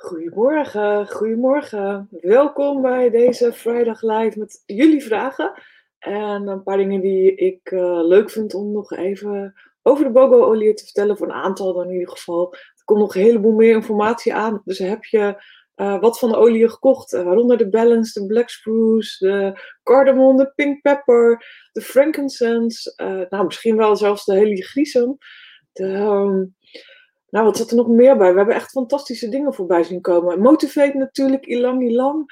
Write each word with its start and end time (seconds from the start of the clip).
Goedemorgen, 0.00 1.08
goedemorgen. 1.08 2.08
Welkom 2.10 2.82
bij 2.82 3.10
deze 3.10 3.52
Vrijdag 3.52 4.02
Live 4.02 4.38
met 4.38 4.62
jullie 4.66 5.02
vragen. 5.02 5.52
En 5.98 6.46
een 6.46 6.62
paar 6.62 6.76
dingen 6.76 7.00
die 7.00 7.34
ik 7.34 7.70
uh, 7.70 8.06
leuk 8.06 8.30
vind 8.30 8.54
om 8.54 8.72
nog 8.72 8.92
even 8.92 9.54
over 9.82 10.04
de 10.04 10.10
BOGO-olie 10.10 10.74
te 10.74 10.84
vertellen. 10.84 11.16
Voor 11.16 11.26
een 11.26 11.32
aantal 11.32 11.72
dan 11.72 11.86
in 11.86 11.92
ieder 11.92 12.08
geval. 12.08 12.52
Er 12.54 12.84
komt 12.84 13.00
nog 13.00 13.14
een 13.14 13.22
heleboel 13.22 13.52
meer 13.52 13.74
informatie 13.74 14.34
aan. 14.34 14.62
Dus 14.64 14.78
heb 14.78 15.04
je 15.04 15.42
uh, 15.76 16.00
wat 16.00 16.18
van 16.18 16.30
de 16.30 16.36
olie 16.36 16.68
gekocht? 16.68 17.12
Uh, 17.12 17.22
waaronder 17.22 17.56
de 17.56 17.68
Balance, 17.68 18.20
de 18.20 18.26
Black 18.26 18.48
Spruce, 18.48 19.26
de 19.26 19.60
Cardamom, 19.82 20.36
de 20.36 20.52
Pink 20.54 20.82
Pepper, 20.82 21.44
de 21.72 21.80
Frankincense. 21.80 22.92
nou, 23.30 23.44
misschien 23.44 23.76
wel 23.76 23.96
zelfs 23.96 24.24
de 24.24 24.34
Heligrisum. 24.34 25.18
De... 25.72 25.84
Um, 25.84 26.56
nou, 27.30 27.44
wat 27.44 27.56
zat 27.56 27.70
er 27.70 27.76
nog 27.76 27.88
meer 27.88 28.16
bij? 28.16 28.30
We 28.30 28.36
hebben 28.36 28.54
echt 28.54 28.70
fantastische 28.70 29.28
dingen 29.28 29.54
voorbij 29.54 29.82
zien 29.82 30.00
komen. 30.00 30.40
Motivate 30.40 30.96
natuurlijk, 30.96 31.46
ilang 31.46 31.82
ilang. 31.82 32.26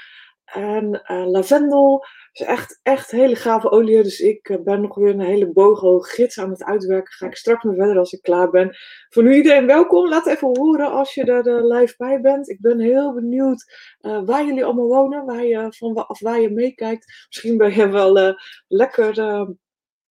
En 0.47 1.03
uh, 1.11 1.27
lavendel. 1.27 2.05
is 2.33 2.47
echt, 2.47 2.81
echt 2.83 3.11
hele 3.11 3.37
gave 3.37 3.71
olie. 3.71 4.03
Dus 4.03 4.21
ik 4.21 4.49
uh, 4.49 4.63
ben 4.63 4.81
nog 4.81 4.95
weer 4.95 5.11
een 5.11 5.21
hele 5.21 5.53
bogo 5.53 5.99
gids 5.99 6.39
aan 6.39 6.51
het 6.51 6.65
uitwerken. 6.65 7.13
Ga 7.13 7.27
ik 7.27 7.37
straks 7.37 7.65
nog 7.65 7.75
verder 7.75 7.99
als 7.99 8.13
ik 8.13 8.23
klaar 8.23 8.51
ben. 8.51 8.77
Voor 9.09 9.23
nu 9.23 9.35
iedereen 9.35 9.67
welkom. 9.67 10.09
Laat 10.09 10.27
even 10.27 10.59
horen 10.59 10.91
als 10.91 11.15
je 11.15 11.25
er 11.25 11.47
uh, 11.47 11.79
live 11.79 11.95
bij 11.97 12.21
bent. 12.21 12.49
Ik 12.49 12.61
ben 12.61 12.81
heel 12.81 13.15
benieuwd 13.15 13.75
waar 14.01 14.45
jullie 14.45 14.65
allemaal 14.65 14.89
wonen. 14.89 15.25
Waar 15.25 15.45
je, 15.45 15.67
van, 15.69 16.07
waar 16.21 16.41
je 16.41 16.51
meekijkt. 16.51 17.27
Misschien 17.27 17.57
ben 17.57 17.75
je 17.75 17.89
wel 17.89 18.37
lekker 18.69 19.15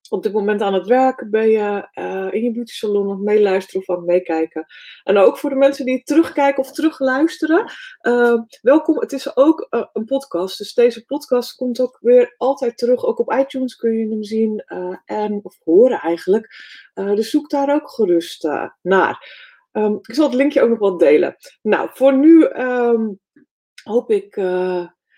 op 0.10 0.24
dit 0.24 0.34
moment 0.34 0.62
aan 0.62 0.74
het 0.74 0.88
werken? 0.88 1.30
Ben 1.30 1.50
je 1.50 1.88
uh, 2.00 2.34
in 2.34 2.44
je 2.44 2.52
beauty 2.52 2.74
salon 2.74 3.08
nog 3.08 3.20
meeluisteren 3.20 3.82
of 3.82 3.90
aan 3.90 3.96
het 3.96 4.06
meekijken? 4.06 4.66
En 5.04 5.18
ook 5.18 5.38
voor 5.38 5.50
de 5.50 5.56
mensen 5.56 5.86
die 5.86 6.04
terugkijken 6.04 6.64
of 6.64 6.72
terugluisteren. 6.72 7.72
Uh, 8.02 8.42
welkom, 8.62 9.00
het 9.00 9.14
is 9.14 9.38
ook 9.38 9.68
uh, 9.70 9.86
een 9.94 10.06
podcast. 10.06 10.58
Dus 10.58 10.74
deze 10.74 11.06
podcast 11.06 11.56
komt 11.56 11.80
ook 11.80 11.98
weer 12.02 12.34
altijd 12.38 12.78
terug. 12.78 13.06
Ook 13.06 13.20
op 13.20 13.34
iTunes 13.34 13.76
kun 13.76 13.94
je 13.94 14.10
hem 14.10 14.24
zien 14.24 14.64
en 15.06 15.40
of 15.44 15.58
horen 15.64 16.00
eigenlijk. 16.00 16.48
dus 16.94 17.30
zoek 17.30 17.50
daar 17.50 17.74
ook 17.74 17.90
gerust 17.90 18.48
naar. 18.82 19.44
Um, 19.72 19.98
ik 20.02 20.16
zal 20.16 20.26
het 20.26 20.36
linkje 20.36 20.62
ook 20.62 20.70
nog 20.70 20.80
wel 20.80 20.98
delen. 20.98 21.36
Nou, 21.62 21.90
voor 21.94 22.18
nu 22.18 22.44
um, 22.44 23.20
hoop 23.84 24.12
ik 24.12 24.36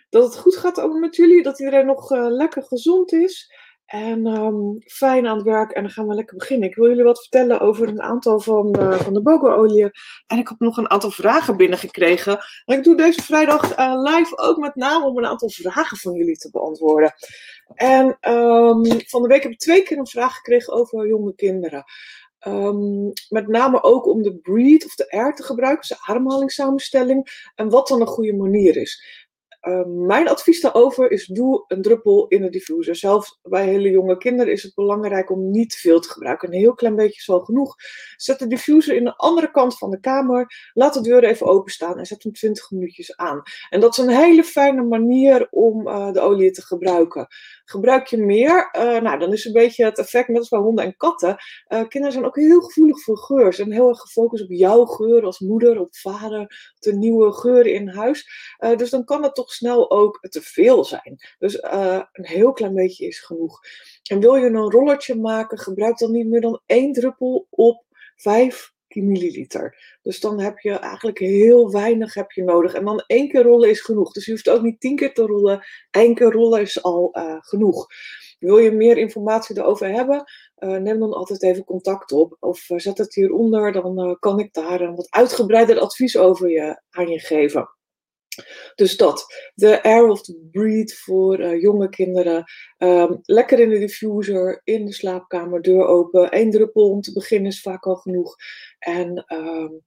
dat 0.09 0.23
het 0.23 0.37
goed 0.37 0.55
gaat 0.55 0.79
ook 0.79 0.93
met 0.93 1.15
jullie. 1.15 1.43
Dat 1.43 1.59
iedereen 1.59 1.85
nog 1.85 2.09
lekker 2.11 2.63
gezond 2.63 3.13
is. 3.13 3.51
En 3.87 4.25
um, 4.25 4.77
fijn 4.85 5.27
aan 5.27 5.35
het 5.35 5.45
werk 5.45 5.71
en 5.71 5.81
dan 5.81 5.91
gaan 5.91 6.07
we 6.07 6.13
lekker 6.13 6.37
beginnen. 6.37 6.69
Ik 6.69 6.75
wil 6.75 6.87
jullie 6.87 7.03
wat 7.03 7.19
vertellen 7.19 7.59
over 7.59 7.87
een 7.87 8.01
aantal 8.01 8.39
van, 8.39 8.75
uh, 8.79 8.93
van 8.93 9.13
de. 9.13 9.91
En 10.27 10.37
ik 10.37 10.47
heb 10.47 10.59
nog 10.59 10.77
een 10.77 10.89
aantal 10.89 11.11
vragen 11.11 11.57
binnengekregen. 11.57 12.39
En 12.65 12.77
ik 12.77 12.83
doe 12.83 12.95
deze 12.95 13.21
vrijdag 13.21 13.77
uh, 13.79 14.01
live 14.01 14.37
ook 14.37 14.57
met 14.57 14.75
name 14.75 15.05
om 15.05 15.17
een 15.17 15.25
aantal 15.25 15.49
vragen 15.49 15.97
van 15.97 16.13
jullie 16.13 16.37
te 16.37 16.49
beantwoorden. 16.51 17.13
En 17.73 18.05
um, 18.31 18.85
van 19.05 19.21
de 19.21 19.27
week 19.27 19.43
heb 19.43 19.51
ik 19.51 19.59
twee 19.59 19.83
keer 19.83 19.97
een 19.97 20.07
vraag 20.07 20.35
gekregen 20.35 20.73
over 20.73 21.07
jonge 21.07 21.35
kinderen. 21.35 21.83
Um, 22.47 23.11
met 23.29 23.47
name 23.47 23.83
ook 23.83 24.05
om 24.05 24.21
de 24.21 24.35
breathe 24.35 24.85
of 24.85 24.95
de 24.95 25.11
air 25.11 25.35
te 25.35 25.43
gebruiken, 25.43 25.87
dus 25.87 25.97
de 25.97 26.11
ademhalingssamenstelling. 26.11 27.49
En 27.55 27.69
wat 27.69 27.87
dan 27.87 28.01
een 28.01 28.07
goede 28.07 28.35
manier 28.35 28.77
is. 28.77 29.26
Ehm, 29.59 30.05
mijn 30.05 30.29
advies 30.29 30.61
daarover 30.61 31.11
is: 31.11 31.25
doe 31.25 31.63
een 31.67 31.81
druppel 31.81 32.27
in 32.27 32.41
de 32.41 32.49
diffuser. 32.49 32.95
Zelfs 32.95 33.39
bij 33.43 33.65
hele 33.65 33.89
jonge 33.89 34.17
kinderen 34.17 34.53
is 34.53 34.63
het 34.63 34.75
belangrijk 34.75 35.31
om 35.31 35.51
niet 35.51 35.75
veel 35.75 35.99
te 35.99 36.09
gebruiken. 36.09 36.47
Een 36.47 36.59
heel 36.59 36.73
klein 36.73 36.95
beetje 36.95 37.19
is 37.19 37.29
al 37.29 37.39
genoeg. 37.39 37.75
Zet 38.15 38.39
de 38.39 38.47
diffuser 38.47 38.95
in 38.95 39.03
de 39.03 39.15
andere 39.15 39.51
kant 39.51 39.77
van 39.77 39.91
de 39.91 39.99
kamer. 39.99 40.71
Laat 40.73 40.93
de 40.93 41.01
deur 41.01 41.23
even 41.23 41.45
openstaan 41.47 41.97
en 41.97 42.05
zet 42.05 42.23
hem 42.23 42.31
20 42.31 42.71
minuutjes 42.71 43.15
aan. 43.15 43.41
En 43.69 43.79
dat 43.79 43.97
is 43.97 44.03
een 44.03 44.09
hele 44.09 44.43
fijne 44.43 44.83
manier 44.83 45.47
om 45.51 45.87
uh, 45.87 46.11
de 46.11 46.19
olie 46.19 46.51
te 46.51 46.61
gebruiken. 46.61 47.27
Gebruik 47.65 48.07
je 48.07 48.17
meer, 48.17 48.69
uh, 48.77 49.01
nou, 49.01 49.19
dan 49.19 49.33
is 49.33 49.45
een 49.45 49.53
beetje 49.53 49.85
het 49.85 49.97
effect 49.97 50.27
net 50.27 50.37
als 50.37 50.49
bij 50.49 50.59
honden 50.59 50.85
en 50.85 50.97
katten. 50.97 51.29
Uh, 51.29 51.79
kinderen 51.79 52.11
zijn 52.11 52.25
ook 52.25 52.35
heel 52.35 52.61
gevoelig 52.61 53.03
voor 53.03 53.17
geur. 53.17 53.53
Ze 53.53 53.61
zijn 53.61 53.71
heel 53.71 53.89
erg 53.89 53.99
gefocust 53.99 54.43
op 54.43 54.51
jouw 54.51 54.85
geur 54.85 55.23
als 55.23 55.39
moeder, 55.39 55.79
op 55.79 55.95
vader, 55.95 56.73
de 56.79 56.93
nieuwe 56.93 57.31
geuren 57.31 57.73
in 57.73 57.87
huis. 57.87 58.29
dus 58.75 58.89
dan 58.89 59.05
kan 59.05 59.23
het 59.23 59.35
toch 59.35 59.51
snel 59.57 59.91
ook 59.91 60.27
te 60.29 60.41
veel 60.41 60.83
zijn. 60.83 61.17
Dus 61.39 61.55
uh, 61.55 62.01
een 62.11 62.25
heel 62.25 62.53
klein 62.53 62.73
beetje 62.73 63.07
is 63.07 63.19
genoeg. 63.19 63.59
En 64.09 64.19
wil 64.19 64.35
je 64.35 64.45
een 64.45 64.71
rollertje 64.71 65.15
maken, 65.15 65.57
gebruik 65.57 65.97
dan 65.97 66.11
niet 66.11 66.27
meer 66.27 66.41
dan 66.41 66.61
één 66.65 66.93
druppel 66.93 67.47
op 67.49 67.83
5 68.15 68.75
milliliter. 68.87 69.97
Dus 70.01 70.19
dan 70.19 70.39
heb 70.39 70.59
je 70.59 70.71
eigenlijk 70.71 71.19
heel 71.19 71.71
weinig 71.71 72.13
heb 72.13 72.31
je 72.31 72.43
nodig. 72.43 72.73
En 72.73 72.85
dan 72.85 73.03
één 73.07 73.29
keer 73.29 73.43
rollen 73.43 73.69
is 73.69 73.81
genoeg. 73.81 74.11
Dus 74.11 74.25
je 74.25 74.31
hoeft 74.31 74.49
ook 74.49 74.61
niet 74.61 74.79
tien 74.79 74.95
keer 74.95 75.13
te 75.13 75.25
rollen. 75.25 75.65
Eén 75.91 76.15
keer 76.15 76.31
rollen 76.31 76.61
is 76.61 76.83
al 76.83 77.09
uh, 77.13 77.35
genoeg. 77.39 77.87
Wil 78.39 78.57
je 78.57 78.71
meer 78.71 78.97
informatie 78.97 79.57
erover 79.57 79.91
hebben? 79.91 80.23
Uh, 80.57 80.77
neem 80.77 80.99
dan 80.99 81.13
altijd 81.13 81.43
even 81.43 81.63
contact 81.63 82.11
op. 82.11 82.37
Of 82.39 82.69
zet 82.75 82.97
het 82.97 83.15
hieronder, 83.15 83.71
dan 83.71 84.17
kan 84.19 84.39
ik 84.39 84.53
daar 84.53 84.81
een 84.81 84.95
wat 84.95 85.07
uitgebreider 85.09 85.79
advies 85.79 86.17
over 86.17 86.49
je, 86.49 86.81
aan 86.89 87.07
je 87.07 87.19
geven. 87.19 87.76
Dus 88.75 88.97
dat. 88.97 89.25
De 89.55 89.83
Air 89.83 90.07
of 90.07 90.21
the 90.21 90.47
Breed 90.51 90.97
voor 90.97 91.39
uh, 91.39 91.61
jonge 91.61 91.89
kinderen. 91.89 92.43
Um, 92.77 93.19
lekker 93.23 93.59
in 93.59 93.69
de 93.69 93.79
diffuser, 93.79 94.61
in 94.63 94.85
de 94.85 94.93
slaapkamer, 94.93 95.61
deur 95.61 95.85
open. 95.85 96.37
Eén 96.37 96.51
druppel 96.51 96.89
om 96.89 97.01
te 97.01 97.13
beginnen 97.13 97.51
is 97.51 97.61
vaak 97.61 97.85
al 97.85 97.95
genoeg. 97.95 98.35
En 98.79 99.25
um, 99.33 99.81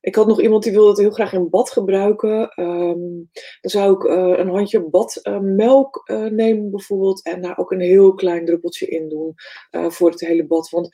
ik 0.00 0.14
had 0.14 0.26
nog 0.26 0.40
iemand 0.40 0.62
die 0.62 0.72
wilde 0.72 0.88
het 0.88 0.98
heel 0.98 1.10
graag 1.10 1.32
in 1.32 1.50
bad 1.50 1.70
gebruiken. 1.70 2.52
Um, 2.56 3.30
dan 3.60 3.70
zou 3.70 3.94
ik 3.94 4.02
uh, 4.02 4.38
een 4.38 4.48
handje 4.48 4.88
badmelk 4.88 6.02
uh, 6.10 6.16
uh, 6.16 6.30
nemen 6.30 6.70
bijvoorbeeld. 6.70 7.22
En 7.22 7.42
daar 7.42 7.58
ook 7.58 7.72
een 7.72 7.80
heel 7.80 8.14
klein 8.14 8.44
druppeltje 8.44 8.86
in 8.86 9.08
doen 9.08 9.34
voor 9.70 10.10
het 10.10 10.20
hele 10.20 10.46
bad. 10.46 10.68
Want 10.68 10.88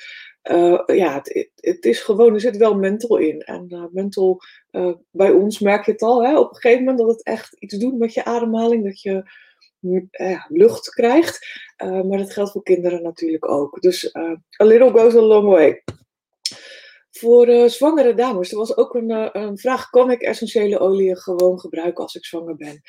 ja, 0.87 1.15
het, 1.15 1.51
het, 1.55 1.85
is 1.85 2.01
gewoon, 2.01 2.35
er 2.35 2.41
zit 2.41 2.57
wel 2.57 2.75
mental 2.75 3.17
in. 3.17 3.41
En 3.41 3.91
uh, 4.71 4.93
bij 5.11 5.31
ons 5.31 5.59
merk 5.59 5.85
je 5.85 5.93
het 5.93 6.03
al, 6.03 6.25
hè, 6.25 6.39
op 6.39 6.49
een 6.49 6.61
gegeven 6.61 6.85
moment 6.85 6.99
dat 6.99 7.11
het 7.11 7.23
echt 7.23 7.57
iets 7.59 7.75
doet 7.75 7.99
met 7.99 8.15
je 8.15 8.25
ademhaling, 8.25 8.85
dat 8.85 9.01
je 9.01 9.25
lucht 10.49 10.89
krijgt. 10.89 11.47
maar 11.77 12.19
dat 12.19 12.33
geldt 12.33 12.51
voor 12.51 12.63
kinderen 12.63 13.03
natuurlijk 13.03 13.49
ook. 13.49 13.81
Dus 13.81 14.17
a 14.61 14.65
little 14.65 14.91
goes 14.91 15.15
a 15.15 15.21
long 15.21 15.49
way. 15.49 15.83
Voor 17.19 17.71
zwangere 17.71 18.15
dames, 18.15 18.51
er 18.51 18.59
was 18.59 18.77
ook 18.77 18.95
een, 18.95 19.39
een 19.39 19.59
vraag, 19.59 19.91
kan 19.91 20.11
ik 20.11 20.21
essentiële 20.21 20.79
olie 20.79 21.17
gewoon 21.17 21.61
gebruiken 21.61 22.03
als 22.03 22.15
ik 22.15 22.25
zwanger 22.25 22.57
ben? 22.57 22.83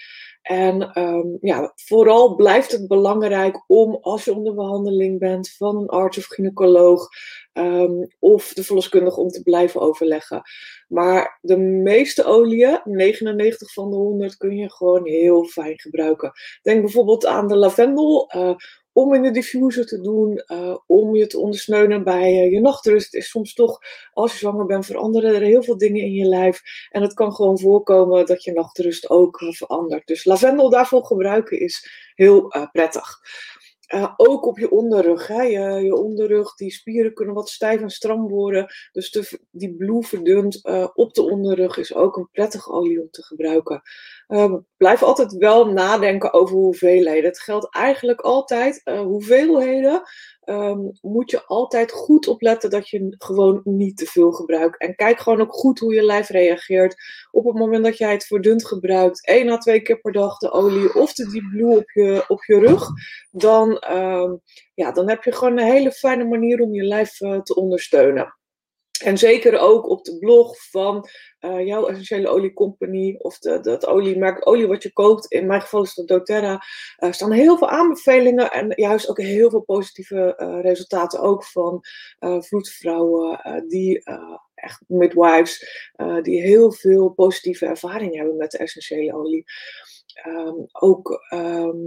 En 0.47 1.01
um, 1.01 1.37
ja, 1.41 1.71
vooral 1.75 2.35
blijft 2.35 2.71
het 2.71 2.87
belangrijk 2.87 3.63
om, 3.67 3.97
als 4.01 4.25
je 4.25 4.35
onder 4.35 4.55
behandeling 4.55 5.19
bent 5.19 5.49
van 5.49 5.77
een 5.77 5.87
arts 5.87 6.17
of 6.17 6.25
gynaecoloog 6.25 7.07
um, 7.53 8.07
of 8.19 8.53
de 8.53 8.63
verloskundige, 8.63 9.19
om 9.19 9.29
te 9.29 9.43
blijven 9.43 9.81
overleggen. 9.81 10.41
Maar 10.87 11.39
de 11.41 11.57
meeste 11.57 12.23
oliën, 12.23 12.81
99 12.83 13.73
van 13.73 13.89
de 13.89 13.95
100, 13.95 14.37
kun 14.37 14.55
je 14.55 14.71
gewoon 14.71 15.07
heel 15.07 15.43
fijn 15.45 15.79
gebruiken. 15.79 16.31
Denk 16.61 16.81
bijvoorbeeld 16.81 17.25
aan 17.25 17.47
de 17.47 17.57
lavendel. 17.57 18.31
Uh, 18.35 18.55
om 18.97 19.13
in 19.13 19.21
de 19.21 19.31
diffuser 19.31 19.85
te 19.85 20.01
doen, 20.01 20.43
uh, 20.47 20.77
om 20.87 21.15
je 21.15 21.27
te 21.27 21.39
ondersteunen 21.39 22.03
bij 22.03 22.45
uh, 22.45 22.51
je 22.51 22.59
nachtrust. 22.59 23.15
Is 23.15 23.29
soms 23.29 23.53
toch, 23.53 23.79
als 24.13 24.31
je 24.31 24.37
zwanger 24.37 24.65
bent, 24.65 24.85
veranderen 24.85 25.35
er 25.35 25.41
heel 25.41 25.63
veel 25.63 25.77
dingen 25.77 26.01
in 26.01 26.13
je 26.13 26.25
lijf. 26.25 26.61
En 26.89 27.01
het 27.01 27.13
kan 27.13 27.33
gewoon 27.33 27.59
voorkomen 27.59 28.25
dat 28.25 28.43
je 28.43 28.51
nachtrust 28.51 29.09
ook 29.09 29.43
verandert. 29.49 30.07
Dus 30.07 30.25
lavendel 30.25 30.69
daarvoor 30.69 31.05
gebruiken 31.05 31.59
is 31.59 31.89
heel 32.15 32.53
prettig. 32.71 33.19
Uh, 33.93 34.13
ook 34.17 34.45
op 34.45 34.59
je 34.59 34.71
onderrug. 34.71 35.27
Hè? 35.27 35.41
Je, 35.41 35.95
onderrug, 35.95 36.55
die 36.55 36.71
spieren 36.71 37.13
kunnen 37.13 37.35
wat 37.35 37.49
stijf 37.49 37.81
en 37.81 37.89
stram 37.89 38.27
worden. 38.27 38.67
Dus 38.91 39.11
de, 39.11 39.39
die 39.51 39.75
blue 39.75 40.03
verdund 40.03 40.59
uh, 40.63 40.87
op 40.93 41.13
de 41.13 41.21
onderrug 41.21 41.77
is 41.77 41.93
ook 41.93 42.17
een 42.17 42.29
prettige 42.31 42.71
olie 42.71 43.01
om 43.01 43.09
te 43.09 43.23
gebruiken. 43.23 43.81
Uh, 44.27 44.53
blijf 44.77 45.03
altijd 45.03 45.33
wel 45.33 45.71
nadenken 45.71 46.33
over 46.33 46.55
hoeveelheden. 46.55 47.29
Het 47.29 47.39
geldt 47.39 47.73
eigenlijk 47.73 48.21
altijd, 48.21 48.81
hoeveelheden 48.83 50.03
um, 50.49 50.91
moet 51.01 51.31
je 51.31 51.45
altijd 51.45 51.91
goed 51.91 52.27
opletten 52.27 52.69
dat 52.69 52.89
je 52.89 53.15
gewoon 53.17 53.61
niet 53.63 53.97
te 53.97 54.05
veel 54.05 54.31
gebruikt. 54.31 54.79
En 54.79 54.95
kijk 54.95 55.19
gewoon 55.19 55.41
ook 55.41 55.53
goed 55.53 55.79
hoe 55.79 55.93
je 55.93 56.03
lijf 56.03 56.29
reageert. 56.29 56.95
Op 57.31 57.45
het 57.45 57.55
moment 57.55 57.83
dat 57.83 57.97
jij 57.97 58.11
het 58.11 58.25
verdund 58.25 58.65
gebruikt, 58.65 59.27
één 59.27 59.49
à 59.49 59.57
twee 59.57 59.81
keer 59.81 59.99
per 59.99 60.11
dag 60.11 60.37
de 60.37 60.51
olie 60.51 60.93
of 60.93 61.13
de 61.13 61.29
Deep 61.29 61.49
Blue 61.51 61.77
op 61.77 61.91
je, 61.91 62.23
op 62.27 62.43
je 62.43 62.59
rug, 62.59 62.87
dan, 63.31 63.83
um, 63.91 64.41
ja, 64.73 64.91
dan 64.91 65.09
heb 65.09 65.23
je 65.23 65.31
gewoon 65.31 65.57
een 65.57 65.71
hele 65.71 65.91
fijne 65.91 66.25
manier 66.25 66.61
om 66.61 66.73
je 66.73 66.83
lijf 66.83 67.21
uh, 67.21 67.41
te 67.41 67.55
ondersteunen. 67.55 68.36
En 69.03 69.17
zeker 69.17 69.59
ook 69.59 69.89
op 69.89 70.03
de 70.03 70.17
blog 70.17 70.69
van 70.69 71.09
uh, 71.39 71.65
jouw 71.65 71.87
essentiële 71.87 72.27
oliecompagnie 72.27 73.23
of 73.23 73.39
de, 73.39 73.59
het 73.63 73.85
oliemerk 73.85 74.47
olie 74.47 74.67
wat 74.67 74.83
je 74.83 74.93
koopt. 74.93 75.31
In 75.31 75.47
mijn 75.47 75.61
geval 75.61 75.83
is 75.83 75.93
dat 75.93 76.07
doTERRA. 76.07 76.63
Staan 77.09 77.31
heel 77.31 77.57
veel 77.57 77.69
aanbevelingen 77.69 78.51
en 78.51 78.73
juist 78.75 79.09
ook 79.09 79.21
heel 79.21 79.49
veel 79.49 79.61
positieve 79.61 80.33
uh, 80.37 80.61
resultaten 80.61 81.19
ook 81.19 81.43
van 81.45 81.81
vroedvrouwen 82.19 83.65
die 83.67 84.03
echt 84.55 84.81
midwives 84.87 85.89
die 86.21 86.41
heel 86.41 86.71
veel 86.71 87.09
positieve 87.09 87.65
ervaring 87.65 88.15
hebben 88.15 88.37
met 88.37 88.51
de 88.51 88.57
essentiële 88.57 89.13
olie. 89.13 89.45
Ehm, 90.23 90.55
ook 90.71 91.25
ehm, 91.29 91.77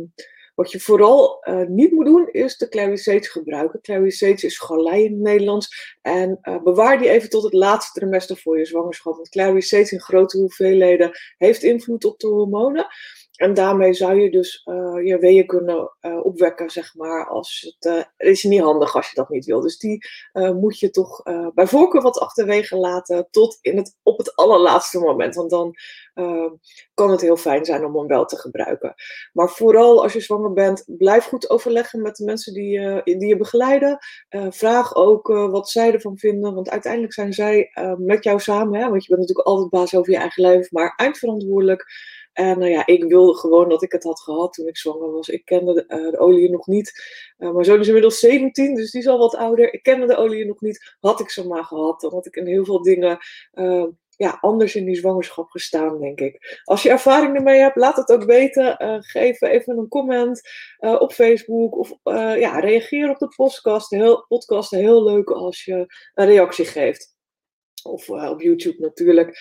wat 0.61 0.71
je 0.71 0.81
vooral 0.81 1.41
uh, 1.43 1.67
niet 1.67 1.93
moet 1.93 2.05
doen, 2.05 2.29
is 2.31 2.57
de 2.57 2.69
clary 2.69 2.97
sage 2.97 3.31
gebruiken. 3.31 3.81
Clary 3.81 4.11
sage 4.11 4.47
is 4.47 4.59
galei 4.59 5.05
in 5.05 5.13
het 5.13 5.21
Nederlands. 5.21 5.97
En 6.03 6.39
uh, 6.43 6.63
bewaar 6.63 6.99
die 6.99 7.09
even 7.09 7.31
tot 7.31 7.43
het 7.43 7.53
laatste 7.53 8.01
trimester 8.01 8.37
voor 8.37 8.59
je 8.59 8.65
zwangerschap. 8.65 9.15
Want 9.15 9.29
clary 9.29 9.61
sage 9.61 9.95
in 9.95 10.01
grote 10.01 10.39
hoeveelheden 10.39 11.11
heeft 11.37 11.63
invloed 11.63 12.05
op 12.05 12.19
de 12.19 12.27
hormonen. 12.27 12.87
En 13.41 13.55
daarmee 13.55 13.93
zou 13.93 14.21
je 14.21 14.31
dus 14.31 14.63
uh, 14.65 15.07
je 15.07 15.19
weeën 15.19 15.47
kunnen 15.47 15.93
uh, 16.01 16.25
opwekken, 16.25 16.71
zeg 16.71 16.95
maar. 16.95 17.29
Als 17.29 17.77
het 17.79 17.93
uh, 18.19 18.29
is 18.31 18.45
niet 18.45 18.61
handig 18.61 18.97
als 18.97 19.09
je 19.09 19.15
dat 19.15 19.29
niet 19.29 19.45
wil. 19.45 19.61
Dus 19.61 19.79
die 19.79 20.07
moet 20.33 20.79
je 20.79 20.91
toch 20.91 21.23
bij 21.55 21.67
voorkeur 21.67 22.03
wat 22.03 22.19
achterwege 22.19 22.77
laten 22.77 23.29
tot 23.31 23.59
in 23.61 23.77
het, 23.77 23.97
op 24.03 24.19
het 24.19 24.37
allerlaatste 24.37 24.99
moment. 24.99 25.35
Want 25.35 25.51
dan 25.51 25.75
kan 26.95 27.11
het 27.11 27.21
heel 27.21 27.37
fijn 27.37 27.65
zijn 27.65 27.85
om 27.85 27.97
hem 27.97 28.07
wel 28.07 28.25
te 28.25 28.37
gebruiken. 28.37 28.95
Maar 29.33 29.49
vooral 29.49 30.03
als 30.03 30.13
je 30.13 30.21
zwanger 30.21 30.53
bent, 30.53 30.85
blijf 30.87 31.25
goed 31.25 31.51
overleggen 31.51 32.03
met 32.03 32.17
de 32.17 32.25
mensen 32.25 32.55
die, 32.55 33.03
die 33.03 33.27
je 33.27 33.37
begeleiden. 33.37 33.99
vraag 34.51 34.95
ook 34.95 35.29
wat 35.29 35.71
zij 35.71 35.93
ervan 35.93 36.19
vinden. 36.19 36.55
Want 36.55 36.71
uiteindelijk 36.71 37.13
zijn 37.13 37.33
zij 37.33 37.71
met 37.99 38.25
jou 38.25 38.41
samen. 38.41 38.81
Hè, 38.81 38.89
want 38.89 39.03
je 39.03 39.09
bent 39.09 39.21
natuurlijk 39.21 39.49
altijd 39.49 39.71
baas 39.71 39.95
over 39.95 40.13
je 40.13 40.19
eigen 40.19 40.43
leven, 40.43 40.69
maar 40.71 40.95
eindverantwoordelijk. 40.97 41.87
En 42.33 42.59
nou 42.59 42.71
ja, 42.71 42.87
ik 42.87 43.05
wilde 43.05 43.35
gewoon 43.35 43.69
dat 43.69 43.83
ik 43.83 43.93
het 43.93 44.03
had 44.03 44.21
gehad 44.21 44.53
toen 44.53 44.69
ik 44.69 44.77
zwanger 44.77 45.13
was. 45.13 45.29
Ik 45.29 45.45
kende 45.45 45.75
de, 45.75 45.85
uh, 45.97 46.11
de 46.11 46.19
olie 46.19 46.51
nog 46.51 46.67
niet. 46.67 46.93
Uh, 47.39 47.51
mijn 47.51 47.65
zoon 47.65 47.81
is 47.81 47.87
inmiddels 47.87 48.19
17, 48.19 48.75
dus 48.75 48.91
die 48.91 49.01
is 49.01 49.07
al 49.07 49.19
wat 49.19 49.37
ouder. 49.37 49.73
Ik 49.73 49.83
kende 49.83 50.07
de 50.07 50.17
olie 50.17 50.47
nog 50.47 50.61
niet. 50.61 50.97
Had 51.01 51.21
ik 51.21 51.31
ze 51.31 51.47
maar 51.47 51.65
gehad, 51.65 52.01
dan 52.01 52.13
had 52.13 52.27
ik 52.27 52.37
in 52.37 52.47
heel 52.47 52.65
veel 52.65 52.83
dingen 52.83 53.19
uh, 53.53 53.87
ja, 54.17 54.39
anders 54.41 54.75
in 54.75 54.85
die 54.85 54.97
zwangerschap 54.97 55.51
gestaan, 55.51 56.01
denk 56.01 56.21
ik. 56.21 56.61
Als 56.65 56.83
je 56.83 56.91
ervaring 56.91 57.37
ermee 57.37 57.61
hebt, 57.61 57.77
laat 57.77 57.97
het 57.97 58.11
ook 58.11 58.25
weten. 58.25 58.77
geef 59.05 59.41
even 59.41 59.79
een 59.79 59.89
comment 59.89 60.41
op 60.79 61.13
Facebook 61.13 61.79
of 61.79 61.93
ja, 62.39 62.59
reageer 62.59 63.11
op 63.11 63.19
de 63.19 63.33
podcast. 63.37 63.91
Heel, 63.91 64.25
podcast 64.29 64.71
heel 64.71 65.05
leuk 65.05 65.31
als 65.31 65.65
je 65.65 65.95
een 66.15 66.27
reactie 66.27 66.65
geeft. 66.65 67.15
Of 67.83 68.09
op 68.09 68.41
YouTube 68.41 68.81
natuurlijk. 68.81 69.39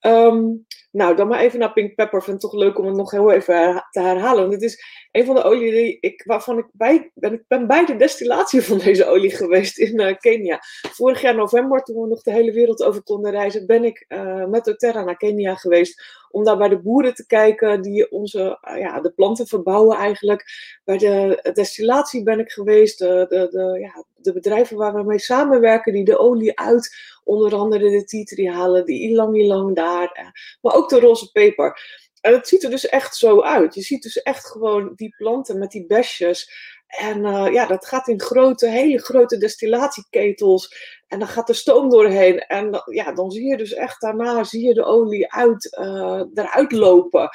Um, 0.00 0.66
nou, 0.92 1.16
dan 1.16 1.28
maar 1.28 1.40
even 1.40 1.58
naar 1.58 1.72
Pink 1.72 1.94
Pepper. 1.94 2.22
Vind 2.22 2.42
het 2.42 2.50
toch 2.50 2.60
leuk 2.60 2.78
om 2.78 2.86
het 2.86 2.96
nog 2.96 3.10
heel 3.10 3.32
even 3.32 3.86
te 3.90 4.00
herhalen. 4.00 4.40
Want 4.40 4.52
het 4.52 4.62
is 4.62 4.84
een 5.12 5.24
van 5.24 5.34
de 5.34 5.42
oliën 5.42 5.72
die 5.72 5.98
ik, 6.00 6.22
waarvan 6.24 6.58
ik 6.58 6.66
bij 6.72 7.10
ben. 7.14 7.32
Ik 7.32 7.44
ben 7.48 7.66
bij 7.66 7.86
de 7.86 7.96
destillatie 7.96 8.62
van 8.62 8.78
deze 8.78 9.06
olie 9.06 9.30
geweest 9.30 9.78
in 9.78 10.00
uh, 10.00 10.16
Kenia. 10.18 10.58
Vorig 10.90 11.20
jaar 11.20 11.34
november, 11.34 11.82
toen 11.82 12.02
we 12.02 12.08
nog 12.08 12.22
de 12.22 12.32
hele 12.32 12.52
wereld 12.52 12.82
over 12.82 13.02
konden 13.02 13.30
reizen, 13.30 13.66
ben 13.66 13.84
ik 13.84 14.04
uh, 14.08 14.46
met 14.46 14.64
doTERRA 14.64 15.04
naar 15.04 15.16
Kenia 15.16 15.54
geweest. 15.54 16.19
Om 16.30 16.44
daar 16.44 16.56
bij 16.56 16.68
de 16.68 16.78
boeren 16.78 17.14
te 17.14 17.26
kijken 17.26 17.82
die 17.82 18.10
onze, 18.10 18.58
uh, 18.68 18.78
ja, 18.78 19.00
de 19.00 19.10
planten 19.10 19.46
verbouwen 19.46 19.96
eigenlijk. 19.96 20.44
Bij 20.84 20.98
de 20.98 21.50
destillatie 21.54 22.22
ben 22.22 22.38
ik 22.38 22.50
geweest. 22.50 22.98
De, 22.98 23.26
de, 23.28 23.48
de, 23.50 23.78
ja, 23.80 24.04
de 24.16 24.32
bedrijven 24.32 24.76
waar 24.76 24.94
we 24.94 25.02
mee 25.02 25.18
samenwerken, 25.18 25.92
die 25.92 26.04
de 26.04 26.18
olie 26.18 26.58
uit 26.58 26.96
onder 27.24 27.54
andere 27.54 28.04
de 28.06 28.24
tree 28.24 28.50
halen, 28.50 28.84
die 28.84 29.00
ilang 29.00 29.36
ilang 29.36 29.76
daar. 29.76 30.32
Maar 30.60 30.74
ook 30.74 30.88
de 30.88 31.00
roze 31.00 31.30
peper. 31.32 31.80
En 32.20 32.32
het 32.32 32.48
ziet 32.48 32.64
er 32.64 32.70
dus 32.70 32.88
echt 32.88 33.16
zo 33.16 33.42
uit. 33.42 33.74
Je 33.74 33.82
ziet 33.82 34.02
dus 34.02 34.22
echt 34.22 34.46
gewoon 34.46 34.92
die 34.96 35.14
planten 35.16 35.58
met 35.58 35.70
die 35.70 35.86
besjes. 35.86 36.52
En 36.86 37.22
ja, 37.52 37.66
dat 37.66 37.86
gaat 37.86 38.08
in 38.08 38.20
grote, 38.20 38.68
hele 38.68 38.98
grote 38.98 39.38
destillatieketels. 39.38 40.98
En 41.10 41.18
dan 41.18 41.28
gaat 41.28 41.46
de 41.46 41.52
stoom 41.52 41.90
doorheen. 41.90 42.38
En 42.38 42.82
ja, 42.84 43.12
dan 43.12 43.30
zie 43.30 43.48
je 43.48 43.56
dus 43.56 43.72
echt 43.72 44.00
daarna 44.00 44.44
zie 44.44 44.66
je 44.66 44.74
de 44.74 44.84
olie 44.84 45.32
uit, 45.32 45.76
uh, 45.80 46.22
eruit 46.34 46.72
lopen. 46.72 47.30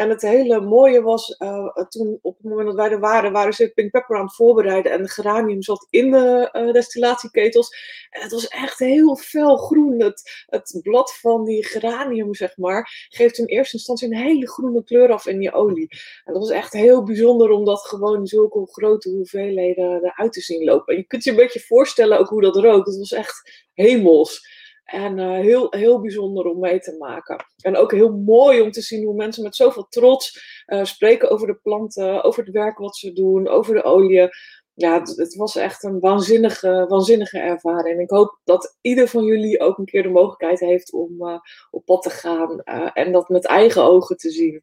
En 0.00 0.08
het 0.08 0.22
hele 0.22 0.60
mooie 0.60 1.02
was, 1.02 1.36
uh, 1.38 1.76
toen 1.88 2.18
op 2.22 2.36
het 2.36 2.46
moment 2.46 2.66
dat 2.66 2.76
wij 2.76 2.90
er 2.90 3.00
waren, 3.00 3.32
waren 3.32 3.52
ze 3.52 3.72
Pink 3.74 3.90
Pepper 3.90 4.16
aan 4.16 4.24
het 4.24 4.34
voorbereiden. 4.34 4.92
En 4.92 5.02
de 5.02 5.08
geranium 5.08 5.62
zat 5.62 5.86
in 5.90 6.10
de 6.10 6.48
uh, 6.52 6.72
destillatieketels. 6.72 7.68
En 8.10 8.22
het 8.22 8.32
was 8.32 8.48
echt 8.48 8.78
heel 8.78 9.16
fel 9.16 9.56
groen. 9.56 10.00
Het, 10.00 10.80
blad 10.82 11.14
van 11.14 11.44
die 11.44 11.64
geranium, 11.64 12.34
zeg 12.34 12.56
maar, 12.56 13.08
geeft 13.08 13.38
in 13.38 13.44
eerste 13.44 13.76
instantie 13.76 14.08
een 14.08 14.16
hele 14.16 14.48
groene 14.48 14.84
kleur 14.84 15.12
af 15.12 15.26
in 15.26 15.38
die 15.38 15.52
olie. 15.52 15.88
En 16.24 16.32
dat 16.32 16.42
was 16.42 16.50
echt 16.50 16.72
heel 16.72 17.02
bijzonder 17.02 17.50
om 17.50 17.64
dat 17.64 17.80
gewoon 17.80 18.26
zulke 18.26 18.68
grote 18.70 19.10
hoeveelheden 19.10 20.04
eruit 20.04 20.32
te 20.32 20.40
zien 20.40 20.64
lopen. 20.64 20.94
En 20.94 21.00
je 21.00 21.06
kunt 21.06 21.24
je 21.24 21.30
een 21.30 21.36
beetje 21.36 21.60
voorstellen 21.60 22.18
ook 22.18 22.28
hoe 22.28 22.42
dat 22.42 22.56
rook. 22.56 22.86
Het 22.86 22.96
was 22.96 23.12
echt 23.12 23.66
hemels. 23.74 24.59
En 24.90 25.18
uh, 25.18 25.30
heel, 25.30 25.66
heel 25.70 26.00
bijzonder 26.00 26.44
om 26.44 26.58
mee 26.58 26.80
te 26.80 26.96
maken. 26.98 27.44
En 27.62 27.76
ook 27.76 27.92
heel 27.92 28.12
mooi 28.12 28.60
om 28.60 28.70
te 28.70 28.80
zien 28.80 29.04
hoe 29.04 29.14
mensen 29.14 29.42
met 29.42 29.56
zoveel 29.56 29.86
trots 29.88 30.42
uh, 30.66 30.84
spreken 30.84 31.30
over 31.30 31.46
de 31.46 31.58
planten, 31.62 32.24
over 32.24 32.44
het 32.44 32.52
werk 32.52 32.78
wat 32.78 32.96
ze 32.96 33.12
doen, 33.12 33.48
over 33.48 33.74
de 33.74 33.82
olie. 33.82 34.28
Ja, 34.74 35.00
het, 35.00 35.34
was 35.36 35.56
echt 35.56 35.82
een 35.82 36.00
waanzinnige, 36.00 36.86
waanzinnige 36.88 37.38
ervaring. 37.38 38.00
Ik 38.00 38.10
hoop 38.10 38.40
dat 38.44 38.76
ieder 38.80 39.08
van 39.08 39.24
jullie 39.24 39.60
ook 39.60 39.78
een 39.78 39.84
keer 39.84 40.02
de 40.02 40.08
mogelijkheid 40.08 40.60
heeft 40.60 40.92
om 40.92 41.16
uh, 41.18 41.38
op 41.70 41.84
pad 41.84 42.02
te 42.02 42.10
gaan 42.10 42.62
en 42.92 43.12
dat 43.12 43.28
met 43.28 43.46
eigen 43.46 43.82
ogen 43.82 44.16
te 44.16 44.30
zien. 44.30 44.62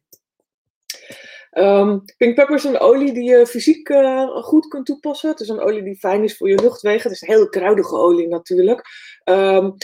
Um, 1.58 2.04
pink 2.16 2.34
pepper 2.34 2.54
is 2.54 2.64
een 2.64 2.78
olie 2.80 3.12
die 3.12 3.30
je 3.30 3.46
fysiek 3.46 3.88
uh, 3.88 4.28
goed 4.28 4.68
kunt 4.68 4.86
toepassen. 4.86 5.30
Het 5.30 5.40
is 5.40 5.48
een 5.48 5.60
olie 5.60 5.82
die 5.82 5.98
fijn 5.98 6.22
is 6.24 6.36
voor 6.36 6.48
je 6.48 6.60
luchtwegen. 6.62 7.02
Het 7.02 7.12
is 7.12 7.20
een 7.20 7.34
heel 7.34 7.48
kruidige 7.48 7.96
olie 7.96 8.28
natuurlijk. 8.28 8.82
Um, 9.24 9.74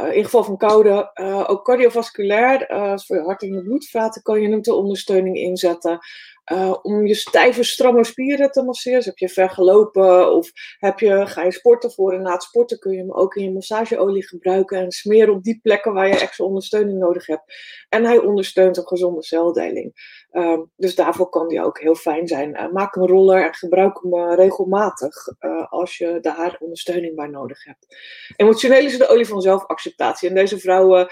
uh, 0.00 0.16
in 0.16 0.24
geval 0.24 0.44
van 0.44 0.56
koude, 0.56 1.10
uh, 1.14 1.50
ook 1.50 1.64
cardiovasculair, 1.64 2.66
voor 3.06 3.16
je 3.16 3.22
hart 3.22 3.42
en 3.42 3.54
je 3.54 3.62
bloedvaten 3.62 4.22
kan 4.22 4.40
je 4.40 4.48
hem 4.48 4.62
ter 4.62 4.74
ondersteuning 4.74 5.36
inzetten. 5.36 5.98
Om 6.82 7.06
je 7.06 7.14
stijve, 7.14 7.62
stramme 7.62 8.04
spieren 8.04 8.50
te 8.50 8.62
masseren. 8.62 8.98
Dus 8.98 9.06
heb 9.06 9.18
je 9.18 9.28
ver 9.28 9.50
gelopen 9.50 10.32
of 10.32 10.50
heb 10.78 10.98
je, 10.98 11.26
ga 11.26 11.42
je 11.42 11.52
sporten 11.52 11.92
voor 11.92 12.12
en 12.12 12.22
na 12.22 12.32
het 12.32 12.42
sporten 12.42 12.78
kun 12.78 12.92
je 12.92 12.98
hem 12.98 13.12
ook 13.12 13.34
in 13.34 13.44
je 13.44 13.52
massageolie 13.52 14.26
gebruiken 14.26 14.78
en 14.78 14.90
smeren 14.90 15.34
op 15.34 15.42
die 15.42 15.60
plekken 15.62 15.92
waar 15.92 16.08
je 16.08 16.18
extra 16.18 16.44
ondersteuning 16.44 16.98
nodig 16.98 17.26
hebt. 17.26 17.42
En 17.88 18.04
hij 18.04 18.18
ondersteunt 18.18 18.76
een 18.76 18.86
gezonde 18.86 19.22
celdeling. 19.22 19.92
Uh, 20.32 20.58
dus 20.76 20.94
daarvoor 20.94 21.28
kan 21.28 21.48
die 21.48 21.64
ook 21.64 21.80
heel 21.80 21.94
fijn 21.94 22.28
zijn. 22.28 22.50
Uh, 22.50 22.72
maak 22.72 22.94
een 22.94 23.06
roller 23.06 23.44
en 23.44 23.54
gebruik 23.54 24.02
hem 24.02 24.14
uh, 24.14 24.34
regelmatig 24.34 25.14
als 25.68 25.96
je 25.98 26.18
daar 26.20 26.56
ondersteuning 26.60 27.16
bij 27.16 27.26
nodig 27.26 27.64
hebt. 27.64 27.96
Emotioneel 28.36 28.84
is 28.84 28.98
de 28.98 29.08
olie 29.08 29.26
van 29.26 29.40
zelfacceptatie. 29.40 30.28
En 30.28 30.34
deze 30.34 30.58
vrouwen 30.58 31.08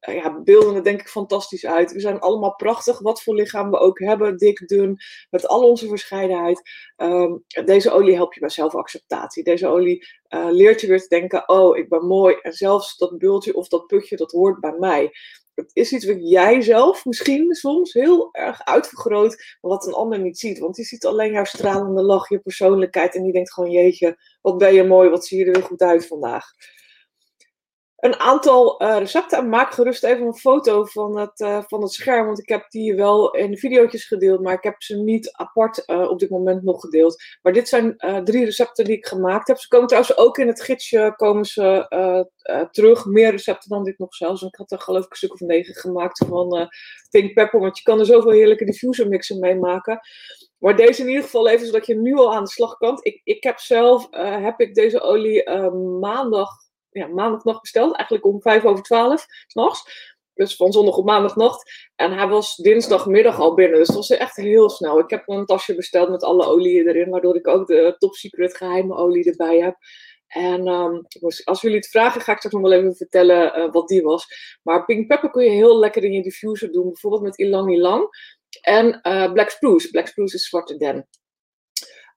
ja, 0.00 0.40
beelden 0.44 0.74
het 0.74 0.84
denk 0.84 1.00
ik 1.00 1.08
fantastisch 1.08 1.66
uit. 1.66 1.92
We 1.92 2.00
zijn 2.00 2.20
allemaal 2.20 2.54
prachtig, 2.54 2.98
wat 2.98 3.22
voor 3.22 3.34
lichaam 3.34 3.70
we 3.70 3.78
ook 3.78 3.98
hebben 3.98 4.36
dik, 4.36 4.68
dun, 4.68 4.96
met 5.30 5.48
al 5.48 5.68
onze 5.68 5.88
verscheidenheid. 5.88 6.62
Um, 6.96 7.44
deze 7.64 7.90
olie 7.90 8.14
helpt 8.14 8.34
je 8.34 8.40
bij 8.40 8.48
zelfacceptatie. 8.48 9.44
Deze 9.44 9.68
olie 9.68 10.06
leert 10.28 10.80
je 10.80 10.86
weer 10.86 11.00
te 11.00 11.08
denken, 11.08 11.48
oh, 11.48 11.76
ik 11.76 11.88
ben 11.88 12.06
mooi. 12.06 12.36
En 12.42 12.52
zelfs 12.52 12.96
dat 12.96 13.18
bultje 13.18 13.54
of 13.54 13.68
dat 13.68 13.86
putje, 13.86 14.16
dat 14.16 14.32
hoort 14.32 14.60
bij 14.60 14.76
mij. 14.78 15.12
Het 15.54 15.70
is 15.72 15.92
iets 15.92 16.06
wat 16.06 16.28
jij 16.28 16.60
zelf 16.60 17.04
misschien 17.04 17.54
soms 17.54 17.92
heel 17.92 18.28
erg 18.32 18.64
uitvergroot, 18.64 19.56
maar 19.60 19.70
wat 19.70 19.86
een 19.86 19.92
ander 19.92 20.18
niet 20.20 20.38
ziet. 20.38 20.58
Want 20.58 20.74
die 20.74 20.84
ziet 20.84 21.06
alleen 21.06 21.32
jouw 21.32 21.44
stralende 21.44 22.02
lach, 22.02 22.28
je 22.28 22.38
persoonlijkheid 22.38 23.14
en 23.14 23.22
die 23.22 23.32
denkt 23.32 23.52
gewoon, 23.52 23.70
jeetje, 23.70 24.18
wat 24.40 24.58
ben 24.58 24.74
je 24.74 24.84
mooi, 24.84 25.08
wat 25.08 25.26
zie 25.26 25.38
je 25.38 25.44
er 25.44 25.52
weer 25.52 25.62
goed 25.62 25.80
uit 25.80 26.06
vandaag 26.06 26.52
een 28.02 28.20
aantal 28.20 28.82
uh, 28.82 28.98
recepten. 28.98 29.38
En 29.38 29.48
maak 29.48 29.72
gerust 29.72 30.04
even 30.04 30.26
een 30.26 30.34
foto 30.34 30.84
van 30.84 31.18
het, 31.18 31.40
uh, 31.40 31.62
van 31.66 31.82
het 31.82 31.92
scherm. 31.92 32.26
Want 32.26 32.38
ik 32.38 32.48
heb 32.48 32.70
die 32.70 32.94
wel 32.94 33.30
in 33.30 33.50
de 33.50 33.56
video's 33.56 34.04
gedeeld. 34.04 34.40
Maar 34.40 34.54
ik 34.54 34.62
heb 34.62 34.82
ze 34.82 34.96
niet 34.96 35.32
apart 35.32 35.82
uh, 35.86 36.10
op 36.10 36.18
dit 36.18 36.30
moment 36.30 36.62
nog 36.62 36.80
gedeeld. 36.80 37.22
Maar 37.42 37.52
dit 37.52 37.68
zijn 37.68 37.96
drie 38.24 38.44
recepten 38.44 38.84
die 38.84 38.96
ik 38.96 39.06
gemaakt 39.06 39.48
heb. 39.48 39.58
Ze 39.58 39.68
komen 39.68 39.86
trouwens 39.86 40.16
ook 40.16 40.38
in 40.38 40.46
het 40.46 40.62
gidsje 40.62 41.12
komen 41.16 41.44
ze, 41.44 41.86
terug. 42.70 43.06
Meer 43.06 43.30
recepten 43.30 43.68
dan 43.68 43.84
dit 43.84 43.98
nog 43.98 44.14
zelfs. 44.14 44.42
ik 44.42 44.54
had 44.54 44.72
er 44.72 44.80
geloof 44.80 45.04
ik 45.04 45.10
een 45.10 45.16
stuk 45.16 45.32
of 45.32 45.40
negen 45.40 45.74
gemaakt 45.74 46.24
van 46.28 46.70
pink 47.10 47.34
pepper. 47.34 47.60
Want 47.60 47.76
je 47.76 47.82
kan 47.82 47.98
er 47.98 48.06
zoveel 48.06 48.30
heerlijke 48.30 48.64
diffuser 48.64 49.08
mixen 49.08 49.38
mee 49.38 49.56
maken. 49.56 50.00
Maar 50.58 50.76
deze 50.76 51.02
in 51.02 51.08
ieder 51.08 51.22
geval 51.22 51.48
even 51.48 51.66
zodat 51.66 51.86
je 51.86 51.96
nu 51.96 52.14
al 52.14 52.34
aan 52.34 52.44
de 52.44 52.50
slag 52.50 52.76
kan. 52.76 52.98
Ik, 53.02 53.20
ik 53.24 53.42
heb 53.42 53.58
zelf 53.58 54.08
heb 54.42 54.60
ik 54.60 54.74
deze 54.74 55.00
olie 55.00 55.50
maandag 56.00 56.48
ja, 56.92 57.06
maandagnacht 57.06 57.60
besteld. 57.60 57.94
Eigenlijk 57.94 58.26
om 58.26 58.40
vijf 58.40 58.64
over 58.64 58.82
twaalf 58.82 59.26
s'nachts. 59.46 60.10
Dus 60.34 60.56
van 60.56 60.72
zondag 60.72 60.96
op 60.96 61.04
maandagnacht. 61.04 61.90
En 61.96 62.12
hij 62.12 62.28
was 62.28 62.56
dinsdagmiddag 62.56 63.40
al 63.40 63.54
binnen. 63.54 63.78
Dus 63.78 63.86
dat 63.86 63.96
was 63.96 64.10
echt 64.10 64.36
heel 64.36 64.70
snel. 64.70 64.98
Ik 64.98 65.10
heb 65.10 65.28
een 65.28 65.46
tasje 65.46 65.74
besteld 65.74 66.08
met 66.08 66.22
alle 66.22 66.46
oliën 66.46 66.88
erin. 66.88 67.10
Waardoor 67.10 67.36
ik 67.36 67.48
ook 67.48 67.66
de 67.66 67.94
top 67.98 68.14
secret 68.14 68.56
geheime 68.56 68.94
olie 68.94 69.30
erbij 69.30 69.58
heb. 69.58 69.76
En 70.26 70.68
um, 70.68 71.06
als 71.44 71.60
jullie 71.60 71.76
het 71.76 71.88
vragen, 71.88 72.20
ga 72.20 72.32
ik 72.32 72.38
straks 72.38 72.54
nog 72.54 72.64
wel 72.64 72.78
even 72.78 72.96
vertellen 72.96 73.58
uh, 73.58 73.72
wat 73.72 73.88
die 73.88 74.02
was. 74.02 74.26
Maar 74.62 74.84
pink 74.84 75.06
pepper 75.08 75.30
kun 75.30 75.44
je 75.44 75.50
heel 75.50 75.78
lekker 75.78 76.04
in 76.04 76.12
je 76.12 76.22
diffuser 76.22 76.72
doen. 76.72 76.84
Bijvoorbeeld 76.84 77.22
met 77.22 77.38
ilang 77.38 77.72
ilang. 77.74 78.08
En 78.60 79.00
uh, 79.02 79.32
black 79.32 79.50
spruce. 79.50 79.90
Black 79.90 80.06
spruce 80.06 80.34
is 80.34 80.48
zwarte 80.48 80.76
den. 80.76 81.08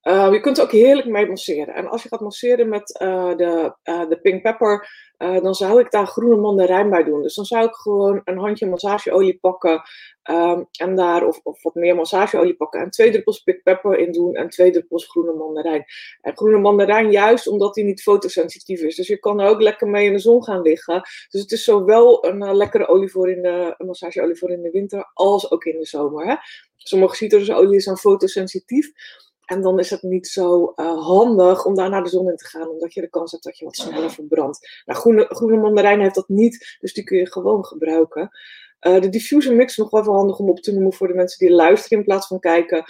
Uh, 0.07 0.31
je 0.31 0.39
kunt 0.39 0.57
er 0.57 0.63
ook 0.63 0.71
heerlijk 0.71 1.07
mee 1.07 1.27
masseren. 1.27 1.74
En 1.74 1.88
als 1.88 2.03
je 2.03 2.09
gaat 2.09 2.19
masseren 2.19 2.69
met 2.69 3.00
uh, 3.01 3.35
de, 3.35 3.75
uh, 3.83 4.09
de 4.09 4.19
pink 4.21 4.41
pepper, 4.41 5.03
dan 5.17 5.55
zou 5.55 5.79
ik 5.79 5.91
daar 5.91 6.07
groene 6.07 6.35
mandarijn 6.35 6.89
bij 6.89 7.03
doen. 7.03 7.21
Dus 7.21 7.35
dan 7.35 7.45
zou 7.45 7.65
ik 7.65 7.74
gewoon 7.75 8.21
een 8.24 8.38
handje 8.38 8.65
massageolie 8.65 9.38
pakken 9.41 9.81
um, 10.29 10.67
en 10.71 10.95
daar, 10.95 11.27
of, 11.27 11.39
of, 11.43 11.63
wat 11.63 11.75
meer 11.75 11.95
massageolie 11.95 12.55
pakken 12.55 12.81
en 12.81 12.89
twee 12.89 13.12
druppels 13.12 13.39
pink 13.39 13.63
pepper 13.63 13.97
in 13.97 14.12
doen 14.12 14.35
en 14.35 14.50
twee 14.50 14.71
druppels 14.71 15.07
groene 15.07 15.33
mandarijn. 15.33 15.85
En 16.21 16.38
groene 16.38 16.57
mandarijn 16.57 17.12
juist 17.12 17.47
omdat 17.47 17.74
die 17.74 17.83
niet 17.83 18.01
fotosensitief 18.01 18.81
is. 18.81 18.95
Dus 18.95 19.07
je 19.07 19.19
kan 19.19 19.39
er 19.39 19.50
ook 19.50 19.62
lekker 19.62 19.88
mee 19.88 20.05
in 20.05 20.13
de 20.13 20.19
zon 20.19 20.43
gaan 20.43 20.62
liggen. 20.62 21.01
Dus 21.29 21.41
het 21.41 21.51
is 21.51 21.63
zowel 21.63 22.25
een 22.25 22.55
lekkere 22.55 22.88
olie 22.88 23.12
voor 23.12 23.29
in 23.29 23.41
de, 23.41 23.75
een 23.77 23.88
massageolie 23.88 24.35
voor 24.35 24.51
in 24.51 24.62
de 24.62 24.71
winter, 24.71 25.12
als 25.13 25.51
ook 25.51 25.63
in 25.63 25.79
de 25.79 25.85
zomer. 25.85 26.27
Hè? 26.27 26.35
Sommige 26.77 27.15
citrusolie 27.15 27.79
zijn 27.79 27.97
fotosensitief. 27.97 28.91
En 29.46 29.62
dan 29.62 29.80
is 29.80 29.90
het 29.90 30.02
niet 30.02 30.28
zo 30.28 30.74
uh, 30.75 31.06
handig 31.06 31.66
om 31.66 31.75
daar 31.75 31.90
naar 31.90 32.04
de 32.04 32.10
zon 32.10 32.30
in 32.30 32.36
te 32.36 32.46
gaan, 32.46 32.70
omdat 32.70 32.94
je 32.94 33.02
de 33.02 33.10
kans 33.10 33.32
hebt 33.32 33.44
dat 33.44 33.58
je 33.58 33.66
wat 33.66 33.75
sneller 33.75 34.12
verbrandt. 34.12 34.82
Nou, 34.86 35.00
groene, 35.00 35.25
groene 35.30 35.58
mandarijn 35.58 36.02
heeft 36.02 36.16
dat 36.16 36.28
niet, 36.28 36.78
dus 36.80 36.94
die 36.94 37.04
kun 37.04 37.18
je 37.18 37.32
gewoon 37.32 37.66
gebruiken. 37.66 38.30
Uh, 38.82 39.02
de 39.02 39.10
diffuser 39.10 39.56
mix 39.56 39.72
is 39.72 39.78
nog 39.78 39.90
wel 39.90 40.02
even 40.02 40.14
handig 40.14 40.40
om 40.40 40.50
op 40.50 40.60
te 40.60 40.74
noemen 40.74 40.94
voor 40.94 41.08
de 41.08 41.14
mensen 41.14 41.48
die 41.48 41.56
luisteren 41.56 41.98
in 41.98 42.04
plaats 42.04 42.28
van 42.28 42.40
kijken. 42.40 42.84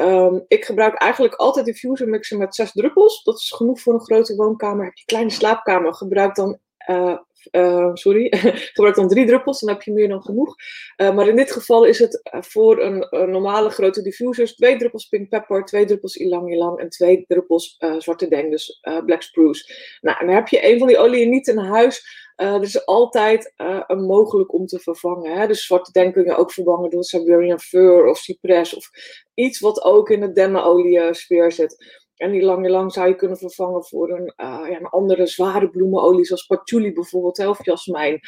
Um, 0.00 0.44
ik 0.48 0.64
gebruik 0.64 0.94
eigenlijk 0.94 1.34
altijd 1.34 1.66
diffuser 1.66 2.08
mixen 2.08 2.38
met 2.38 2.54
zes 2.54 2.72
druppels. 2.72 3.22
Dat 3.22 3.38
is 3.38 3.50
genoeg 3.50 3.80
voor 3.80 3.94
een 3.94 4.00
grote 4.00 4.34
woonkamer. 4.34 4.84
Heb 4.84 4.96
je 4.96 5.04
kleine 5.04 5.30
slaapkamer, 5.30 5.94
gebruik 5.94 6.34
dan 6.34 6.58
uh, 6.90 7.18
uh, 7.52 7.90
sorry, 7.94 8.32
gebruik 8.72 8.94
dan 8.94 9.08
drie 9.08 9.26
druppels, 9.26 9.60
dan 9.60 9.68
heb 9.68 9.82
je 9.82 9.92
meer 9.92 10.08
dan 10.08 10.22
genoeg. 10.22 10.54
Uh, 10.96 11.14
maar 11.14 11.28
in 11.28 11.36
dit 11.36 11.52
geval 11.52 11.84
is 11.84 11.98
het 11.98 12.20
eh, 12.22 12.42
voor 12.42 12.82
een, 12.82 13.06
normale 13.30 13.70
grote 13.70 14.02
diffusers 14.02 14.54
twee 14.54 14.76
druppels 14.76 15.08
pink 15.08 15.28
pepper, 15.28 15.64
twee 15.64 15.84
druppels 15.84 16.16
ilang 16.16 16.52
ilang 16.52 16.78
en 16.78 16.88
twee 16.88 17.24
druppels 17.26 17.76
zwarte 17.98 18.28
deng, 18.28 18.50
dus 18.50 18.80
black 19.06 19.22
spruce. 19.22 19.72
Nou, 20.00 20.18
en 20.20 20.26
dan 20.26 20.34
heb 20.34 20.48
je 20.48 20.70
een 20.70 20.78
van 20.78 20.86
die 20.86 20.98
oliën 20.98 21.30
niet 21.30 21.46
in 21.46 21.58
huis. 21.58 22.22
er 22.36 22.62
is 22.62 22.86
altijd 22.86 23.52
een 23.86 24.06
mogelijk 24.06 24.52
om 24.52 24.66
te 24.66 24.78
vervangen. 24.78 25.38
Hè? 25.38 25.46
Dus 25.46 25.66
zwarte 25.66 25.92
deng 25.92 26.12
kun 26.12 26.24
je 26.24 26.36
ook 26.36 26.52
vervangen 26.52 26.90
door 26.90 27.04
Siberian 27.04 27.60
fir 27.60 28.06
of 28.06 28.18
cypress 28.18 28.74
of 28.74 28.90
iets 29.34 29.60
wat 29.60 29.82
ook 29.82 30.10
in 30.10 30.20
de 30.20 30.32
dennenolie 30.32 31.14
sfeer 31.14 31.52
zit. 31.52 32.03
En 32.16 32.30
die 32.30 32.42
lange 32.42 32.70
lang 32.70 32.92
zou 32.92 33.08
je 33.08 33.14
kunnen 33.14 33.38
vervangen 33.38 33.84
voor 33.84 34.10
een, 34.10 34.32
uh, 34.36 34.70
ja, 34.70 34.76
een 34.76 34.86
andere 34.86 35.26
zware 35.26 35.70
bloemenolie, 35.70 36.24
zoals 36.24 36.46
patchouli 36.46 36.92
bijvoorbeeld, 36.92 37.46
of 37.46 37.64
jasmijn. 37.64 38.20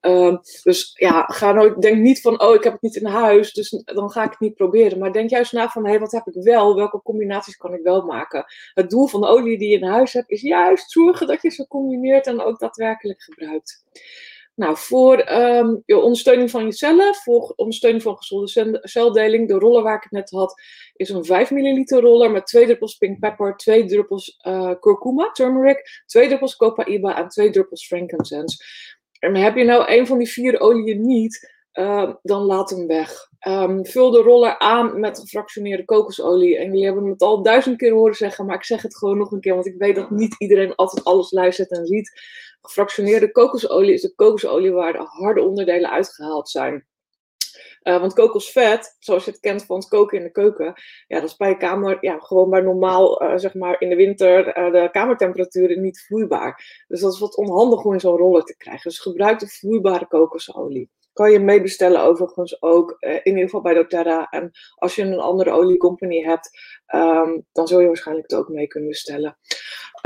Uh, 0.00 0.36
dus 0.62 0.90
ja, 0.94 1.22
ga 1.22 1.52
nooit, 1.52 1.80
denk 1.82 1.98
niet 1.98 2.20
van, 2.20 2.40
oh, 2.40 2.54
ik 2.54 2.64
heb 2.64 2.72
het 2.72 2.82
niet 2.82 2.96
in 2.96 3.06
huis, 3.06 3.52
dus 3.52 3.82
dan 3.84 4.10
ga 4.10 4.24
ik 4.24 4.30
het 4.30 4.40
niet 4.40 4.54
proberen. 4.54 4.98
Maar 4.98 5.12
denk 5.12 5.30
juist 5.30 5.52
na 5.52 5.68
van, 5.68 5.84
hé, 5.84 5.90
hey, 5.90 6.00
wat 6.00 6.12
heb 6.12 6.26
ik 6.26 6.42
wel? 6.42 6.74
Welke 6.74 7.02
combinaties 7.02 7.56
kan 7.56 7.74
ik 7.74 7.82
wel 7.82 8.02
maken? 8.02 8.44
Het 8.74 8.90
doel 8.90 9.06
van 9.06 9.20
de 9.20 9.26
olie 9.26 9.58
die 9.58 9.70
je 9.70 9.76
in 9.76 9.84
huis 9.84 10.12
hebt, 10.12 10.30
is 10.30 10.40
juist 10.40 10.90
zorgen 10.90 11.26
dat 11.26 11.42
je 11.42 11.50
ze 11.50 11.66
combineert 11.66 12.26
en 12.26 12.40
ook 12.40 12.58
daadwerkelijk 12.58 13.22
gebruikt. 13.22 13.84
Nou, 14.54 14.76
voor 14.76 15.32
um, 15.32 15.82
je 15.86 15.98
ondersteuning 15.98 16.50
van 16.50 16.64
je 16.64 16.72
cellen, 16.72 17.14
voor 17.14 17.52
ondersteuning 17.56 18.02
van 18.02 18.16
gezonde 18.16 18.78
celdeling, 18.82 19.48
de 19.48 19.54
roller 19.54 19.82
waar 19.82 19.96
ik 19.96 20.02
het 20.02 20.12
net 20.12 20.30
had, 20.30 20.62
is 20.96 21.08
een 21.08 21.24
5 21.24 21.50
milliliter 21.50 22.00
roller 22.00 22.30
met 22.30 22.46
2 22.46 22.64
druppels 22.64 22.96
pink 22.96 23.18
pepper, 23.18 23.56
2 23.56 23.84
druppels 23.84 24.40
uh, 24.46 24.74
curcuma, 24.80 25.30
turmeric, 25.30 26.02
2 26.06 26.26
druppels 26.26 26.56
copaiba 26.56 27.16
en 27.16 27.28
2 27.28 27.50
druppels 27.50 27.86
frankincense. 27.86 28.64
En 29.18 29.36
heb 29.36 29.56
je 29.56 29.64
nou 29.64 29.92
een 29.92 30.06
van 30.06 30.18
die 30.18 30.28
vier 30.28 30.60
oliën 30.60 31.06
niet, 31.06 31.53
uh, 31.74 32.14
dan 32.22 32.42
laat 32.42 32.70
hem 32.70 32.86
weg. 32.86 33.28
Um, 33.48 33.86
vul 33.86 34.10
de 34.10 34.22
roller 34.22 34.58
aan 34.58 35.00
met 35.00 35.18
gefractioneerde 35.18 35.84
kokosolie. 35.84 36.58
En 36.58 36.64
jullie 36.64 36.84
hebben 36.84 37.04
het 37.04 37.22
al 37.22 37.42
duizend 37.42 37.76
keer 37.76 37.92
horen 37.92 38.14
zeggen, 38.14 38.46
maar 38.46 38.56
ik 38.56 38.64
zeg 38.64 38.82
het 38.82 38.96
gewoon 38.96 39.18
nog 39.18 39.32
een 39.32 39.40
keer, 39.40 39.54
want 39.54 39.66
ik 39.66 39.78
weet 39.78 39.94
dat 39.94 40.10
niet 40.10 40.34
iedereen 40.38 40.74
altijd 40.74 41.04
alles 41.04 41.30
luistert 41.30 41.70
en 41.70 41.86
ziet. 41.86 42.20
Gefractioneerde 42.62 43.32
kokosolie 43.32 43.92
is 43.92 44.02
de 44.02 44.14
kokosolie 44.14 44.72
waar 44.72 44.92
de 44.92 45.06
harde 45.08 45.42
onderdelen 45.42 45.90
uitgehaald 45.90 46.48
zijn. 46.48 46.86
Uh, 47.82 48.00
want 48.00 48.12
kokosvet, 48.12 48.96
zoals 48.98 49.24
je 49.24 49.30
het 49.30 49.40
kent 49.40 49.64
van 49.64 49.76
het 49.76 49.88
koken 49.88 50.18
in 50.18 50.24
de 50.24 50.30
keuken, 50.30 50.74
ja, 51.06 51.20
dat 51.20 51.28
is 51.28 51.36
bij 51.36 51.48
je 51.48 51.56
kamer 51.56 51.98
ja, 52.00 52.18
gewoon 52.18 52.50
bij 52.50 52.60
normaal, 52.60 53.22
uh, 53.22 53.36
zeg 53.36 53.54
maar 53.54 53.80
in 53.80 53.88
de 53.88 53.96
winter, 53.96 54.58
uh, 54.58 54.72
de 54.72 54.88
kamertemperaturen 54.90 55.80
niet 55.80 56.04
vloeibaar. 56.06 56.84
Dus 56.88 57.00
dat 57.00 57.12
is 57.12 57.18
wat 57.18 57.36
onhandig 57.36 57.84
om 57.84 57.92
in 57.92 58.00
zo'n 58.00 58.16
roller 58.16 58.42
te 58.42 58.56
krijgen. 58.56 58.90
Dus 58.90 58.98
gebruik 58.98 59.38
de 59.38 59.46
vloeibare 59.46 60.06
kokosolie. 60.06 60.90
Kan 61.14 61.32
je 61.32 61.40
meebestellen 61.40 62.02
overigens 62.02 62.62
ook, 62.62 62.96
in 63.00 63.20
ieder 63.24 63.42
geval 63.42 63.60
bij 63.60 63.74
doTERRA. 63.74 64.28
En 64.30 64.50
als 64.74 64.94
je 64.94 65.02
een 65.02 65.18
andere 65.18 65.50
oliecompany 65.50 66.22
hebt, 66.22 66.50
um, 66.94 67.46
dan 67.52 67.68
zul 67.68 67.80
je 67.80 67.86
waarschijnlijk 67.86 68.30
het 68.30 68.38
ook 68.38 68.48
mee 68.48 68.66
kunnen 68.66 68.88
bestellen. 68.88 69.36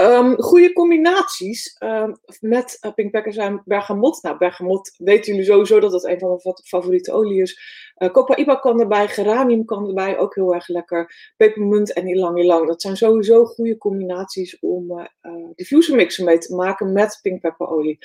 Um, 0.01 0.43
goede 0.43 0.73
combinaties 0.73 1.77
um, 1.79 2.17
met 2.41 2.79
uh, 2.81 2.93
pinkpekkers 2.93 3.37
en 3.37 3.63
bergamot. 3.65 4.23
Nou, 4.23 4.39
bergamot 4.39 4.95
weten 4.97 5.33
jullie 5.33 5.49
sowieso 5.49 5.81
dat 5.81 5.91
dat 5.91 6.05
een 6.05 6.19
van 6.19 6.29
mijn 6.29 6.57
favoriete 6.65 7.13
olie 7.13 7.43
is. 7.43 7.61
Uh, 7.99 8.11
Copaiba 8.11 8.55
kan 8.55 8.81
erbij, 8.81 9.09
geranium 9.09 9.65
kan 9.65 9.89
erbij, 9.89 10.19
ook 10.19 10.35
heel 10.35 10.55
erg 10.55 10.69
lekker. 10.69 11.33
Pepermunt 11.37 11.93
en 11.93 12.07
ilang 12.07 12.39
ilang. 12.39 12.67
Dat 12.67 12.83
zijn 12.83 12.97
sowieso 12.97 13.45
goede 13.45 13.79
combinaties 13.79 14.59
om 14.59 14.91
uh, 14.91 15.07
diffuser 15.55 15.97
mixen 15.97 16.25
mee 16.25 16.39
te 16.39 16.55
maken 16.55 16.93
met 16.93 17.19
pinkpepperolie. 17.23 17.99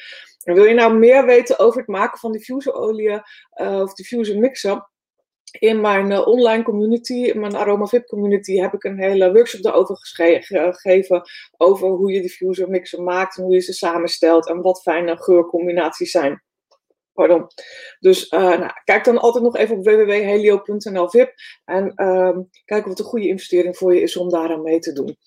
En 0.44 0.54
wil 0.54 0.66
je 0.66 0.74
nou 0.74 0.98
meer 0.98 1.26
weten 1.26 1.60
over 1.60 1.80
het 1.80 1.88
maken 1.88 2.20
van 2.20 2.32
diffuserolie 2.32 3.22
of 3.50 3.94
diffuser 3.94 4.40
mixen? 4.40 4.88
In 5.60 5.82
mijn 5.82 6.12
uh, 6.12 6.28
online 6.28 6.64
community, 6.64 7.14
in 7.14 7.40
mijn 7.40 7.56
AromaVip 7.56 8.06
community, 8.06 8.56
heb 8.56 8.74
ik 8.74 8.84
een 8.84 9.00
hele 9.00 9.34
workshop 9.34 9.62
daarover 9.62 9.98
gegeven. 10.00 11.22
Over 11.58 11.88
hoe 11.88 12.12
je 12.12 12.22
diffuser 12.22 12.70
mixen 12.70 13.04
maakt 13.04 13.38
en 13.38 13.44
hoe 13.44 13.54
je 13.54 13.60
ze 13.60 13.74
samenstelt 13.74 14.48
en 14.48 14.62
wat 14.62 14.82
fijne 14.82 15.18
geurcombinaties 15.18 16.12
zijn. 16.12 16.44
Pardon. 17.14 17.48
Dus 18.00 18.32
uh, 18.32 18.40
nou, 18.40 18.72
kijk 18.84 19.04
dan 19.04 19.18
altijd 19.18 19.44
nog 19.44 19.56
even 19.56 19.78
op 19.78 19.86
www.helio.nl 19.86 21.10
VIP 21.10 21.34
en 21.66 22.06
um, 22.08 22.50
kijk 22.66 22.86
wat 22.86 23.00
een 23.00 23.06
goede 23.06 23.28
investering 23.28 23.78
voor 23.78 23.96
je 23.96 24.02
is 24.02 24.18
om 24.18 24.30
daaraan 24.30 24.62
mee 24.62 24.80
te 24.80 24.94
doen. 24.94 25.18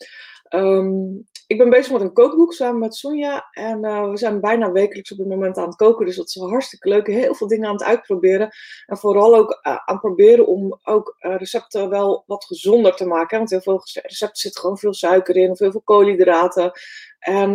Um, 0.55 1.27
ik 1.47 1.59
ben 1.59 1.71
bezig 1.71 1.93
met 1.93 2.01
een 2.01 2.13
kookboek 2.13 2.53
samen 2.53 2.79
met 2.79 2.95
Sonja. 2.95 3.49
En 3.51 3.85
uh, 3.85 4.11
we 4.11 4.17
zijn 4.17 4.41
bijna 4.41 4.73
wekelijks 4.73 5.13
op 5.13 5.19
het 5.19 5.29
moment 5.29 5.57
aan 5.57 5.67
het 5.67 5.77
koken. 5.77 6.07
Dus 6.07 6.17
dat 6.17 6.27
is 6.27 6.35
hartstikke 6.35 6.89
leuk. 6.89 7.07
Heel 7.07 7.35
veel 7.35 7.49
dingen 7.49 7.67
aan 7.67 7.75
het 7.75 7.85
uitproberen. 7.85 8.51
En 8.87 8.97
vooral 8.97 9.37
ook 9.37 9.51
uh, 9.51 9.73
aan 9.73 9.83
het 9.85 10.01
proberen 10.01 10.47
om 10.47 10.79
ook 10.83 11.17
uh, 11.21 11.37
recepten 11.37 11.89
wel 11.89 12.25
wat 12.27 12.45
gezonder 12.45 12.97
te 12.97 13.07
maken. 13.07 13.39
Want 13.39 13.51
heel 13.51 13.61
veel 13.61 13.81
recepten 13.93 14.37
zitten 14.37 14.61
gewoon 14.61 14.79
veel 14.79 14.95
suiker 14.95 15.37
in. 15.37 15.51
Of 15.51 15.59
heel 15.59 15.71
veel 15.71 15.83
koolhydraten. 15.85 16.73
En 17.19 17.55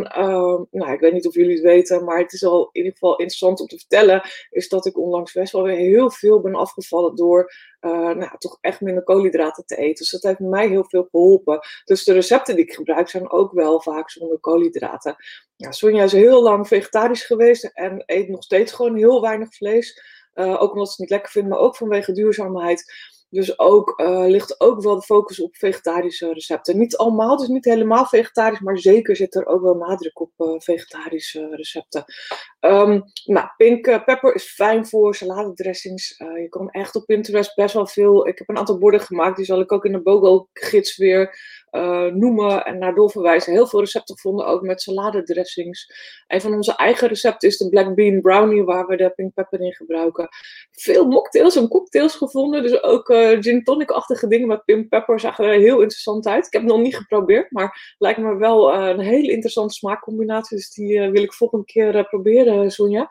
nou, 0.72 0.92
ik 0.92 1.00
weet 1.00 1.14
niet 1.14 1.28
of 1.28 1.34
jullie 1.34 1.54
het 1.54 1.64
weten, 1.64 2.04
maar 2.04 2.20
het 2.20 2.34
is 2.34 2.44
al 2.44 2.62
in 2.62 2.70
ieder 2.72 2.92
geval 2.92 3.12
interessant 3.12 3.60
om 3.60 3.68
te 3.68 3.78
vertellen, 3.78 4.22
is 4.50 4.70
dat 4.70 4.86
ik 4.86 4.98
onlangs 4.98 5.34
best 5.34 5.52
wel 5.54 5.64
weer 5.64 5.76
heel 5.76 6.12
veel 6.12 6.42
ben 6.42 6.56
afgevallen 6.56 7.16
door 7.16 7.54
nou, 7.82 8.38
toch 8.38 8.58
echt 8.62 8.82
minder 8.82 9.04
koolhydraten 9.04 9.66
te 9.66 9.76
eten. 9.76 9.96
Dus 9.96 10.10
dat 10.10 10.24
heeft 10.24 10.40
mij 10.40 10.68
heel 10.68 10.86
veel 10.88 11.08
geholpen. 11.12 11.60
Dus 11.86 12.04
de 12.04 12.14
recepten 12.14 12.56
die 12.56 12.66
ik 12.66 12.74
gebruik 12.74 13.10
zijn 13.10 13.32
ook 13.32 13.52
wel 13.52 13.81
vaak 13.82 14.10
zonder 14.10 14.40
koolhydraten. 14.40 15.16
Ja, 15.56 15.72
Sonja 15.72 16.04
is 16.04 16.12
heel 16.12 16.44
lang 16.44 16.68
vegetarisch 16.68 17.24
geweest 17.24 17.64
en 17.64 18.04
eet 18.06 18.30
nog 18.30 18.44
steeds 18.44 18.72
gewoon 18.72 18.96
heel 18.96 19.22
weinig 19.22 19.56
vlees. 19.56 20.02
Uh, 20.34 20.62
ook 20.62 20.72
omdat 20.72 20.86
ze 20.86 20.92
het 20.92 21.00
niet 21.00 21.10
lekker 21.10 21.32
vindt, 21.32 21.50
maar 21.50 21.60
ook 21.60 21.76
vanwege 21.76 22.12
duurzaamheid. 22.12 22.94
Dus 23.30 23.60
ook, 23.60 24.00
uh, 24.00 24.26
ligt 24.28 24.62
ook 24.62 24.82
wel 24.82 24.96
de 24.96 25.02
focus 25.02 25.42
op 25.42 25.56
vegetarische 25.56 26.34
recepten. 26.34 26.78
Niet 26.78 26.98
allemaal, 26.98 27.38
dus 27.38 27.48
niet 27.48 27.66
helemaal 27.66 28.06
vegetarisch, 28.06 28.60
maar 28.60 28.78
zeker 28.78 29.16
zit 29.16 29.36
er 29.36 29.46
ook 29.46 29.62
wel 29.62 29.74
nadruk 29.74 30.20
op 30.20 30.32
uh, 30.38 30.54
vegetarische 30.58 31.48
recepten. 31.56 32.04
Um, 32.60 33.04
nou, 33.26 33.48
pink 33.58 34.04
pepper 34.06 34.36
is 34.36 34.54
fijn 34.54 34.88
voor 34.88 35.16
saladedressings. 35.16 36.18
je 36.18 36.48
kan 36.50 36.70
echt 36.70 36.96
op 36.96 37.06
Pinterest 37.06 37.56
best 37.56 37.74
wel 37.74 37.88
veel. 37.88 38.28
Ik 38.28 38.38
heb 38.38 38.50
een 38.50 38.58
aantal 38.58 38.78
borden 38.78 39.02
gemaakt, 39.02 39.36
die 39.36 39.46
zal 39.46 39.60
ik 39.60 39.72
ook 39.72 39.86
in 39.86 39.92
de 39.92 40.02
BOGO-gids 40.02 40.98
weer 40.98 41.36
uh, 41.72 42.06
noemen 42.06 42.66
en 42.66 42.78
naar 42.78 42.96
doorverwijzen. 42.96 43.54
Heel 43.54 43.68
veel 43.68 43.80
recepten 43.80 44.16
gevonden, 44.16 44.46
ook 44.46 44.62
met 44.62 44.82
saladedressings. 44.82 45.94
Een 46.28 46.42
van 46.42 46.54
onze 46.54 46.76
eigen 46.76 47.08
recepten 47.08 47.50
is 47.50 47.58
de 47.58 47.70
Black 47.70 47.96
Bean 47.96 48.22
Brownie, 48.22 48.64
waar 48.64 48.88
we 48.88 48.96
de 48.96 49.10
pink 49.10 49.34
pepper 49.34 49.62
in 49.62 49.74
gebruiken. 49.74 50.28
Veel 50.72 51.08
mocktails 51.08 51.56
en 51.56 51.68
cocktails 51.68 52.16
gevonden, 52.16 52.64
dus 52.64 52.84
ook 52.84 53.10
uh, 53.10 53.42
gin 53.42 53.64
tonic-achtige 53.64 54.28
dingen 54.28 54.48
met 54.48 54.66
pink 54.66 54.90
pepper 54.90 55.20
zagen 55.20 55.46
er 55.46 55.60
heel 55.60 55.82
interessant 55.82 56.28
uit. 56.28 56.46
Ik 56.46 56.54
heb 56.54 56.62
het 56.62 56.72
nog 56.72 56.82
niet 56.82 56.98
geprobeerd, 56.98 57.52
maar 57.52 57.96
lijkt 57.98 58.20
me 58.20 58.36
wel 58.36 58.74
uh, 58.74 58.88
een 58.88 59.00
hele 59.00 59.32
interessante 59.32 59.74
smaakcombinatie, 59.74 60.58
dus 60.58 60.74
die 60.74 61.00
wil 61.00 61.24
ik 61.24 61.34
volgende 61.34 61.66
keer 61.66 62.08
proberen, 62.08 62.72
Sonja. 62.72 63.08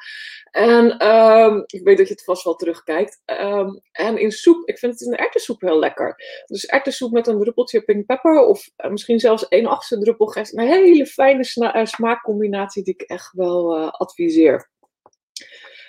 En 0.51 1.07
um, 1.09 1.63
ik 1.67 1.85
weet 1.85 1.99
dat 1.99 2.07
je 2.07 2.13
het 2.15 2.25
vast 2.25 2.45
wel 2.45 2.55
terugkijkt. 2.55 3.23
Um, 3.27 3.81
en 3.93 4.19
in 4.19 4.31
soep, 4.31 4.69
ik 4.69 4.79
vind 4.79 4.93
het 4.93 5.03
in 5.03 5.11
de 5.11 5.17
erwtensoep 5.17 5.61
heel 5.61 5.79
lekker. 5.79 6.15
Dus 6.47 6.67
erwtensoep 6.67 7.13
met 7.13 7.27
een 7.27 7.41
druppeltje 7.41 7.83
pink 7.83 8.07
pepper 8.07 8.41
of 8.51 8.71
uh, 8.77 8.91
misschien 8.91 9.21
zelfs 9.21 9.49
één 9.49 9.67
achtste 9.67 9.99
druppel 9.99 10.27
geeft 10.27 10.57
een 10.57 10.67
hele 10.67 11.07
fijne 11.07 11.45
uh, 11.55 11.85
smaakcombinatie 11.85 12.83
die 12.83 12.95
ik 12.95 13.03
echt 13.03 13.33
wel 13.33 13.79
uh, 13.79 13.89
adviseer. 13.89 14.71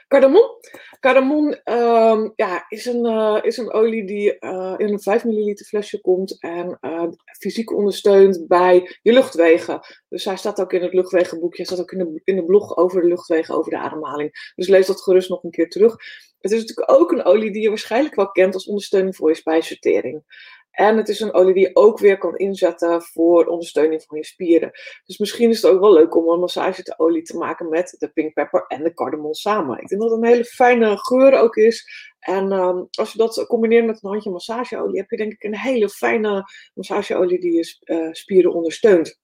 Cardamom. 0.08 0.60
Cardamom 1.00 1.52
ehm, 1.54 2.30
ja, 2.36 2.66
is, 2.70 2.86
een, 2.86 3.06
eh, 3.06 3.38
is 3.42 3.58
een 3.58 3.72
olie 3.72 4.06
die 4.06 4.40
in 4.78 4.92
een 4.92 5.02
5 5.02 5.24
milliliter 5.24 5.66
flesje 5.66 6.02
komt 6.02 6.40
en 6.40 6.80
fysiek 7.40 7.72
ondersteunt 7.72 8.48
bij 8.48 8.98
je 9.02 9.14
luchtwegen. 9.14 9.80
Dus 10.10 10.26
hij 10.26 10.36
staat 10.36 10.62
ook 10.62 10.74
in 10.74 10.82
het 10.82 10.94
luchtwegenboekje, 10.94 11.64
hij 11.64 11.66
staat 11.66 11.82
ook 11.82 11.92
in 11.92 11.98
de, 11.98 12.22
in 12.24 12.36
de 12.36 12.46
blog 12.46 12.78
over 12.78 13.02
de 13.02 13.08
luchtwegen, 13.08 13.56
over 13.56 13.72
de 13.72 13.78
ademhaling. 13.78 14.52
Dus 14.56 14.68
lees 14.68 14.88
dat 14.88 15.02
gerust 15.02 15.30
nog 15.30 15.44
een 15.44 15.52
keer 15.52 15.70
terug. 15.70 15.96
Het 16.42 16.52
is 16.52 16.60
natuurlijk 16.60 16.92
ook 16.92 17.12
een 17.12 17.26
olie 17.26 17.52
die 17.52 17.62
je 17.62 17.70
waarschijnlijk 17.70 18.16
wel 18.16 18.32
kent 18.32 18.54
als 18.54 18.68
ondersteuning 18.68 19.16
voor 19.16 19.30
je 19.30 19.36
spijsvertering. 19.36 20.24
En 20.72 20.98
het 20.98 21.10
is 21.10 21.20
een 21.20 21.34
olie 21.34 21.54
die 21.54 21.68
je 21.68 21.76
ook 21.76 22.00
weer 22.00 22.18
kan 22.18 22.38
inzetten 22.38 23.02
voor 23.02 23.46
ondersteuning 23.46 24.04
van 24.04 24.18
je 24.18 24.26
spieren. 24.26 24.72
Dus 25.06 25.18
misschien 25.18 25.50
is 25.50 25.62
het 25.62 25.72
ook 25.72 25.80
wel 25.80 25.94
leuk 25.94 26.16
om 26.16 26.30
een 26.30 26.40
massageolie 26.40 27.22
te 27.22 27.38
maken 27.38 27.70
met 27.70 27.96
de 27.98 28.10
pink 28.10 28.34
pepper 28.34 28.66
en 28.68 28.84
de 28.84 28.94
cardamom 28.94 29.34
samen. 29.34 29.82
Ik 29.82 29.88
denk 29.88 30.02
dat 30.02 30.12
het 30.12 30.22
een 30.22 30.28
hele 30.28 30.46
fijne 30.46 30.98
geur 30.98 31.40
ook 31.40 31.56
is. 31.56 32.10
En 32.20 32.52
um, 32.52 32.88
als 32.92 33.12
je 33.12 33.18
dat 33.18 33.46
combineert 33.48 33.86
met 33.86 34.04
een 34.04 34.10
handje 34.10 34.32
massageolie, 34.32 35.00
heb 35.00 35.10
je 35.10 35.18
denk 35.18 35.32
ik 35.32 35.44
een 35.44 35.58
hele 35.58 35.90
fijne 35.90 36.44
massageolie 36.74 37.40
die 37.40 37.54
je 37.54 37.78
uh, 37.84 38.08
spieren 38.12 38.54
ondersteunt. 38.54 39.20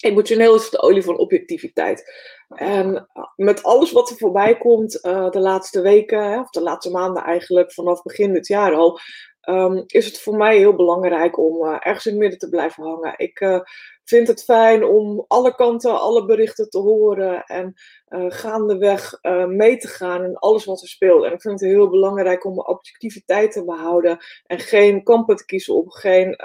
Emotioneel 0.00 0.54
is 0.54 0.62
het 0.62 0.70
de 0.70 0.82
olie 0.82 1.02
van 1.02 1.18
objectiviteit. 1.18 2.12
En 2.48 3.08
met 3.36 3.62
alles 3.62 3.92
wat 3.92 4.10
er 4.10 4.16
voorbij 4.16 4.58
komt 4.58 5.04
uh, 5.04 5.30
de 5.30 5.40
laatste 5.40 5.80
weken, 5.80 6.40
of 6.40 6.50
de 6.50 6.60
laatste 6.60 6.90
maanden 6.90 7.22
eigenlijk, 7.22 7.72
vanaf 7.72 8.02
begin 8.02 8.32
dit 8.32 8.46
jaar 8.46 8.74
al, 8.74 9.00
um, 9.48 9.84
is 9.86 10.06
het 10.06 10.20
voor 10.20 10.36
mij 10.36 10.56
heel 10.56 10.74
belangrijk 10.74 11.38
om 11.38 11.64
uh, 11.64 11.76
ergens 11.80 12.06
in 12.06 12.12
het 12.12 12.20
midden 12.20 12.38
te 12.38 12.48
blijven 12.48 12.84
hangen. 12.84 13.14
Ik 13.16 13.40
uh, 13.40 13.60
vind 14.04 14.28
het 14.28 14.44
fijn 14.44 14.84
om 14.84 15.24
alle 15.28 15.54
kanten, 15.54 16.00
alle 16.00 16.24
berichten 16.24 16.70
te 16.70 16.78
horen 16.78 17.44
en 17.44 17.74
uh, 18.08 18.24
gaandeweg 18.28 19.18
mee 19.46 19.76
te 19.76 19.88
gaan 19.88 20.24
in 20.24 20.36
alles 20.36 20.64
wat 20.64 20.82
er 20.82 20.88
speelt. 20.88 21.24
En 21.24 21.32
ik 21.32 21.40
vind 21.40 21.60
het 21.60 21.70
heel 21.70 21.88
belangrijk 21.88 22.44
om 22.44 22.54
mijn 22.54 22.66
objectiviteit 22.66 23.52
te 23.52 23.64
behouden 23.64 24.18
en 24.46 24.58
geen 24.58 25.02
kampen 25.02 25.36
te 25.36 25.44
kiezen 25.44 25.74
op, 25.74 25.88
geen 25.88 26.36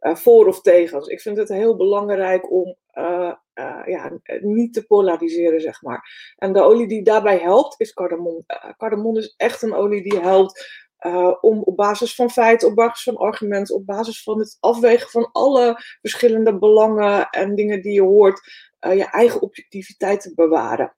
voor 0.00 0.46
of 0.46 0.60
tegen. 0.60 0.98
Dus 0.98 1.08
ik 1.08 1.20
vind 1.20 1.36
het 1.36 1.48
heel 1.48 1.76
belangrijk 1.76 2.52
om 2.52 2.76
ja, 3.84 4.18
niet 4.40 4.74
te 4.74 4.86
polariseren, 4.86 5.60
zeg 5.60 5.82
maar. 5.82 6.34
En 6.36 6.52
de 6.52 6.62
olie 6.62 6.88
die 6.88 7.02
daarbij 7.02 7.38
helpt 7.38 7.80
is 7.80 7.92
cardamom. 7.92 8.44
cardamom 8.76 9.16
is 9.16 9.34
echt 9.36 9.62
een 9.62 9.74
olie 9.74 10.02
die 10.02 10.20
helpt 10.20 10.88
uh, 11.06 11.34
om 11.40 11.62
op 11.62 11.76
basis 11.76 12.14
van 12.14 12.30
feiten, 12.30 12.68
op 12.68 12.74
basis 12.74 13.02
van 13.02 13.16
argumenten, 13.16 13.74
op 13.74 13.86
basis 13.86 14.22
van 14.22 14.38
het 14.38 14.56
afwegen 14.60 15.10
van 15.10 15.28
alle 15.32 15.82
verschillende 16.00 16.58
belangen 16.58 17.28
en 17.30 17.54
dingen 17.54 17.82
die 17.82 17.92
je 17.92 18.02
hoort, 18.02 18.40
uh, 18.80 18.96
je 18.96 19.04
eigen 19.04 19.42
objectiviteit 19.42 20.20
te 20.20 20.34
bewaren. 20.34 20.94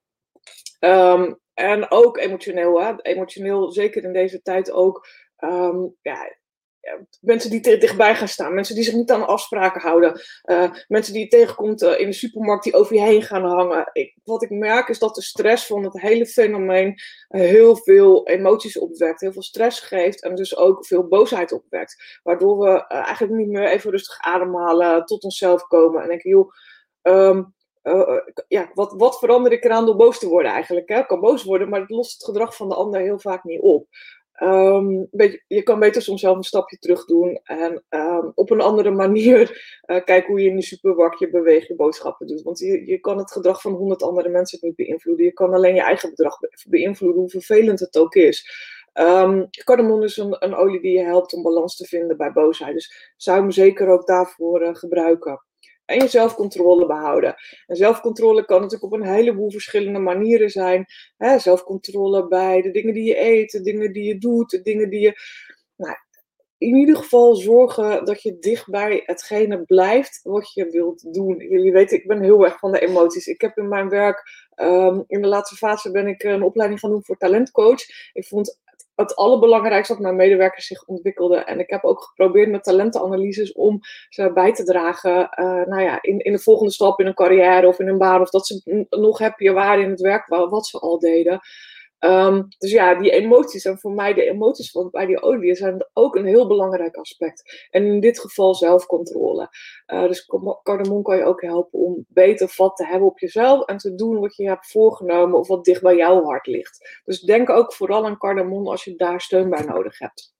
Um, 0.79 1.41
en 1.53 1.91
ook 1.91 2.17
emotioneel, 2.17 2.81
hè? 2.81 2.93
emotioneel, 3.01 3.71
zeker 3.71 4.03
in 4.03 4.13
deze 4.13 4.41
tijd 4.41 4.71
ook. 4.71 5.07
Um, 5.37 5.95
ja, 6.01 6.35
mensen 7.21 7.49
die 7.49 7.61
dichtbij 7.61 8.15
gaan 8.15 8.27
staan, 8.27 8.53
mensen 8.53 8.75
die 8.75 8.83
zich 8.83 8.93
niet 8.93 9.11
aan 9.11 9.27
afspraken 9.27 9.81
houden, 9.81 10.21
uh, 10.45 10.71
mensen 10.87 11.13
die 11.13 11.21
je 11.21 11.27
tegenkomt 11.27 11.81
uh, 11.81 11.99
in 11.99 12.05
de 12.05 12.13
supermarkt 12.13 12.63
die 12.63 12.73
over 12.73 12.95
je 12.95 13.01
heen 13.01 13.21
gaan 13.21 13.45
hangen. 13.45 13.89
Ik, 13.93 14.17
wat 14.23 14.43
ik 14.43 14.49
merk 14.49 14.87
is 14.87 14.99
dat 14.99 15.15
de 15.15 15.21
stress 15.21 15.65
van 15.65 15.83
het 15.83 16.01
hele 16.01 16.25
fenomeen 16.25 16.95
heel 17.27 17.77
veel 17.77 18.27
emoties 18.27 18.79
opwekt, 18.79 19.21
heel 19.21 19.33
veel 19.33 19.41
stress 19.41 19.79
geeft 19.79 20.23
en 20.23 20.35
dus 20.35 20.57
ook 20.57 20.85
veel 20.85 21.07
boosheid 21.07 21.51
opwekt. 21.51 22.19
Waardoor 22.23 22.59
we 22.59 22.87
eigenlijk 22.87 23.33
niet 23.33 23.49
meer 23.49 23.67
even 23.67 23.91
rustig 23.91 24.19
ademhalen, 24.19 25.05
tot 25.05 25.23
onszelf 25.23 25.67
komen 25.67 26.01
en 26.01 26.07
denken, 26.07 26.29
joh, 26.29 26.51
um, 27.01 27.53
ja, 28.47 28.71
wat, 28.73 28.93
wat 28.97 29.19
verander 29.19 29.51
ik 29.51 29.63
eraan 29.63 29.85
door 29.85 29.95
boos 29.95 30.19
te 30.19 30.27
worden 30.27 30.51
eigenlijk? 30.51 30.89
Ik 30.89 31.07
kan 31.07 31.19
boos 31.19 31.43
worden, 31.43 31.69
maar 31.69 31.79
het 31.79 31.89
lost 31.89 32.13
het 32.13 32.23
gedrag 32.23 32.55
van 32.55 32.69
de 32.69 32.75
ander 32.75 33.01
heel 33.01 33.19
vaak 33.19 33.43
niet 33.43 33.61
op. 33.61 33.87
Um, 34.41 35.07
je 35.47 35.63
kan 35.63 35.79
beter 35.79 36.01
soms 36.01 36.21
zelf 36.21 36.37
een 36.37 36.43
stapje 36.43 36.77
terug 36.77 37.05
doen 37.05 37.39
en 37.43 37.83
um, 37.89 38.31
op 38.35 38.49
een 38.49 38.61
andere 38.61 38.91
manier 38.91 39.41
uh, 39.85 40.03
kijken 40.05 40.31
hoe 40.31 40.41
je 40.41 40.49
in 40.49 40.55
de 40.55 40.61
supermarkt 40.61 41.19
je 41.19 41.29
beweegt, 41.29 41.75
boodschappen 41.75 42.27
doet. 42.27 42.41
Want 42.41 42.59
je, 42.59 42.85
je 42.85 42.99
kan 42.99 43.17
het 43.17 43.31
gedrag 43.31 43.61
van 43.61 43.73
honderd 43.73 44.03
andere 44.03 44.29
mensen 44.29 44.59
niet 44.61 44.75
beïnvloeden. 44.75 45.25
Je 45.25 45.33
kan 45.33 45.53
alleen 45.53 45.75
je 45.75 45.81
eigen 45.81 46.09
gedrag 46.09 46.37
beïnvloeden, 46.67 47.19
hoe 47.19 47.29
vervelend 47.29 47.79
het 47.79 47.97
ook 47.97 48.15
is. 48.15 48.47
Um, 48.93 49.49
cardamom 49.63 50.03
is 50.03 50.17
een, 50.17 50.35
een, 50.39 50.55
olie 50.55 50.81
die 50.81 50.97
je 50.97 51.03
helpt 51.03 51.33
om 51.33 51.43
balans 51.43 51.75
te 51.75 51.85
vinden 51.85 52.17
bij 52.17 52.31
boosheid. 52.31 52.73
Dus 52.73 53.13
zou 53.17 53.39
hem 53.39 53.51
zeker 53.51 53.87
ook 53.87 54.07
daarvoor 54.07 54.61
uh, 54.61 54.75
gebruiken 54.75 55.41
en 55.85 55.99
je 55.99 56.07
zelfcontrole 56.07 56.85
behouden. 56.85 57.35
En 57.67 57.75
zelfcontrole 57.75 58.45
kan 58.45 58.61
natuurlijk 58.61 58.93
op 58.93 58.99
een 58.99 59.07
heleboel 59.07 59.51
verschillende 59.51 59.99
manieren 59.99 60.49
zijn. 60.49 60.85
Hè, 61.17 61.39
zelfcontrole 61.39 62.27
bij 62.27 62.61
de 62.61 62.71
dingen 62.71 62.93
die 62.93 63.03
je 63.03 63.19
eet, 63.19 63.51
de 63.51 63.61
dingen 63.61 63.93
die 63.93 64.03
je 64.03 64.17
doet, 64.17 64.49
de 64.49 64.61
dingen 64.61 64.89
die 64.89 64.99
je. 64.99 65.13
Nou, 65.75 65.95
in 66.57 66.75
ieder 66.75 66.95
geval 66.95 67.35
zorgen 67.35 68.05
dat 68.05 68.21
je 68.21 68.39
dicht 68.39 68.69
bij 68.69 69.03
hetgene 69.05 69.63
blijft 69.63 70.19
wat 70.23 70.53
je 70.53 70.69
wilt 70.69 71.13
doen. 71.13 71.37
Jullie 71.37 71.71
weten, 71.71 71.97
ik 71.97 72.07
ben 72.07 72.21
heel 72.21 72.43
erg 72.43 72.59
van 72.59 72.71
de 72.71 72.79
emoties. 72.79 73.27
Ik 73.27 73.41
heb 73.41 73.57
in 73.57 73.67
mijn 73.67 73.89
werk, 73.89 74.49
um, 74.55 75.03
in 75.07 75.21
de 75.21 75.27
laatste 75.27 75.55
fase 75.55 75.91
ben 75.91 76.07
ik 76.07 76.23
een 76.23 76.43
opleiding 76.43 76.79
gaan 76.79 76.89
doen 76.89 77.03
voor 77.03 77.17
talentcoach. 77.17 77.81
Ik 78.13 78.25
vond 78.25 78.59
het 78.95 79.15
allerbelangrijkste 79.15 79.93
dat 79.93 80.01
mijn 80.01 80.15
medewerkers 80.15 80.67
zich 80.67 80.85
ontwikkelden. 80.85 81.47
En 81.47 81.59
ik 81.59 81.69
heb 81.69 81.83
ook 81.83 82.03
geprobeerd 82.03 82.49
met 82.49 82.63
talentenanalyses 82.63 83.51
om 83.51 83.79
ze 84.09 84.31
bij 84.33 84.53
te 84.53 84.63
dragen 84.63 85.29
uh, 85.39 85.65
nou 85.65 85.81
ja, 85.81 86.01
in, 86.01 86.19
in 86.19 86.31
de 86.31 86.39
volgende 86.39 86.71
stap 86.71 86.99
in 86.99 87.05
een 87.05 87.13
carrière 87.13 87.67
of 87.67 87.79
in 87.79 87.87
een 87.87 87.97
baan. 87.97 88.21
Of 88.21 88.29
dat 88.29 88.47
ze 88.47 88.85
nog 88.89 89.19
happier 89.19 89.53
waren 89.53 89.83
in 89.83 89.89
het 89.89 90.01
werk 90.01 90.27
wat 90.27 90.67
ze 90.67 90.79
al 90.79 90.99
deden. 90.99 91.39
Um, 92.05 92.47
dus 92.57 92.71
ja, 92.71 92.95
die 92.95 93.11
emoties 93.11 93.61
zijn 93.61 93.79
voor 93.79 93.91
mij, 93.91 94.13
de 94.13 94.29
emoties 94.29 94.71
van 94.71 94.89
bij 94.91 95.05
die 95.05 95.21
olie 95.21 95.55
zijn 95.55 95.87
ook 95.93 96.15
een 96.15 96.25
heel 96.25 96.47
belangrijk 96.47 96.95
aspect. 96.95 97.67
En 97.69 97.85
in 97.85 97.99
dit 97.99 98.19
geval 98.19 98.55
zelfcontrole. 98.55 99.49
Uh, 99.87 100.07
dus 100.07 100.25
cardamom 100.63 101.03
kan 101.03 101.17
je 101.17 101.23
ook 101.23 101.41
helpen 101.41 101.79
om 101.79 102.05
beter 102.07 102.49
vat 102.49 102.75
te 102.75 102.85
hebben 102.85 103.07
op 103.07 103.19
jezelf 103.19 103.65
en 103.65 103.77
te 103.77 103.95
doen 103.95 104.19
wat 104.19 104.35
je 104.35 104.47
hebt 104.47 104.71
voorgenomen 104.71 105.39
of 105.39 105.47
wat 105.47 105.65
dicht 105.65 105.81
bij 105.81 105.95
jouw 105.95 106.23
hart 106.23 106.47
ligt. 106.47 107.01
Dus 107.05 107.21
denk 107.21 107.49
ook 107.49 107.73
vooral 107.73 108.05
aan 108.05 108.17
cardamom 108.17 108.67
als 108.67 108.83
je 108.83 108.95
daar 108.95 109.21
steun 109.21 109.49
bij 109.49 109.63
nodig 109.63 109.99
hebt. 109.99 110.32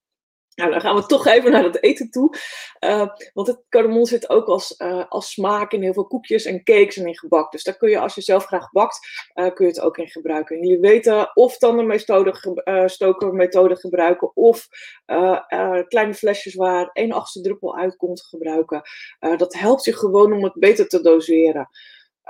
Nou, 0.54 0.70
dan 0.70 0.80
gaan 0.80 0.94
we 0.94 1.06
toch 1.06 1.26
even 1.26 1.50
naar 1.50 1.64
het 1.64 1.82
eten 1.82 2.10
toe. 2.10 2.36
Uh, 2.80 3.06
want 3.32 3.46
het 3.46 3.62
cardamom 3.68 4.06
zit 4.06 4.28
ook 4.28 4.46
als, 4.46 4.74
uh, 4.78 5.04
als 5.08 5.30
smaak 5.30 5.72
in 5.72 5.82
heel 5.82 5.92
veel 5.92 6.06
koekjes 6.06 6.44
en 6.44 6.64
cakes 6.64 6.96
en 6.96 7.06
in 7.06 7.18
gebak. 7.18 7.52
Dus 7.52 7.62
daar 7.62 7.76
kun 7.76 7.90
je, 7.90 7.98
als 7.98 8.14
je 8.14 8.20
zelf 8.20 8.44
graag 8.44 8.70
bakt, 8.70 8.98
uh, 9.34 9.54
kun 9.54 9.66
je 9.66 9.72
het 9.72 9.80
ook 9.80 9.98
in 9.98 10.08
gebruiken. 10.08 10.56
En 10.56 10.62
jullie 10.62 10.80
weten 10.80 11.36
of 11.36 11.58
tandenmethode, 11.58 12.86
stoken 12.86 13.36
methode 13.36 13.76
gebruiken 13.76 14.36
of 14.36 14.66
kleine 15.88 16.14
flesjes 16.14 16.54
waar 16.54 16.90
1 16.92 17.12
achtste 17.12 17.40
druppel 17.40 17.76
uitkomt 17.76 18.22
gebruiken. 18.22 18.82
dat 19.36 19.54
helpt 19.54 19.84
je 19.84 19.96
gewoon 19.96 20.32
om 20.32 20.44
het 20.44 20.54
beter 20.54 20.88
te 20.88 21.00
doseren. 21.00 21.68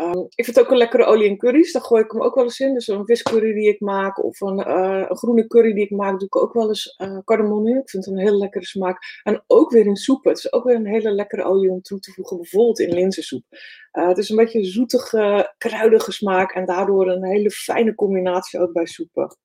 Um, 0.00 0.26
ik 0.34 0.44
vind 0.44 0.56
het 0.56 0.64
ook 0.64 0.70
een 0.70 0.76
lekkere 0.76 1.04
olie 1.04 1.28
in 1.28 1.36
curry's. 1.36 1.72
Daar 1.72 1.82
gooi 1.82 2.02
ik 2.02 2.10
hem 2.10 2.22
ook 2.22 2.34
wel 2.34 2.44
eens 2.44 2.60
in. 2.60 2.74
Dus 2.74 2.88
een 2.88 3.04
viscurry 3.04 3.52
die 3.52 3.68
ik 3.68 3.80
maak 3.80 4.24
of 4.24 4.40
een, 4.40 4.58
uh, 4.58 5.04
een, 5.08 5.16
groene 5.16 5.46
curry 5.46 5.72
die 5.72 5.84
ik 5.84 5.90
maak, 5.90 6.18
doe 6.18 6.26
ik 6.26 6.36
ook 6.36 6.52
wel 6.52 6.68
eens 6.68 6.96
uh, 7.02 7.66
in. 7.66 7.76
Ik 7.76 7.90
vind 7.90 8.04
het 8.04 8.06
een 8.06 8.20
hele 8.20 8.36
lekkere 8.36 8.64
smaak. 8.64 9.20
En 9.22 9.44
ook 9.46 9.70
weer 9.70 9.86
in 9.86 9.96
soepen. 9.96 10.30
Het 10.30 10.38
is 10.38 10.52
ook 10.52 10.64
weer 10.64 10.74
een 10.74 10.86
hele 10.86 11.10
lekkere 11.10 11.44
olie 11.44 11.70
om 11.70 11.82
toe 11.82 11.98
te 11.98 12.12
voegen. 12.12 12.36
Bijvoorbeeld 12.36 12.80
in 12.80 12.94
linzensoep. 12.94 13.44
Uh, 13.92 14.08
het 14.08 14.18
is 14.18 14.28
een 14.28 14.36
beetje 14.36 14.64
zoetige, 14.64 15.54
kruidige 15.58 16.12
smaak. 16.12 16.52
En 16.52 16.66
daardoor 16.66 17.08
een 17.08 17.24
hele 17.24 17.50
fijne 17.50 17.94
combinatie 17.94 18.60
ook 18.60 18.72
bij 18.72 18.86
soepen. 18.86 19.36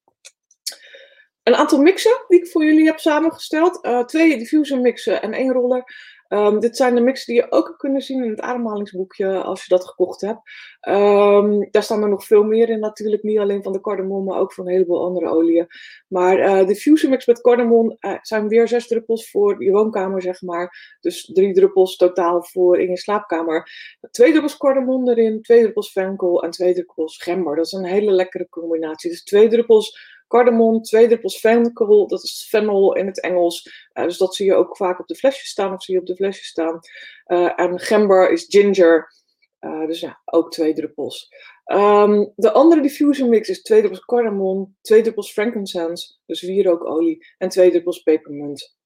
Een 1.44 1.56
aantal 1.56 1.82
mixen 1.82 2.26
die 2.28 2.40
ik 2.40 2.48
voor 2.48 2.66
jullie 2.66 2.86
heb 2.86 3.00
samengesteld. 3.00 4.06
twee 4.06 4.38
diffuser 4.38 4.82
mixen 4.82 5.22
en 5.22 5.34
één 5.34 5.54
roller. 5.54 5.84
Um, 6.30 6.60
dit 6.60 6.78
zijn 6.78 6.96
de 6.96 7.02
mixen 7.02 7.34
die 7.34 7.44
je 7.44 7.52
ook 7.52 7.76
kunnen 7.78 8.02
zien 8.02 8.24
in 8.24 8.30
het 8.30 8.42
ademhalingsboekje 8.42 9.42
als 9.42 9.64
je 9.64 9.70
dat 9.70 9.88
gekocht 9.88 10.22
hebt. 10.22 10.40
Um, 10.88 11.68
daar 11.72 11.84
staan 11.84 12.04
er 12.04 12.10
nog 12.10 12.26
veel 12.26 12.44
meer 12.44 12.70
in 12.70 12.80
natuurlijk, 12.80 13.24
niet 13.24 13.40
alleen 13.40 13.64
van 13.64 13.72
de 13.72 13.82
cardamom, 13.82 14.24
maar 14.24 14.40
ook 14.40 14.54
van 14.54 14.66
een 14.66 14.72
heleboel 14.72 15.04
andere 15.04 15.30
oliën. 15.30 15.68
Maar 16.08 16.40
uh, 16.40 16.68
de 16.68 16.76
Fusion 16.76 17.12
Mix 17.12 17.26
met 17.26 17.42
cardamom 17.42 17.98
uh, 18.00 18.18
zijn 18.22 18.48
weer 18.48 18.68
zes 18.68 18.88
druppels 18.88 19.32
voor 19.32 19.64
je 19.64 19.72
woonkamer, 19.72 20.22
zeg 20.22 20.42
maar. 20.42 20.98
Dus 21.02 21.32
drie 21.34 21.54
druppels 21.54 21.96
totaal 21.96 22.44
voor 22.44 22.80
in 22.80 22.90
je 22.90 22.98
slaapkamer. 22.98 23.70
Twee 24.12 24.30
druppels 24.30 24.58
cardamom 24.58 25.10
erin, 25.10 25.42
twee 25.42 25.62
druppels 25.62 25.92
venkel 25.92 26.44
en 26.44 26.52
twee 26.52 26.74
druppels 26.74 27.24
gember. 27.24 27.56
Dat 27.56 27.66
is 27.66 27.72
een 27.72 27.86
hele 27.86 28.12
lekkere 28.12 28.48
combinatie. 28.50 29.10
Dus 29.10 29.24
twee 29.24 29.48
druppels 29.48 30.18
cardamom, 30.30 30.82
twee 30.82 31.08
druppels 31.08 31.40
venkel, 31.40 32.08
dat 32.08 32.24
is 32.24 32.48
fennel 32.50 32.96
in 32.96 33.06
het 33.06 33.22
Engels. 33.22 33.88
Uh, 33.94 34.04
dus 34.04 34.18
dat 34.18 34.36
zie 34.36 34.46
je 34.46 34.54
ook 34.54 34.78
vaak 34.78 35.00
op 35.00 35.08
de 35.08 35.16
flesjes 35.16 35.50
staan, 35.50 35.74
of 35.74 35.84
zie 35.84 35.94
je 35.94 36.00
op 36.00 36.08
de 36.08 36.16
flesjes 36.16 36.48
staan. 36.48 36.80
Uh, 37.28 37.60
en 37.60 37.80
gember 37.80 38.32
is 38.32 38.46
ginger, 38.48 39.14
uh, 39.60 39.88
dus 39.88 40.00
ja, 40.00 40.22
ook 40.26 40.52
twee 40.52 40.74
druppels. 40.74 41.28
Um, 41.66 42.34
de 42.36 42.52
andere 42.52 42.82
diffuser 42.82 43.28
mix 43.28 43.50
is 43.50 43.62
twee 43.62 43.80
druppels 43.80 44.06
cardamom, 44.06 44.76
twee 44.82 45.02
druppels 45.02 45.32
frankincense, 45.32 46.14
dus 46.26 46.42
wierookolie, 46.42 47.26
en 47.38 47.50
twee 47.50 47.72
druppels 47.72 48.00
pepermunt. 48.00 48.78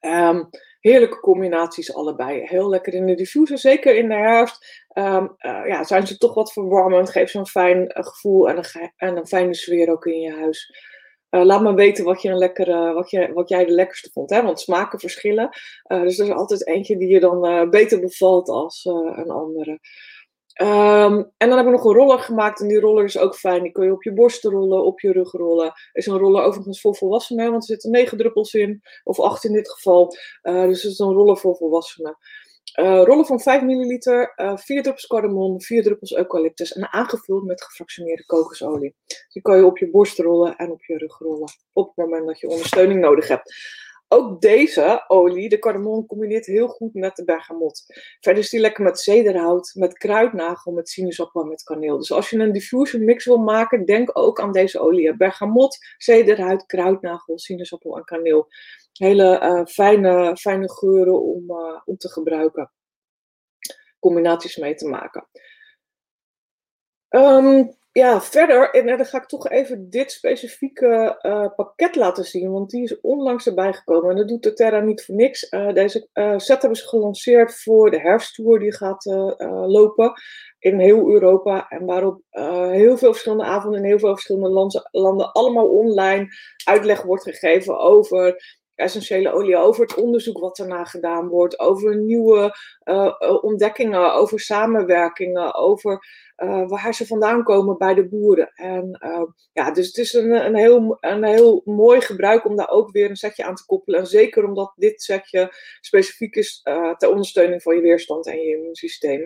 Um, 0.00 0.48
heerlijke 0.88 1.20
combinaties 1.20 1.94
allebei. 1.94 2.40
Heel 2.44 2.68
lekker 2.68 2.94
in 2.94 3.06
de 3.06 3.14
diffuser, 3.14 3.58
zeker 3.58 3.96
in 3.96 4.08
de 4.08 4.14
herfst. 4.14 4.84
Um, 4.94 5.36
ja, 5.40 5.84
zijn 5.84 6.06
ze 6.06 6.18
toch 6.18 6.34
wat 6.34 6.52
verwarmend, 6.52 7.10
geeft 7.10 7.30
ze 7.30 7.38
een 7.38 7.46
fijn 7.46 7.90
gevoel 7.94 8.48
en 8.48 8.56
een, 8.56 8.92
en 8.96 9.16
een 9.16 9.26
fijne 9.26 9.54
sfeer 9.54 9.90
ook 9.90 10.06
in 10.06 10.20
je 10.20 10.32
huis. 10.32 10.74
Uh, 11.30 11.44
laat 11.44 11.62
me 11.62 11.74
weten 11.74 12.04
wat, 12.04 12.22
je 12.22 12.28
een 12.28 12.38
lekkere, 12.38 12.92
wat, 12.92 13.10
je, 13.10 13.32
wat 13.32 13.48
jij 13.48 13.64
de 13.64 13.72
lekkerste 13.72 14.10
vond. 14.12 14.30
Hè? 14.30 14.42
Want 14.42 14.60
smaken 14.60 15.00
verschillen. 15.00 15.48
Dus 15.88 16.18
er 16.18 16.26
is 16.26 16.32
altijd 16.32 16.66
eentje 16.66 16.96
die 16.96 17.08
je 17.08 17.20
dan 17.20 17.70
beter 17.70 18.00
bevalt 18.00 18.48
als 18.48 18.84
een 18.84 19.30
andere. 19.30 19.80
Um, 20.62 21.32
en 21.36 21.48
dan 21.48 21.56
hebben 21.56 21.64
we 21.64 21.78
nog 21.78 21.84
een 21.84 21.94
roller 21.94 22.18
gemaakt. 22.18 22.60
En 22.60 22.68
die 22.68 22.80
roller 22.80 23.04
is 23.04 23.18
ook 23.18 23.36
fijn. 23.36 23.62
Die 23.62 23.72
kun 23.72 23.84
je 23.84 23.92
op 23.92 24.02
je 24.02 24.12
borst 24.12 24.44
rollen, 24.44 24.84
op 24.84 25.00
je 25.00 25.12
rug 25.12 25.32
rollen. 25.32 25.72
Is 25.92 26.06
een 26.06 26.18
roller 26.18 26.42
overigens 26.44 26.80
voor 26.80 26.96
volwassenen. 26.96 27.50
Want 27.50 27.62
er 27.62 27.68
zitten 27.68 27.90
negen 27.90 28.18
druppels 28.18 28.54
in. 28.54 28.82
Of 29.04 29.20
acht 29.20 29.44
in 29.44 29.52
dit 29.52 29.70
geval. 29.70 30.16
dus 30.42 30.82
het 30.82 30.92
is 30.92 30.98
een 30.98 31.12
roller 31.12 31.36
voor 31.36 31.56
volwassenen. 31.56 32.18
Uh, 32.80 33.02
rollen 33.04 33.26
van 33.26 33.40
5 33.40 33.62
milliliter, 33.62 34.32
uh, 34.36 34.56
4 34.56 34.82
druppels 34.82 35.06
cardamom, 35.06 35.60
4 35.60 35.82
druppels 35.82 36.14
eucalyptus 36.14 36.72
en 36.72 36.92
aangevuld 36.92 37.44
met 37.44 37.62
gefractioneerde 37.62 38.26
kokosolie. 38.26 38.94
Die 39.28 39.42
kan 39.42 39.56
je 39.56 39.64
op 39.66 39.78
je 39.78 39.90
borst 39.90 40.18
rollen 40.18 40.56
en 40.56 40.70
op 40.70 40.84
je 40.84 40.98
rug 40.98 41.18
rollen 41.18 41.52
op 41.72 41.86
het 41.86 41.96
moment 41.96 42.26
dat 42.26 42.40
je 42.40 42.48
ondersteuning 42.48 43.00
nodig 43.00 43.28
hebt. 43.28 43.54
Ook 44.08 44.40
deze 44.40 45.04
olie, 45.08 45.48
de 45.48 45.58
cardamom, 45.58 46.06
combineert 46.06 46.46
heel 46.46 46.68
goed 46.68 46.94
met 46.94 47.16
de 47.16 47.24
bergamot. 47.24 47.84
Verder 48.20 48.42
is 48.42 48.50
die 48.50 48.60
lekker 48.60 48.84
met 48.84 49.00
zederhout, 49.00 49.72
met 49.74 49.98
kruidnagel, 49.98 50.72
met 50.72 50.88
sinaasappel 50.88 51.42
en 51.42 51.48
met 51.48 51.62
kaneel. 51.62 51.98
Dus 51.98 52.12
als 52.12 52.30
je 52.30 52.38
een 52.38 52.52
diffuser 52.52 53.00
mix 53.00 53.24
wil 53.24 53.38
maken, 53.38 53.84
denk 53.84 54.18
ook 54.18 54.40
aan 54.40 54.52
deze 54.52 54.78
olie. 54.78 55.16
Bergamot, 55.16 55.78
zederhout, 55.96 56.66
kruidnagel, 56.66 57.38
sinaasappel 57.38 57.96
en 57.96 58.04
kaneel 58.04 58.48
hele 58.92 59.40
uh, 59.42 59.64
fijne, 59.64 60.36
fijne 60.36 60.70
geuren 60.70 61.22
om, 61.22 61.50
uh, 61.50 61.80
om 61.84 61.96
te 61.96 62.08
gebruiken. 62.08 62.72
Combinaties 63.98 64.56
mee 64.56 64.74
te 64.74 64.88
maken. 64.88 65.28
Um, 67.08 67.76
ja, 67.96 68.20
verder, 68.20 68.70
en 68.70 68.86
dan 68.86 69.06
ga 69.06 69.18
ik 69.18 69.26
toch 69.26 69.48
even 69.48 69.90
dit 69.90 70.12
specifieke 70.12 71.18
uh, 71.22 71.46
pakket 71.56 71.94
laten 71.94 72.24
zien, 72.24 72.50
want 72.50 72.70
die 72.70 72.82
is 72.82 73.00
onlangs 73.00 73.46
erbij 73.46 73.72
gekomen. 73.72 74.10
En 74.10 74.16
dat 74.16 74.28
doet 74.28 74.42
de 74.42 74.52
Terra 74.52 74.80
niet 74.80 75.04
voor 75.04 75.14
niks. 75.14 75.48
deze 75.74 76.08
set 76.36 76.60
hebben 76.60 76.76
ze 76.78 76.88
gelanceerd 76.88 77.62
voor 77.62 77.90
de 77.90 78.00
herfsttour 78.00 78.58
die 78.58 78.72
gaat 78.72 79.04
lopen 79.66 80.12
in 80.58 80.78
heel 80.78 81.08
Europa. 81.08 81.68
En 81.68 81.84
waarop 81.84 82.20
heel 82.70 82.96
veel 82.96 83.10
verschillende 83.10 83.44
avonden 83.44 83.80
in 83.80 83.86
heel 83.86 83.98
veel 83.98 84.14
verschillende 84.14 84.82
landen 84.90 85.32
allemaal 85.32 85.68
online 85.68 86.26
uitleg 86.64 87.02
wordt 87.02 87.22
gegeven 87.22 87.78
over 87.78 88.36
essentiële 88.76 89.32
olie, 89.32 89.56
over 89.56 89.82
het 89.82 89.94
onderzoek 89.94 90.38
wat 90.38 90.58
erna 90.58 90.84
gedaan 90.84 91.28
wordt, 91.28 91.58
over 91.58 91.96
nieuwe 91.96 92.56
uh, 92.84 93.14
ontdekkingen, 93.40 94.14
over 94.14 94.40
samenwerkingen, 94.40 95.54
over 95.54 96.04
uh, 96.36 96.68
waar 96.68 96.94
ze 96.94 97.06
vandaan 97.06 97.42
komen 97.42 97.78
bij 97.78 97.94
de 97.94 98.08
boeren. 98.08 98.50
En 98.54 98.98
ja, 99.52 99.70
dus 99.70 99.86
het 99.86 99.96
is 99.96 100.12
een, 100.12 100.30
een, 100.46 100.56
heel, 100.56 100.96
een 101.00 101.24
heel 101.24 101.62
mooi 101.64 102.00
gebruik 102.00 102.44
om 102.44 102.56
daar 102.56 102.68
ook 102.68 102.90
weer 102.90 103.10
een 103.10 103.16
setje 103.16 103.44
aan 103.44 103.54
te 103.54 103.66
koppelen. 103.66 104.00
En 104.00 104.06
zeker 104.06 104.44
omdat 104.44 104.72
dit 104.76 105.02
setje 105.02 105.54
specifiek 105.80 106.34
is 106.36 106.60
ter 106.96 107.10
ondersteuning 107.10 107.62
van 107.62 107.74
je 107.74 107.82
weerstand 107.82 108.26
en 108.26 108.40
je 108.40 108.56
immuunsysteem. 108.56 109.22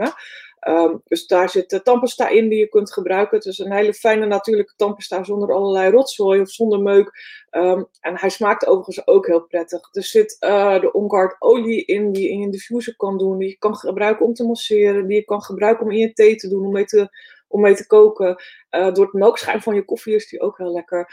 Um, 0.69 1.01
dus 1.05 1.27
daar 1.27 1.49
zit 1.49 1.81
tandpasta 1.83 2.29
in 2.29 2.49
die 2.49 2.59
je 2.59 2.69
kunt 2.69 2.93
gebruiken. 2.93 3.37
Het 3.37 3.47
is 3.47 3.59
een 3.59 3.73
hele 3.73 3.95
fijne 3.95 4.27
natuurlijke 4.27 4.73
tandpasta 4.77 5.25
zonder 5.25 5.53
allerlei 5.53 5.91
rotzooi 5.91 6.41
of 6.41 6.51
zonder 6.51 6.81
meuk. 6.81 7.13
Um, 7.51 7.87
en 8.01 8.19
hij 8.19 8.29
smaakt 8.29 8.67
overigens 8.67 9.07
ook 9.07 9.27
heel 9.27 9.41
prettig. 9.41 9.89
Er 9.93 10.03
zit 10.03 10.37
uh, 10.41 10.81
de 10.81 10.93
Ongard 10.93 11.37
olie 11.39 11.85
in 11.85 12.13
die 12.13 12.23
je 12.23 12.29
in 12.29 12.41
je 12.41 12.51
diffuser 12.51 12.97
kan 12.97 13.19
doen. 13.19 13.39
Die 13.39 13.49
je 13.49 13.59
kan 13.59 13.77
gebruiken 13.77 14.27
om 14.27 14.35
te 14.35 14.45
masseren. 14.45 15.07
Die 15.07 15.17
je 15.17 15.25
kan 15.25 15.43
gebruiken 15.43 15.85
om 15.87 15.93
in 15.93 15.99
je 15.99 16.13
thee 16.13 16.37
te 16.37 16.49
doen. 16.49 16.65
Om 16.65 16.73
mee 16.73 16.85
te, 16.85 17.09
om 17.49 17.61
mee 17.61 17.75
te 17.75 17.87
koken. 17.87 18.43
Uh, 18.71 18.93
door 18.93 19.05
het 19.05 19.15
melkschuim 19.15 19.61
van 19.61 19.75
je 19.75 19.85
koffie 19.85 20.15
is 20.15 20.29
die 20.29 20.41
ook 20.41 20.59
heel 20.59 20.73
lekker. 20.73 21.13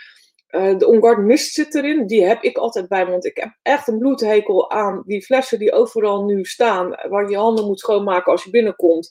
Uh, 0.58 0.78
de 0.78 0.88
Ongard 0.88 1.18
mist 1.18 1.54
zit 1.54 1.76
erin. 1.76 2.08
Die 2.08 2.26
heb 2.26 2.42
ik 2.42 2.58
altijd 2.58 2.88
bij. 2.88 3.06
Want 3.06 3.26
ik 3.26 3.38
heb 3.38 3.58
echt 3.62 3.88
een 3.88 3.98
bloedhekel 3.98 4.72
aan 4.72 5.04
die 5.06 5.22
flessen 5.22 5.60
die 5.60 5.74
overal 5.74 6.26
nu 6.26 6.44
staan. 6.44 6.90
Waar 7.10 7.30
je 7.30 7.38
handen 7.38 7.66
moet 7.66 7.80
schoonmaken 7.80 8.32
als 8.32 8.44
je 8.44 8.50
binnenkomt. 8.50 9.10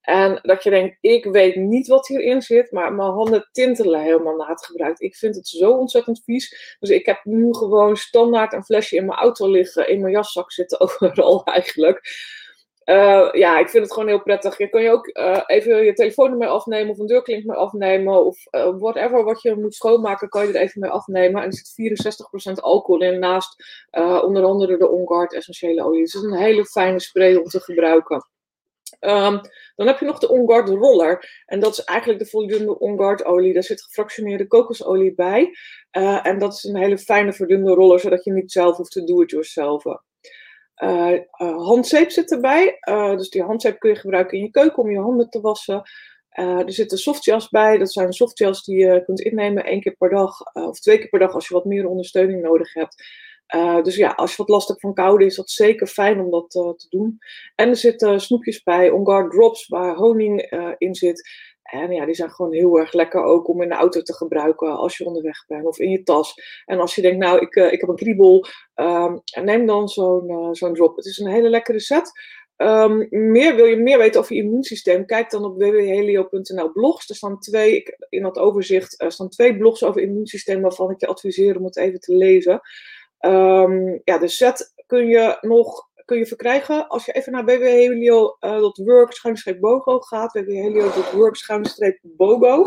En 0.00 0.38
dat 0.42 0.62
je 0.62 0.70
denkt, 0.70 0.96
ik 1.00 1.24
weet 1.24 1.56
niet 1.56 1.86
wat 1.86 2.06
hierin 2.06 2.42
zit, 2.42 2.72
maar 2.72 2.92
mijn 2.92 3.10
handen 3.10 3.48
tintelen 3.52 4.00
helemaal 4.00 4.36
na 4.36 4.48
het 4.48 4.64
gebruik. 4.64 4.98
Ik 4.98 5.16
vind 5.16 5.36
het 5.36 5.48
zo 5.48 5.70
ontzettend 5.70 6.22
vies. 6.24 6.76
Dus 6.78 6.90
ik 6.90 7.06
heb 7.06 7.20
nu 7.24 7.54
gewoon 7.54 7.96
standaard 7.96 8.52
een 8.52 8.64
flesje 8.64 8.96
in 8.96 9.06
mijn 9.06 9.18
auto 9.18 9.50
liggen, 9.50 9.88
in 9.88 10.00
mijn 10.00 10.12
jaszak 10.12 10.52
zitten 10.52 10.80
overal 11.00 11.44
eigenlijk. 11.44 12.00
Uh, 12.88 13.28
ja, 13.32 13.58
ik 13.58 13.68
vind 13.68 13.84
het 13.84 13.92
gewoon 13.92 14.08
heel 14.08 14.22
prettig. 14.22 14.58
Je 14.58 14.68
kan 14.68 14.82
je 14.82 14.90
ook 14.90 15.06
uh, 15.06 15.40
even 15.46 15.84
je 15.84 15.92
telefoon 15.92 16.30
ermee 16.30 16.48
afnemen 16.48 16.90
of 16.90 16.98
een 16.98 17.06
deurklink 17.06 17.44
mee 17.44 17.56
afnemen 17.56 18.24
of 18.24 18.46
uh, 18.50 18.78
whatever 18.78 19.24
wat 19.24 19.42
je 19.42 19.54
moet 19.54 19.74
schoonmaken, 19.74 20.28
kan 20.28 20.46
je 20.46 20.52
er 20.52 20.60
even 20.60 20.80
mee 20.80 20.90
afnemen. 20.90 21.42
En 21.42 21.46
er 21.46 21.54
zit 21.54 22.50
64% 22.50 22.60
alcohol 22.60 23.02
in 23.02 23.18
naast 23.18 23.64
onder 24.24 24.44
andere 24.44 24.78
de 24.78 24.90
OnGuard 24.90 25.34
essentiële 25.34 25.84
olie. 25.84 26.02
Dus 26.02 26.12
het 26.12 26.22
is 26.22 26.30
een 26.30 26.38
hele 26.38 26.64
fijne 26.64 27.00
spray 27.00 27.34
om 27.34 27.44
te 27.44 27.60
gebruiken. 27.60 28.26
Um, 29.00 29.40
dan 29.76 29.86
heb 29.86 29.98
je 29.98 30.06
nog 30.06 30.18
de 30.18 30.28
OnGuard 30.28 30.68
roller. 30.68 31.42
En 31.46 31.60
dat 31.60 31.72
is 31.72 31.84
eigenlijk 31.84 32.18
de 32.18 32.26
voldoende 32.26 32.78
OnGuard 32.78 33.24
olie. 33.24 33.52
Daar 33.52 33.62
zit 33.62 33.82
gefractioneerde 33.82 34.46
kokosolie 34.46 35.14
bij. 35.14 35.56
En 36.22 36.38
dat 36.38 36.52
is 36.52 36.64
een 36.64 36.76
hele 36.76 36.98
fijne 36.98 37.32
verdunde 37.32 37.74
roller, 37.74 38.00
zodat 38.00 38.24
je 38.24 38.32
niet 38.32 38.52
zelf 38.52 38.76
hoeft 38.76 38.92
te 38.92 39.04
do-it-yourself. 39.04 39.84
Uh, 40.84 41.18
handzeep 41.38 42.10
zit 42.10 42.32
erbij. 42.32 42.78
dus 43.16 43.30
die 43.30 43.42
handzeep 43.42 43.78
kun 43.78 43.90
je 43.90 43.96
gebruiken 43.96 44.38
in 44.38 44.44
je 44.44 44.50
keuken 44.50 44.82
om 44.82 44.90
je 44.90 44.98
handen 44.98 45.30
te 45.30 45.40
wassen. 45.40 45.82
er 46.30 46.72
zitten 46.72 46.98
softgels 46.98 47.48
bij. 47.48 47.78
Dat 47.78 47.92
zijn 47.92 48.12
softgels 48.12 48.64
die 48.64 48.78
je 48.78 49.04
kunt 49.04 49.20
innemen 49.20 49.64
één 49.64 49.80
keer 49.80 49.96
per 49.96 50.10
dag 50.10 50.52
of 50.52 50.80
twee 50.80 50.98
keer 50.98 51.08
per 51.08 51.18
dag 51.18 51.34
als 51.34 51.48
je 51.48 51.54
wat 51.54 51.64
meer 51.64 51.88
ondersteuning 51.88 52.42
nodig 52.42 52.72
hebt. 52.72 53.02
Dus 53.82 53.96
ja, 53.96 54.10
als 54.10 54.30
je 54.30 54.36
wat 54.36 54.48
last 54.48 54.68
hebt 54.68 54.80
van 54.80 54.94
koude, 54.94 55.24
is 55.24 55.36
dat 55.36 55.50
zeker 55.50 55.86
fijn 55.86 56.20
om 56.20 56.30
dat 56.30 56.50
te 56.50 56.86
doen. 56.88 57.18
En 57.54 57.68
er 57.68 57.76
zitten 57.76 58.20
snoepjes 58.20 58.62
bij, 58.62 58.90
on-guard 58.90 59.30
drops, 59.30 59.68
waar 59.68 59.94
honing 59.94 60.42
in 60.78 60.94
zit. 60.94 61.30
En 61.68 62.06
die 62.06 62.14
zijn 62.14 62.30
gewoon 62.30 62.52
heel 62.52 62.78
erg 62.78 62.92
lekker 62.92 63.22
ook 63.22 63.48
om 63.48 63.62
in 63.62 63.68
de 63.68 63.74
auto 63.74 64.02
te 64.02 64.14
gebruiken 64.14 64.76
als 64.76 64.96
je 64.96 65.04
onderweg 65.04 65.46
bent 65.46 65.66
of 65.66 65.78
in 65.78 65.90
je 65.90 66.02
tas. 66.02 66.34
En 66.64 66.80
als 66.80 66.94
je 66.94 67.02
denkt, 67.02 67.18
nou, 67.18 67.38
ik, 67.38 67.54
ik 67.54 67.80
heb 67.80 67.88
een 67.88 67.96
kriebel, 67.96 68.46
um, 68.74 69.20
neem 69.42 69.66
dan 69.66 69.88
zo'n 69.88 70.54
zo'n 70.54 70.74
drop. 70.74 70.96
Het 70.96 71.04
is 71.04 71.18
een 71.18 71.30
hele 71.30 71.48
lekkere 71.48 71.80
set. 71.80 72.10
Um, 72.56 73.06
meer, 73.10 73.54
wil 73.56 73.64
je 73.64 73.76
meer 73.76 73.98
weten 73.98 74.20
over 74.20 74.36
je 74.36 74.42
immuunsysteem? 74.42 75.06
Kijk 75.06 75.30
dan 75.30 75.44
op 75.44 75.58
www.helio.nl 75.58 76.72
blogs. 76.72 77.08
Er 77.08 77.16
staan 77.16 77.38
twee, 77.38 77.82
in 78.08 78.22
dat 78.22 78.38
overzicht, 78.38 79.02
er 79.02 79.12
staan 79.12 79.28
twee 79.28 79.56
blogs 79.56 79.84
over 79.84 80.02
immuunsysteem 80.02 80.60
waarvan 80.60 80.90
ik 80.90 81.00
je 81.00 81.06
adviseer 81.06 81.56
om 81.56 81.64
het 81.64 81.76
even 81.76 82.00
te 82.00 82.14
lezen. 82.14 82.60
Um, 83.20 84.00
ja, 84.04 84.18
de 84.18 84.28
set 84.28 84.72
kun 84.86 85.06
je 85.06 85.38
nog 85.40 85.88
kun 86.08 86.18
je 86.18 86.26
verkrijgen 86.26 86.88
als 86.88 87.04
je 87.04 87.12
even 87.12 87.32
naar 87.32 87.44
www.helio.work 87.44 89.24
uh, 89.24 89.60
bogo 89.60 89.98
gaat. 90.00 90.32
www.helio.work 90.32 92.00
bogo. 92.02 92.64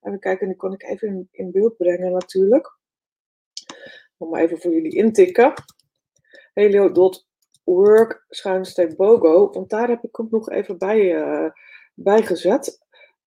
Even 0.00 0.18
kijken, 0.18 0.46
die 0.46 0.56
kan 0.56 0.72
ik 0.72 0.82
even 0.82 1.08
in, 1.08 1.28
in 1.30 1.50
beeld 1.50 1.76
brengen 1.76 2.12
natuurlijk. 2.12 2.76
Om 4.16 4.28
maar 4.30 4.40
even 4.40 4.58
voor 4.58 4.72
jullie 4.72 4.96
intikken. 4.96 5.52
helio.work 6.54 8.26
bogo. 8.96 9.50
Want 9.50 9.70
daar 9.70 9.88
heb 9.88 10.04
ik 10.04 10.16
hem 10.16 10.28
nog 10.30 10.50
even 10.50 10.78
bij, 10.78 11.14
uh, 11.14 11.50
bij 11.94 12.22
gezet 12.22 12.78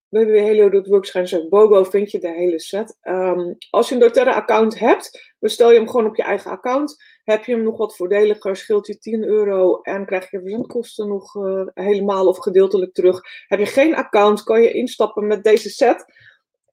www.helio.work 0.09 1.49
bogo 1.49 1.83
vind 1.83 2.11
je 2.11 2.19
de 2.19 2.31
hele 2.31 2.59
set. 2.59 2.97
Um, 3.01 3.57
als 3.69 3.89
je 3.89 3.95
een 3.95 4.01
doTERRA-account 4.01 4.79
hebt, 4.79 5.30
bestel 5.41 5.71
je 5.71 5.77
hem 5.77 5.89
gewoon 5.89 6.05
op 6.05 6.15
je 6.15 6.23
eigen 6.23 6.51
account. 6.51 7.03
Heb 7.23 7.45
je 7.45 7.51
hem 7.53 7.63
nog 7.63 7.77
wat 7.77 7.95
voordeliger, 7.95 8.55
scheelt 8.55 8.87
je 8.87 8.97
10 8.97 9.23
euro 9.23 9.81
en 9.81 10.05
krijg 10.05 10.31
je 10.31 10.39
verzendkosten 10.39 11.07
nog 11.07 11.35
uh, 11.35 11.61
helemaal 11.73 12.27
of 12.27 12.37
gedeeltelijk 12.37 12.93
terug. 12.93 13.19
Heb 13.47 13.59
je 13.59 13.65
geen 13.65 13.95
account, 13.95 14.43
kan 14.43 14.61
je 14.61 14.71
instappen 14.71 15.27
met 15.27 15.43
deze 15.43 15.69
set. 15.69 16.05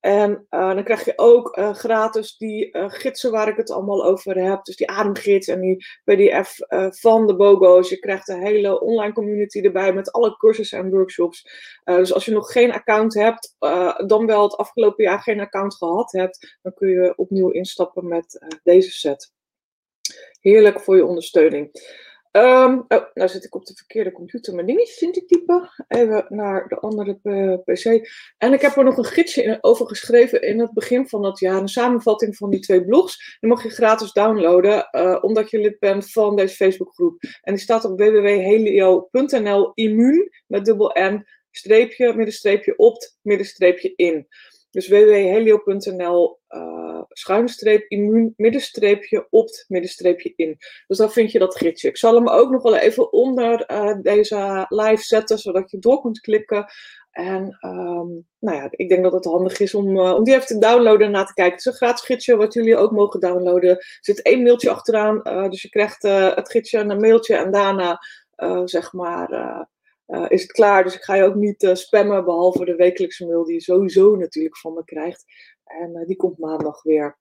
En 0.00 0.46
uh, 0.50 0.74
dan 0.74 0.84
krijg 0.84 1.04
je 1.04 1.12
ook 1.16 1.56
uh, 1.56 1.74
gratis 1.74 2.36
die 2.36 2.76
uh, 2.76 2.84
gidsen 2.88 3.30
waar 3.30 3.48
ik 3.48 3.56
het 3.56 3.70
allemaal 3.70 4.04
over 4.04 4.42
heb. 4.42 4.64
Dus 4.64 4.76
die 4.76 4.88
ademgids 4.90 5.48
en 5.48 5.60
die 5.60 5.86
PDF 6.04 6.56
van 7.00 7.26
de 7.26 7.36
BOGO's. 7.36 7.88
Je 7.88 7.98
krijgt 7.98 8.28
een 8.28 8.42
hele 8.42 8.80
online 8.80 9.12
community 9.12 9.60
erbij 9.60 9.92
met 9.92 10.12
alle 10.12 10.36
cursussen 10.36 10.78
en 10.78 10.90
workshops. 10.90 11.50
dus 11.84 12.12
als 12.12 12.24
je 12.24 12.32
nog 12.32 12.52
geen 12.52 12.72
account 12.72 13.14
hebt, 13.14 13.56
dan 14.06 14.26
wel 14.26 14.42
het 14.42 14.56
afgelopen 14.56 15.04
jaar 15.04 15.20
geen 15.20 15.40
account 15.40 15.74
gehad 15.74 16.12
hebt, 16.12 16.58
dan 16.62 16.74
kun 16.74 16.88
je 16.88 17.12
opnieuw 17.16 17.50
instappen 17.50 18.08
met 18.08 18.58
deze 18.62 18.90
set. 18.90 19.32
Heerlijk 20.40 20.80
voor 20.80 20.96
je 20.96 21.04
ondersteuning. 21.04 21.70
Um, 22.32 22.84
oh, 22.88 23.04
nou 23.14 23.28
zit 23.28 23.44
ik 23.44 23.54
op 23.54 23.66
de 23.66 23.74
verkeerde 23.74 24.12
computer 24.12 24.54
mijn 24.54 24.66
dingetje 24.66 25.06
in 25.06 25.12
te 25.12 25.24
typen. 25.24 25.70
Even 25.88 26.26
naar 26.28 26.68
de 26.68 26.78
andere 26.78 27.14
PC. 27.64 28.08
En 28.38 28.52
ik 28.52 28.60
heb 28.60 28.76
er 28.76 28.84
nog 28.84 28.96
een 28.96 29.04
gidsje 29.04 29.58
over 29.60 29.86
geschreven 29.86 30.42
in 30.42 30.60
het 30.60 30.72
begin 30.72 31.08
van 31.08 31.22
dat 31.22 31.38
jaar. 31.38 31.60
Een 31.60 31.68
samenvatting 31.68 32.36
van 32.36 32.50
die 32.50 32.60
twee 32.60 32.84
blogs. 32.84 33.36
Die 33.40 33.50
mag 33.50 33.62
je 33.62 33.70
gratis 33.70 34.12
downloaden, 34.12 34.88
uh, 34.92 35.18
omdat 35.20 35.50
je 35.50 35.58
lid 35.58 35.78
bent 35.78 36.10
van 36.12 36.36
deze 36.36 36.54
Facebookgroep. 36.54 37.22
En 37.42 37.54
die 37.54 37.62
staat 37.62 37.84
op 37.84 37.98
www.helio.nl 37.98 39.72
immuun 39.74 40.30
met 40.46 40.64
dubbel 40.64 40.96
N, 41.00 41.26
streepje, 41.50 42.14
middenstreepje, 42.14 42.76
opt, 42.76 43.18
middenstreepje 43.22 43.92
in. 43.96 44.26
Dus 44.70 44.88
www.helio.nl 44.88 46.38
uh, 46.48 46.87
schuine 47.08 47.48
streep 47.48 47.84
immuun 47.88 48.34
middenstreepje 48.36 49.26
opt 49.30 49.64
middenstreepje 49.68 50.32
in. 50.36 50.56
Dus 50.86 50.98
dan 50.98 51.10
vind 51.10 51.32
je 51.32 51.38
dat 51.38 51.56
gidsje. 51.56 51.88
Ik 51.88 51.96
zal 51.96 52.14
hem 52.14 52.28
ook 52.28 52.50
nog 52.50 52.62
wel 52.62 52.76
even 52.76 53.12
onder 53.12 53.70
uh, 53.70 53.94
deze 54.02 54.66
live 54.68 55.02
zetten, 55.02 55.38
zodat 55.38 55.70
je 55.70 55.78
door 55.78 56.00
kunt 56.00 56.20
klikken. 56.20 56.66
En 57.10 57.58
um, 57.60 58.26
nou 58.38 58.56
ja, 58.56 58.68
ik 58.70 58.88
denk 58.88 59.02
dat 59.02 59.12
het 59.12 59.24
handig 59.24 59.60
is 59.60 59.74
om, 59.74 59.96
uh, 59.96 60.14
om 60.14 60.24
die 60.24 60.34
even 60.34 60.46
te 60.46 60.58
downloaden 60.58 61.06
en 61.06 61.12
na 61.12 61.24
te 61.24 61.32
kijken. 61.32 61.56
Het 61.56 61.66
is 61.66 61.72
een 61.72 61.78
gratis 61.78 62.04
gidsje 62.04 62.36
wat 62.36 62.54
jullie 62.54 62.76
ook 62.76 62.92
mogen 62.92 63.20
downloaden. 63.20 63.70
Er 63.70 63.98
zit 64.00 64.22
één 64.22 64.42
mailtje 64.42 64.70
achteraan, 64.70 65.48
dus 65.50 65.62
je 65.62 65.68
krijgt 65.68 66.02
het 66.02 66.50
gidsje 66.50 66.78
en 66.78 66.90
een 66.90 67.00
mailtje 67.00 67.36
en 67.36 67.50
daarna 67.50 68.00
zeg 68.64 68.92
maar 68.92 69.66
is 70.28 70.42
het 70.42 70.52
klaar. 70.52 70.84
Dus 70.84 70.94
ik 70.94 71.02
ga 71.02 71.14
je 71.14 71.24
ook 71.24 71.34
niet 71.34 71.70
spammen, 71.72 72.24
behalve 72.24 72.64
de 72.64 72.74
wekelijkse 72.74 73.26
mail 73.26 73.44
die 73.44 73.54
je 73.54 73.60
sowieso 73.60 74.16
natuurlijk 74.16 74.58
van 74.58 74.74
me 74.74 74.84
krijgt. 74.84 75.24
En 75.68 75.96
uh, 75.96 76.06
die 76.06 76.16
komt 76.16 76.38
maandag 76.38 76.82
weer. 76.82 77.18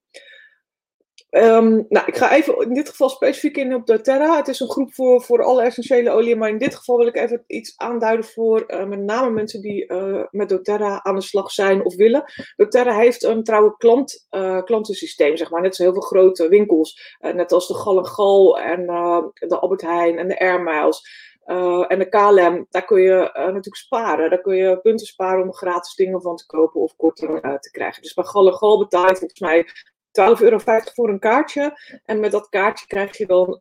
Um, 1.29 1.85
nou, 1.89 2.05
ik 2.05 2.17
ga 2.17 2.35
even 2.35 2.57
in 2.57 2.73
dit 2.73 2.89
geval 2.89 3.09
specifiek 3.09 3.57
in 3.57 3.75
op 3.75 3.85
doTERRA. 3.85 4.37
Het 4.37 4.47
is 4.47 4.59
een 4.59 4.69
groep 4.69 4.93
voor, 4.93 5.21
voor 5.21 5.43
alle 5.43 5.61
essentiële 5.61 6.09
oliën, 6.09 6.37
maar 6.37 6.49
in 6.49 6.57
dit 6.57 6.75
geval 6.75 6.97
wil 6.97 7.07
ik 7.07 7.15
even 7.15 7.43
iets 7.47 7.77
aanduiden 7.77 8.25
voor 8.25 8.85
met 8.87 8.99
name 8.99 9.29
mensen 9.29 9.61
die 9.61 9.93
met 10.31 10.49
doTERRA 10.49 11.03
aan 11.03 11.15
de 11.15 11.21
slag 11.21 11.51
zijn 11.51 11.85
of 11.85 11.95
willen. 11.95 12.23
doTERRA 12.55 12.97
heeft 12.97 13.23
een 13.23 13.43
trouwe 13.43 13.77
klant, 13.77 14.27
klantensysteem, 14.63 15.37
zeg 15.37 15.49
maar. 15.49 15.61
Net 15.61 15.75
zo 15.75 15.83
heel 15.83 15.93
veel 15.93 16.01
grote 16.01 16.47
winkels, 16.47 17.17
net 17.19 17.51
als 17.51 17.67
de 17.67 17.73
Gal 17.73 17.97
en 17.97 18.05
Gal 18.05 18.59
en 18.59 18.85
de 19.31 19.59
Albert 19.59 19.81
Heijn 19.81 20.17
en 20.17 20.27
de 20.27 20.39
Air. 20.39 20.63
Uh, 21.47 21.85
en 21.87 21.99
de 21.99 22.09
KLM, 22.09 22.65
daar 22.69 22.85
kun 22.85 23.01
je 23.01 23.31
uh, 23.33 23.45
natuurlijk 23.45 23.75
sparen. 23.75 24.29
Daar 24.29 24.41
kun 24.41 24.55
je 24.55 24.79
punten 24.81 25.07
sparen 25.07 25.43
om 25.43 25.53
gratis 25.53 25.95
dingen 25.95 26.21
van 26.21 26.35
te 26.35 26.45
kopen 26.45 26.81
of 26.81 26.95
korting 26.95 27.45
uh, 27.45 27.53
te 27.53 27.71
krijgen. 27.71 28.01
Dus 28.01 28.13
bij 28.13 28.23
Gal 28.23 28.77
betaal 28.77 29.07
je 29.07 29.15
volgens 29.15 29.39
mij 29.39 29.67
12,50 30.35 30.41
euro 30.43 30.59
voor 30.93 31.09
een 31.09 31.19
kaartje. 31.19 31.79
En 32.05 32.19
met 32.19 32.31
dat 32.31 32.49
kaartje 32.49 32.87
krijg 32.87 33.17
je 33.17 33.25
dan 33.25 33.59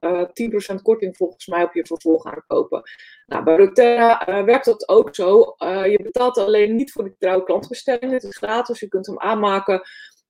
10% 0.72 0.83
korting 0.83 1.16
volgens 1.16 1.46
mij 1.46 1.64
op 1.64 1.75
je 1.75 1.87
vervolg 1.87 2.25
aankopen. 2.25 2.83
Nou, 3.27 3.44
bij 3.44 3.57
Roterra 3.57 4.44
werkt 4.44 4.64
dat 4.64 4.88
ook 4.88 5.14
zo. 5.14 5.55
je 5.64 6.01
betaalt 6.03 6.38
alleen 6.38 6.77
niet 6.77 6.92
voor 6.92 7.05
de 7.05 7.16
trouwe 7.18 7.44
klantbestelling. 7.44 8.12
Het 8.12 8.22
is 8.22 8.37
gratis, 8.37 8.81
je 8.81 8.88
kunt 8.88 9.07
hem 9.07 9.20
aanmaken. 9.20 9.83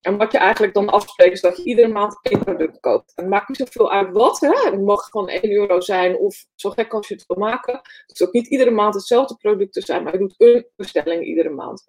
En 0.06 0.16
wat 0.16 0.32
je 0.32 0.38
eigenlijk 0.38 0.74
dan 0.74 0.88
afspreekt 0.88 1.32
is 1.32 1.40
dat 1.40 1.56
je 1.56 1.64
iedere 1.64 1.88
maand 1.88 2.18
één 2.22 2.44
product 2.44 2.80
koopt. 2.80 3.12
En 3.14 3.22
het 3.22 3.32
maakt 3.32 3.48
niet 3.48 3.58
zoveel 3.58 3.92
uit 3.92 4.12
wat. 4.12 4.40
Hè? 4.40 4.70
Het 4.70 4.80
mag 4.80 5.04
gewoon 5.04 5.28
1 5.28 5.52
euro 5.52 5.80
zijn 5.80 6.16
of 6.18 6.44
zo 6.54 6.70
gek 6.70 6.92
als 6.94 7.08
je 7.08 7.14
het 7.14 7.26
wil 7.26 7.36
maken. 7.36 7.74
Het 7.74 8.04
hoeft 8.06 8.22
ook 8.22 8.32
niet 8.32 8.46
iedere 8.46 8.70
maand 8.70 8.94
hetzelfde 8.94 9.36
product 9.36 9.72
te 9.72 9.80
zijn, 9.80 10.02
maar 10.02 10.12
je 10.12 10.18
doet 10.18 10.34
een 10.36 10.66
bestelling 10.76 11.24
iedere 11.24 11.48
maand. 11.48 11.84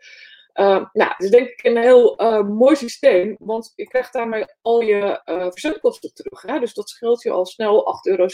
Uh, 0.54 0.86
nou, 0.94 1.12
het 1.12 1.24
is 1.24 1.30
denk 1.30 1.48
ik 1.48 1.64
een 1.64 1.78
heel 1.78 2.22
uh, 2.22 2.42
mooi 2.48 2.76
systeem, 2.76 3.36
want 3.40 3.74
je 3.76 3.88
krijgt 3.88 4.14
daarmee 4.14 4.46
al 4.62 4.82
je 4.82 5.22
uh, 5.26 5.48
verzendkosten 5.50 6.14
terug. 6.14 6.42
Hè? 6.42 6.60
Dus 6.60 6.74
dat 6.74 6.90
scheelt 6.90 7.22
je 7.24 7.32
al 7.32 7.46
snel 7.46 8.02
8,47 8.10 8.18
euro. 8.18 8.28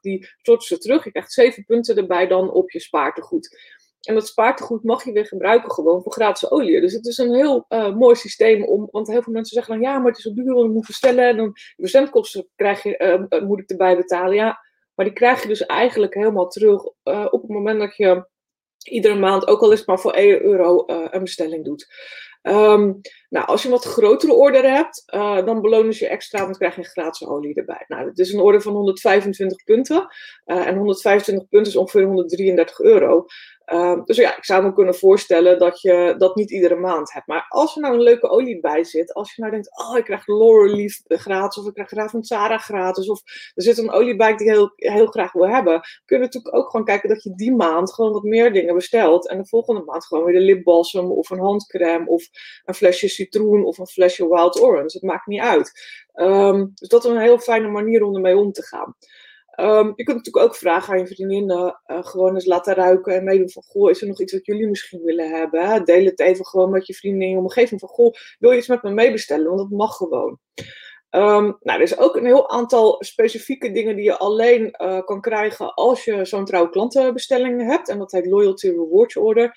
Die 0.00 0.28
storten 0.36 0.66
ze 0.66 0.78
terug. 0.78 1.04
Je 1.04 1.10
krijgt 1.10 1.32
7 1.32 1.64
punten 1.64 1.96
erbij 1.96 2.26
dan 2.26 2.50
op 2.50 2.70
je 2.70 2.80
spaartegoed. 2.80 3.58
En 4.02 4.14
dat 4.14 4.26
spaartegoed 4.26 4.84
mag 4.84 5.04
je 5.04 5.12
weer 5.12 5.26
gebruiken 5.26 5.70
gewoon 5.70 6.02
voor 6.02 6.12
gratis 6.12 6.50
olie. 6.50 6.80
Dus 6.80 6.92
het 6.92 7.06
is 7.06 7.18
een 7.18 7.34
heel 7.34 7.64
uh, 7.68 7.94
mooi 7.94 8.14
systeem 8.14 8.64
om. 8.64 8.88
Want 8.90 9.06
heel 9.06 9.22
veel 9.22 9.32
mensen 9.32 9.54
zeggen 9.54 9.74
dan 9.74 9.82
ja, 9.82 9.98
maar 9.98 10.08
het 10.08 10.16
is 10.18 10.24
zo 10.24 10.34
duur, 10.34 10.64
ik 10.64 10.70
moet 10.70 10.86
bestellen. 10.86 11.28
En 11.28 11.36
dan 11.36 11.52
verzendkosten 11.76 12.48
krijg 12.56 12.82
je, 12.82 13.28
uh, 13.30 13.42
moet 13.42 13.60
ik 13.60 13.70
erbij 13.70 13.96
betalen. 13.96 14.34
Ja, 14.34 14.58
maar 14.94 15.06
die 15.06 15.14
krijg 15.14 15.42
je 15.42 15.48
dus 15.48 15.66
eigenlijk 15.66 16.14
helemaal 16.14 16.48
terug 16.48 16.84
op 17.04 17.42
het 17.42 17.48
moment 17.48 17.80
dat 17.80 17.96
je 17.96 18.30
iedere 18.82 19.14
maand, 19.14 19.46
ook 19.46 19.60
al 19.60 19.72
is 19.72 19.78
het 19.78 19.88
maar 19.88 20.00
voor 20.00 20.12
1 20.12 20.42
euro, 20.42 20.84
een 20.86 21.24
bestelling 21.24 21.64
doet. 21.64 21.86
Um, 22.42 23.00
nou, 23.28 23.46
als 23.46 23.62
je 23.62 23.68
een 23.68 23.74
wat 23.74 23.84
grotere 23.84 24.32
order 24.32 24.70
hebt, 24.70 25.02
dan 25.44 25.60
belonen 25.60 25.92
ze 25.92 26.04
je 26.04 26.10
extra, 26.10 26.38
want 26.38 26.58
dan 26.58 26.70
krijg 26.70 26.86
je 26.86 26.92
gratis 26.92 27.26
olie 27.26 27.54
erbij. 27.54 27.84
Nou, 27.88 28.08
het 28.08 28.18
is 28.18 28.32
een 28.32 28.40
order 28.40 28.62
van 28.62 28.72
125 28.72 29.64
punten. 29.64 30.06
En 30.44 30.76
125 30.76 31.48
punten 31.48 31.72
is 31.72 31.78
ongeveer 31.78 32.04
133 32.04 32.80
euro. 32.80 33.26
Uh, 33.72 34.04
dus 34.04 34.16
ja, 34.16 34.36
ik 34.36 34.44
zou 34.44 34.62
me 34.62 34.72
kunnen 34.72 34.94
voorstellen 34.94 35.58
dat 35.58 35.80
je 35.80 36.14
dat 36.18 36.36
niet 36.36 36.50
iedere 36.50 36.76
maand 36.76 37.12
hebt. 37.12 37.26
Maar 37.26 37.46
als 37.48 37.74
er 37.74 37.82
nou 37.82 37.94
een 37.94 38.02
leuke 38.02 38.28
olie 38.28 38.60
bij 38.60 38.84
zit, 38.84 39.14
als 39.14 39.34
je 39.34 39.40
nou 39.40 39.52
denkt, 39.52 39.78
oh, 39.78 39.96
ik 39.98 40.04
krijg 40.04 40.26
Laurel 40.26 40.88
gratis, 41.06 41.62
of 41.62 41.68
ik 41.68 41.74
krijg 41.74 41.88
Graaf 41.88 42.10
van 42.10 42.22
Sarah 42.22 42.60
gratis, 42.60 43.08
of 43.08 43.22
er 43.54 43.62
zit 43.62 43.78
een 43.78 43.90
olie 43.90 44.16
bij 44.16 44.36
die 44.36 44.46
ik 44.46 44.52
heel, 44.52 44.72
heel 44.76 45.06
graag 45.06 45.32
wil 45.32 45.48
hebben, 45.48 45.80
kun 46.04 46.16
je 46.16 46.22
natuurlijk 46.22 46.54
ook 46.54 46.70
gewoon 46.70 46.86
kijken 46.86 47.08
dat 47.08 47.22
je 47.22 47.34
die 47.34 47.54
maand 47.54 47.92
gewoon 47.92 48.12
wat 48.12 48.22
meer 48.22 48.52
dingen 48.52 48.74
bestelt. 48.74 49.28
En 49.28 49.38
de 49.38 49.46
volgende 49.46 49.82
maand 49.84 50.06
gewoon 50.06 50.24
weer 50.24 50.34
de 50.34 50.44
lipbalsem, 50.44 51.12
of 51.12 51.30
een 51.30 51.40
handcrème, 51.40 52.06
of 52.06 52.28
een 52.64 52.74
flesje 52.74 53.08
citroen, 53.08 53.64
of 53.64 53.78
een 53.78 53.86
flesje 53.86 54.28
wild 54.28 54.60
orange. 54.60 54.98
Het 54.98 55.02
maakt 55.02 55.26
niet 55.26 55.40
uit. 55.40 55.72
Um, 56.14 56.72
dus 56.74 56.88
dat 56.88 57.04
is 57.04 57.10
een 57.10 57.20
heel 57.20 57.38
fijne 57.38 57.68
manier 57.68 58.04
om 58.04 58.14
ermee 58.14 58.36
om 58.36 58.52
te 58.52 58.62
gaan. 58.62 58.96
Um, 59.60 59.92
je 59.96 60.04
kunt 60.04 60.16
natuurlijk 60.16 60.44
ook 60.44 60.56
vragen 60.56 60.92
aan 60.92 60.98
je 60.98 61.06
vriendinnen, 61.06 61.80
uh, 61.86 62.04
gewoon 62.04 62.34
eens 62.34 62.46
laten 62.46 62.74
ruiken 62.74 63.14
en 63.14 63.24
meedoen 63.24 63.50
van, 63.50 63.62
goh, 63.62 63.90
is 63.90 64.00
er 64.00 64.08
nog 64.08 64.20
iets 64.20 64.32
wat 64.32 64.46
jullie 64.46 64.68
misschien 64.68 65.02
willen 65.02 65.30
hebben? 65.30 65.84
Deel 65.84 66.04
het 66.04 66.20
even 66.20 66.46
gewoon 66.46 66.70
met 66.70 66.86
je 66.86 66.94
vrienden 66.94 67.22
in 67.22 67.30
je 67.30 67.38
omgeving 67.38 67.80
van, 67.80 67.88
goh, 67.88 68.14
wil 68.38 68.50
je 68.50 68.58
iets 68.58 68.68
met 68.68 68.82
me 68.82 68.90
meebestellen? 68.90 69.46
Want 69.46 69.58
dat 69.58 69.78
mag 69.78 69.96
gewoon. 69.96 70.38
Um, 71.10 71.56
nou, 71.60 71.78
er 71.78 71.80
is 71.80 71.98
ook 71.98 72.16
een 72.16 72.24
heel 72.24 72.50
aantal 72.50 72.96
specifieke 72.98 73.72
dingen 73.72 73.96
die 73.96 74.04
je 74.04 74.18
alleen 74.18 74.74
uh, 74.82 75.00
kan 75.04 75.20
krijgen 75.20 75.74
als 75.74 76.04
je 76.04 76.24
zo'n 76.24 76.44
trouwe 76.44 76.70
klantenbestelling 76.70 77.66
hebt. 77.70 77.88
En 77.88 77.98
dat 77.98 78.12
heet 78.12 78.26
Loyalty 78.26 78.68
Rewards 78.68 79.16
Order. 79.16 79.56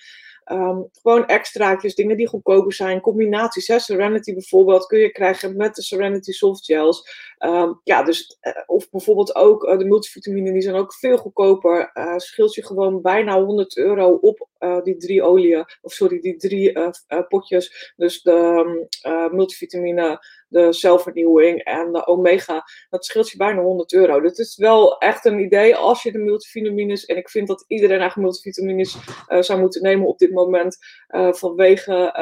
Um, 0.51 0.89
gewoon 1.01 1.25
extraatjes, 1.25 1.95
dingen 1.95 2.17
die 2.17 2.27
goedkoper 2.27 2.73
zijn, 2.73 3.01
combinaties. 3.01 3.85
Serenity 3.85 4.33
bijvoorbeeld 4.33 4.85
kun 4.85 4.99
je 4.99 5.11
krijgen 5.11 5.57
met 5.57 5.75
de 5.75 5.81
Serenity 5.81 6.31
Soft 6.31 6.65
Gels. 6.65 7.09
Um, 7.39 7.81
ja, 7.83 8.03
dus, 8.03 8.37
uh, 8.41 8.53
of 8.65 8.89
bijvoorbeeld 8.89 9.35
ook 9.35 9.63
uh, 9.63 9.77
de 9.77 9.85
multivitamine, 9.85 10.51
die 10.51 10.61
zijn 10.61 10.75
ook 10.75 10.93
veel 10.93 11.17
goedkoper. 11.17 11.91
Uh, 11.93 12.17
scheelt 12.17 12.55
je 12.55 12.65
gewoon 12.65 13.01
bijna 13.01 13.43
100 13.43 13.77
euro 13.77 14.17
op 14.21 14.47
die 14.83 14.97
drie 14.97 15.23
oliën, 15.23 15.65
of 15.81 15.93
sorry, 15.93 16.19
die 16.19 16.35
drie 16.35 16.79
potjes. 17.27 17.93
Dus 17.95 18.21
de 18.21 18.87
um, 19.03 19.35
multivitamine, 19.35 20.19
de 20.47 20.73
zelfvernieuwing 20.73 21.63
en 21.63 21.91
de 21.91 22.07
omega. 22.07 22.63
Dat 22.89 23.05
scheelt 23.05 23.29
je 23.29 23.37
bijna 23.37 23.61
100 23.61 23.93
euro. 23.93 24.21
Dit 24.21 24.37
is 24.37 24.57
wel 24.57 24.97
echt 24.97 25.25
een 25.25 25.39
idee 25.39 25.75
als 25.75 26.03
je 26.03 26.11
de 26.11 26.17
multivitamines, 26.17 27.05
en 27.05 27.17
ik 27.17 27.29
vind 27.29 27.47
dat 27.47 27.65
iedereen 27.67 27.99
eigenlijk 27.99 28.29
multivitamines 28.29 28.97
zou 29.39 29.59
moeten 29.59 29.81
nemen 29.81 30.07
op 30.07 30.17
dit 30.17 30.31
moment, 30.31 30.77
vanwege 31.31 32.13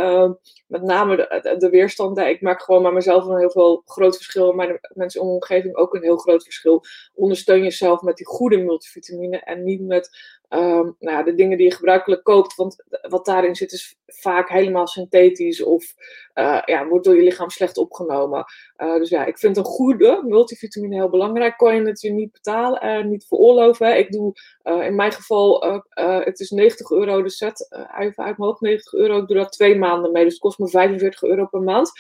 met 0.68 0.82
name 0.82 1.16
de, 1.16 1.56
de 1.58 1.70
weerstand. 1.70 2.18
Ik 2.18 2.42
merk 2.42 2.62
gewoon 2.62 2.82
bij 2.82 2.92
mezelf 2.92 3.26
een 3.26 3.38
heel 3.38 3.52
veel 3.52 3.82
groot 3.86 4.16
verschil. 4.16 4.50
En 4.50 4.56
mijn 4.56 4.80
mensen 4.94 5.22
in 5.22 5.28
omgeving 5.28 5.76
ook 5.76 5.94
een 5.94 6.04
heel 6.04 6.18
groot 6.18 6.44
verschil. 6.44 6.84
Ondersteun 7.14 7.64
jezelf 7.64 8.02
met 8.02 8.18
die 8.18 8.26
goede 8.26 8.58
multivitamine 8.58 9.40
en 9.40 9.64
niet 9.64 9.82
met 9.82 10.10
um, 10.54 10.96
nou 11.00 11.24
de 11.24 11.36
dingen 11.36 11.58
die 11.58 11.68
je 11.68 11.76
gebruikelijk 11.76 12.24
koopt. 12.24 12.56
Want 12.56 12.84
wat 13.02 13.26
daarin 13.26 13.56
zit 13.56 13.72
is 13.72 13.96
vaak 14.06 14.50
helemaal 14.50 14.88
synthetisch 14.88 15.64
of 15.64 15.94
uh, 16.36 16.62
ja, 16.66 16.88
wordt 16.88 17.06
door 17.06 17.16
je 17.16 17.22
lichaam 17.22 17.50
slecht 17.50 17.78
opgenomen. 17.78 18.46
Uh, 18.78 18.96
dus 18.96 19.10
ja, 19.10 19.26
ik 19.26 19.38
vind 19.38 19.58
een 19.58 19.64
goede 19.64 20.22
multivitamine 20.26 20.96
heel 20.96 21.10
belangrijk. 21.10 21.58
Kan 21.58 21.76
je 21.76 21.82
het 21.82 22.02
je 22.02 22.12
niet 22.12 22.32
betalen 22.32 22.82
en 22.82 23.10
niet 23.10 23.26
veroorloven. 23.28 23.98
Ik 23.98 24.12
doe 24.12 24.34
in 24.64 24.96
mijn 24.96 25.12
geval, 25.12 25.82
het 26.24 26.40
is 26.40 26.50
90 26.50 26.92
euro 26.92 27.22
de 27.22 27.30
set, 27.30 27.68
even 28.00 28.24
uit 28.24 28.38
mijn 28.38 28.50
hoofd 28.50 28.62
90 28.62 28.94
euro. 28.94 29.18
Ik 29.18 29.28
doe 29.28 29.38
dat 29.38 29.52
twee 29.52 29.76
maanden 29.76 30.12
mee, 30.12 30.24
dus 30.24 30.34
het 30.34 30.42
kost 30.42 30.60
me 30.60 30.68
45 30.68 31.24
euro 31.24 31.46
per 31.46 31.62
maand 31.62 31.92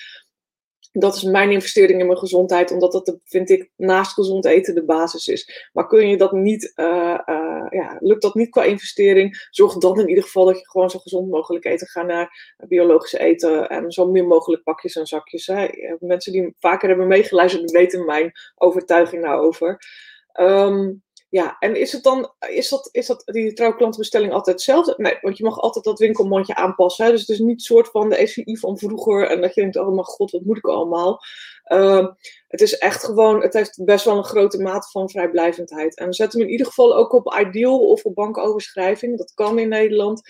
dat 0.94 1.16
is 1.16 1.24
mijn 1.24 1.52
investering 1.52 2.00
in 2.00 2.06
mijn 2.06 2.18
gezondheid, 2.18 2.72
omdat 2.72 2.92
dat, 2.92 3.18
vind 3.26 3.50
ik, 3.50 3.72
naast 3.76 4.14
gezond 4.14 4.46
eten 4.46 4.76
de 4.76 4.86
basis 4.86 5.28
is. 5.28 5.70
Maar 5.74 5.88
kun 5.88 6.08
je 6.08 6.18
dat 6.18 6.32
niet, 6.32 6.72
uh, 6.76 7.20
uh, 7.26 7.66
ja, 7.70 7.98
lukt 8.00 8.22
dat 8.22 8.36
niet 8.36 8.50
qua 8.50 8.64
investering, 8.64 9.48
zorg 9.50 9.78
dan 9.78 10.00
in 10.00 10.10
ieder 10.10 10.24
geval 10.24 10.46
dat 10.46 10.60
je 10.60 10.70
gewoon 10.70 10.90
zo 10.90 11.00
gezond 11.00 11.30
mogelijk 11.30 11.66
eten. 11.66 11.88
Ga 11.88 12.02
naar 12.02 12.56
biologisch 12.68 13.14
eten 13.14 13.70
en 13.70 13.92
zo 13.92 14.12
min 14.12 14.28
mogelijk 14.28 14.64
pakjes 14.64 14.96
en 14.96 15.06
zakjes. 15.06 15.48
Hè. 15.48 15.68
Mensen 16.00 16.32
die 16.32 16.56
vaker 16.60 16.88
hebben 16.90 17.08
meegeluisterd, 17.08 17.72
weten 17.72 18.06
mijn 18.06 18.32
overtuiging 18.56 19.24
daarover. 19.24 19.80
Um, 20.40 21.03
ja, 21.34 21.56
en 21.60 21.76
is 21.76 21.92
het 21.92 22.04
dan, 22.04 22.32
is 22.50 22.70
dat, 22.70 22.90
is 22.92 23.08
dat 23.08 23.22
die 23.26 23.54
trouwklantenbestelling 23.54 24.34
altijd 24.34 24.56
hetzelfde? 24.56 24.94
Nee, 24.98 25.18
want 25.22 25.38
je 25.38 25.44
mag 25.44 25.60
altijd 25.60 25.86
dat 25.86 26.00
winkelmandje 26.00 26.56
aanpassen. 26.56 27.06
Hè? 27.06 27.12
Dus 27.12 27.20
het 27.20 27.30
is 27.30 27.40
niet 27.40 27.62
soort 27.62 27.88
van 27.88 28.10
de 28.10 28.28
SVI 28.28 28.58
van 28.58 28.78
vroeger 28.78 29.28
en 29.28 29.42
dat 29.42 29.56
je 29.56 29.62
denkt, 29.62 29.78
oh 29.78 29.94
mijn 29.94 30.06
god, 30.06 30.32
wat 30.32 30.44
moet 30.44 30.58
ik 30.58 30.66
allemaal? 30.66 31.20
Uh, 31.68 32.08
het 32.48 32.62
is 32.62 32.78
echt 32.78 33.04
gewoon, 33.04 33.42
het 33.42 33.54
heeft 33.54 33.86
best 33.86 34.06
wel 34.06 34.18
een 34.18 34.24
grote 34.24 34.62
mate 34.62 34.90
van 34.90 35.10
vrijblijvendheid. 35.10 35.98
En 35.98 36.14
zet 36.14 36.34
hem 36.34 36.42
in 36.42 36.50
ieder 36.50 36.66
geval 36.66 36.96
ook 36.96 37.14
op 37.14 37.40
Ideal 37.40 37.80
of 37.80 38.04
op 38.04 38.16
bankoverschrijving. 38.16 39.18
Dat 39.18 39.34
kan 39.34 39.60
in 39.60 39.70
Nederland. 39.70 40.22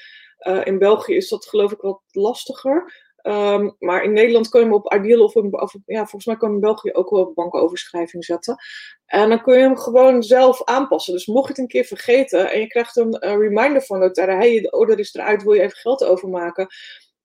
Uh, 0.48 0.66
in 0.66 0.78
België 0.78 1.16
is 1.16 1.30
dat 1.30 1.46
geloof 1.46 1.72
ik 1.72 1.82
wat 1.82 2.02
lastiger. 2.12 3.12
Um, 3.24 3.76
maar 3.80 4.04
in 4.04 4.14
Nederland 4.14 4.50
kun 4.50 4.60
je 4.60 4.66
hem 4.66 4.76
op 4.76 4.94
Ideal 4.94 5.24
of, 5.24 5.34
ja, 5.86 5.98
volgens 5.98 6.26
mij 6.26 6.38
kan 6.38 6.50
je 6.50 6.56
in 6.56 6.62
België 6.62 6.92
ook 6.92 7.10
wel 7.10 7.20
op 7.20 7.36
bankoverschrijving 7.36 8.26
zetten. 8.26 8.56
En 9.06 9.30
dan 9.30 9.42
kun 9.42 9.54
je 9.54 9.60
hem 9.60 9.78
gewoon 9.78 10.24
zelf 10.24 10.64
aanpassen. 10.64 11.14
Dus 11.14 11.26
mocht 11.26 11.46
je 11.46 11.52
het 11.52 11.62
een 11.62 11.68
keer 11.68 11.86
vergeten 11.86 12.52
en 12.52 12.60
je 12.60 12.68
krijgt 12.68 12.98
een 12.98 13.18
uh, 13.20 13.38
reminder 13.38 13.82
van 13.82 14.00
notara, 14.00 14.38
hey, 14.38 14.62
de 14.62 14.72
order 14.72 15.00
is 15.00 15.14
eruit, 15.14 15.44
wil 15.44 15.54
je 15.54 15.62
even 15.62 15.78
geld 15.78 16.04
overmaken? 16.04 16.68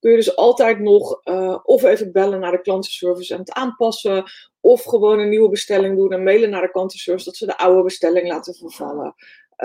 Kun 0.00 0.10
je 0.10 0.16
dus 0.16 0.36
altijd 0.36 0.78
nog 0.78 1.20
uh, 1.24 1.58
of 1.62 1.82
even 1.82 2.12
bellen 2.12 2.40
naar 2.40 2.52
de 2.52 2.60
klantenservice 2.60 3.34
en 3.34 3.40
het 3.40 3.52
aanpassen. 3.52 4.24
Of 4.60 4.84
gewoon 4.84 5.18
een 5.18 5.28
nieuwe 5.28 5.48
bestelling 5.48 5.96
doen 5.96 6.12
en 6.12 6.22
mailen 6.22 6.50
naar 6.50 6.62
de 6.62 6.70
klantenservice 6.70 7.24
dat 7.24 7.36
ze 7.36 7.46
de 7.46 7.58
oude 7.58 7.82
bestelling 7.82 8.28
laten 8.28 8.54
vervallen. 8.54 9.14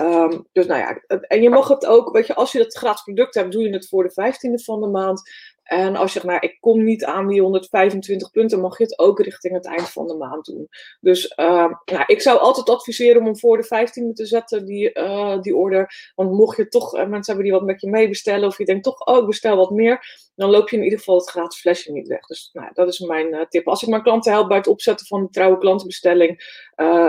Um, 0.00 0.46
dus 0.52 0.66
nou 0.66 0.80
ja, 0.80 1.16
en 1.20 1.42
je 1.42 1.50
mag 1.50 1.68
het 1.68 1.86
ook, 1.86 2.12
weet 2.12 2.26
je, 2.26 2.34
als 2.34 2.52
je 2.52 2.58
dat 2.58 2.76
gratis 2.76 3.02
product 3.02 3.34
hebt, 3.34 3.52
doe 3.52 3.62
je 3.62 3.72
het 3.72 3.88
voor 3.88 4.02
de 4.02 4.32
15e 4.32 4.64
van 4.64 4.80
de 4.80 4.86
maand. 4.86 5.22
En 5.64 5.96
als 5.96 6.12
je 6.12 6.20
zegt, 6.20 6.30
nou, 6.32 6.38
ik 6.40 6.56
kom 6.60 6.84
niet 6.84 7.04
aan 7.04 7.26
die 7.26 7.40
125 7.40 8.30
punten, 8.30 8.60
mag 8.60 8.78
je 8.78 8.84
het 8.84 8.98
ook 8.98 9.20
richting 9.20 9.54
het 9.54 9.66
eind 9.66 9.90
van 9.90 10.06
de 10.06 10.14
maand 10.14 10.44
doen. 10.44 10.68
Dus 11.00 11.32
uh, 11.36 11.72
ik 12.06 12.20
zou 12.20 12.38
altijd 12.38 12.68
adviseren 12.68 13.20
om 13.20 13.26
hem 13.26 13.38
voor 13.38 13.56
de 13.56 13.64
15e 13.64 14.12
te 14.12 14.26
zetten, 14.26 14.64
die, 14.64 14.98
uh, 14.98 15.40
die 15.40 15.56
order. 15.56 16.12
Want 16.14 16.32
mocht 16.32 16.56
je 16.56 16.68
toch 16.68 16.94
uh, 16.94 17.00
mensen 17.00 17.34
hebben 17.34 17.44
die 17.44 17.52
wat 17.52 17.64
met 17.64 17.80
je 17.80 17.90
meebestellen, 17.90 18.48
of 18.48 18.58
je 18.58 18.64
denkt 18.64 18.84
toch, 18.84 19.06
oh, 19.06 19.18
ik 19.18 19.26
bestel 19.26 19.56
wat 19.56 19.70
meer, 19.70 20.30
dan 20.34 20.50
loop 20.50 20.68
je 20.68 20.76
in 20.76 20.82
ieder 20.82 20.98
geval 20.98 21.16
het 21.16 21.30
gratis 21.30 21.60
flesje 21.60 21.92
niet 21.92 22.08
weg. 22.08 22.26
Dus 22.26 22.50
nou, 22.52 22.70
dat 22.72 22.88
is 22.88 22.98
mijn 22.98 23.46
tip. 23.48 23.68
Als 23.68 23.82
ik 23.82 23.88
mijn 23.88 24.02
klanten 24.02 24.32
help 24.32 24.48
bij 24.48 24.56
het 24.56 24.66
opzetten 24.66 25.06
van 25.06 25.22
de 25.22 25.30
trouwe 25.30 25.58
klantenbestelling, 25.58 26.62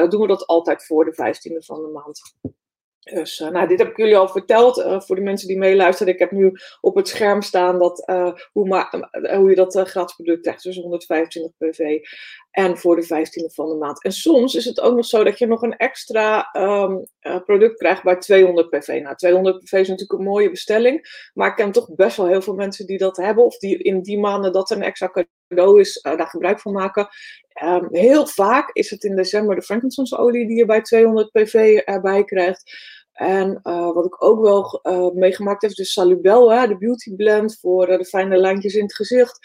doen 0.09 0.21
we 0.21 0.27
dat 0.27 0.47
altijd 0.47 0.85
voor 0.85 1.05
de 1.05 1.13
15e 1.13 1.65
van 1.65 1.81
de 1.81 1.87
maand. 1.87 2.35
Dus 3.13 3.39
uh, 3.39 3.49
nou, 3.49 3.67
dit 3.67 3.79
heb 3.79 3.89
ik 3.89 3.97
jullie 3.97 4.17
al 4.17 4.27
verteld. 4.27 4.77
Uh, 4.77 5.01
voor 5.01 5.15
de 5.15 5.21
mensen 5.21 5.47
die 5.47 5.57
meeluisteren, 5.57 6.13
ik 6.13 6.19
heb 6.19 6.31
nu 6.31 6.51
op 6.81 6.95
het 6.95 7.07
scherm 7.07 7.41
staan 7.41 7.79
dat, 7.79 8.03
uh, 8.09 8.33
hoe, 8.51 8.87
hoe 9.37 9.49
je 9.49 9.55
dat 9.55 9.89
gratis 9.89 10.15
product 10.15 10.41
krijgt. 10.41 10.63
Dus 10.63 10.77
125 10.77 11.51
pv. 11.57 11.99
En 12.51 12.77
voor 12.77 12.95
de 12.95 13.03
15e 13.03 13.53
van 13.53 13.69
de 13.69 13.75
maand. 13.75 14.03
En 14.03 14.11
soms 14.11 14.55
is 14.55 14.65
het 14.65 14.79
ook 14.79 14.95
nog 14.95 15.05
zo 15.05 15.23
dat 15.23 15.39
je 15.39 15.47
nog 15.47 15.61
een 15.61 15.77
extra 15.77 16.49
um, 16.53 17.05
product 17.45 17.77
krijgt 17.77 18.03
bij 18.03 18.17
200 18.17 18.69
pv. 18.69 19.01
Nou, 19.01 19.15
200 19.15 19.63
pv 19.63 19.71
is 19.71 19.87
natuurlijk 19.87 20.19
een 20.19 20.25
mooie 20.25 20.49
bestelling. 20.49 21.29
Maar 21.33 21.49
ik 21.49 21.55
ken 21.55 21.71
toch 21.71 21.95
best 21.95 22.17
wel 22.17 22.27
heel 22.27 22.41
veel 22.41 22.53
mensen 22.53 22.85
die 22.85 22.97
dat 22.97 23.17
hebben. 23.17 23.45
Of 23.45 23.57
die 23.57 23.77
in 23.77 24.01
die 24.01 24.19
maanden 24.19 24.51
dat 24.51 24.69
een 24.69 24.83
extra 24.83 25.11
cadeau 25.47 25.79
is, 25.79 26.01
daar 26.01 26.27
gebruik 26.27 26.59
van 26.59 26.73
maken. 26.73 27.07
Um, 27.63 27.87
heel 27.91 28.27
vaak 28.27 28.69
is 28.73 28.89
het 28.89 29.03
in 29.03 29.15
december 29.15 29.55
de 29.55 29.61
Frankincense 29.61 30.17
olie 30.17 30.47
die 30.47 30.57
je 30.57 30.65
bij 30.65 30.81
200 30.81 31.31
pv 31.31 31.81
erbij 31.85 32.23
krijgt. 32.23 32.63
En 33.13 33.59
uh, 33.63 33.91
wat 33.91 34.05
ik 34.05 34.23
ook 34.23 34.41
wel 34.41 34.79
uh, 34.83 35.11
meegemaakt 35.11 35.61
heb, 35.61 35.71
is 35.71 35.77
de 35.77 35.85
Salubel, 35.85 36.51
hè, 36.51 36.67
de 36.67 36.77
beauty 36.77 37.15
blend 37.15 37.59
voor 37.59 37.89
uh, 37.89 37.97
de 37.97 38.05
fijne 38.05 38.37
lijntjes 38.37 38.73
in 38.73 38.83
het 38.83 38.95
gezicht. 38.95 39.39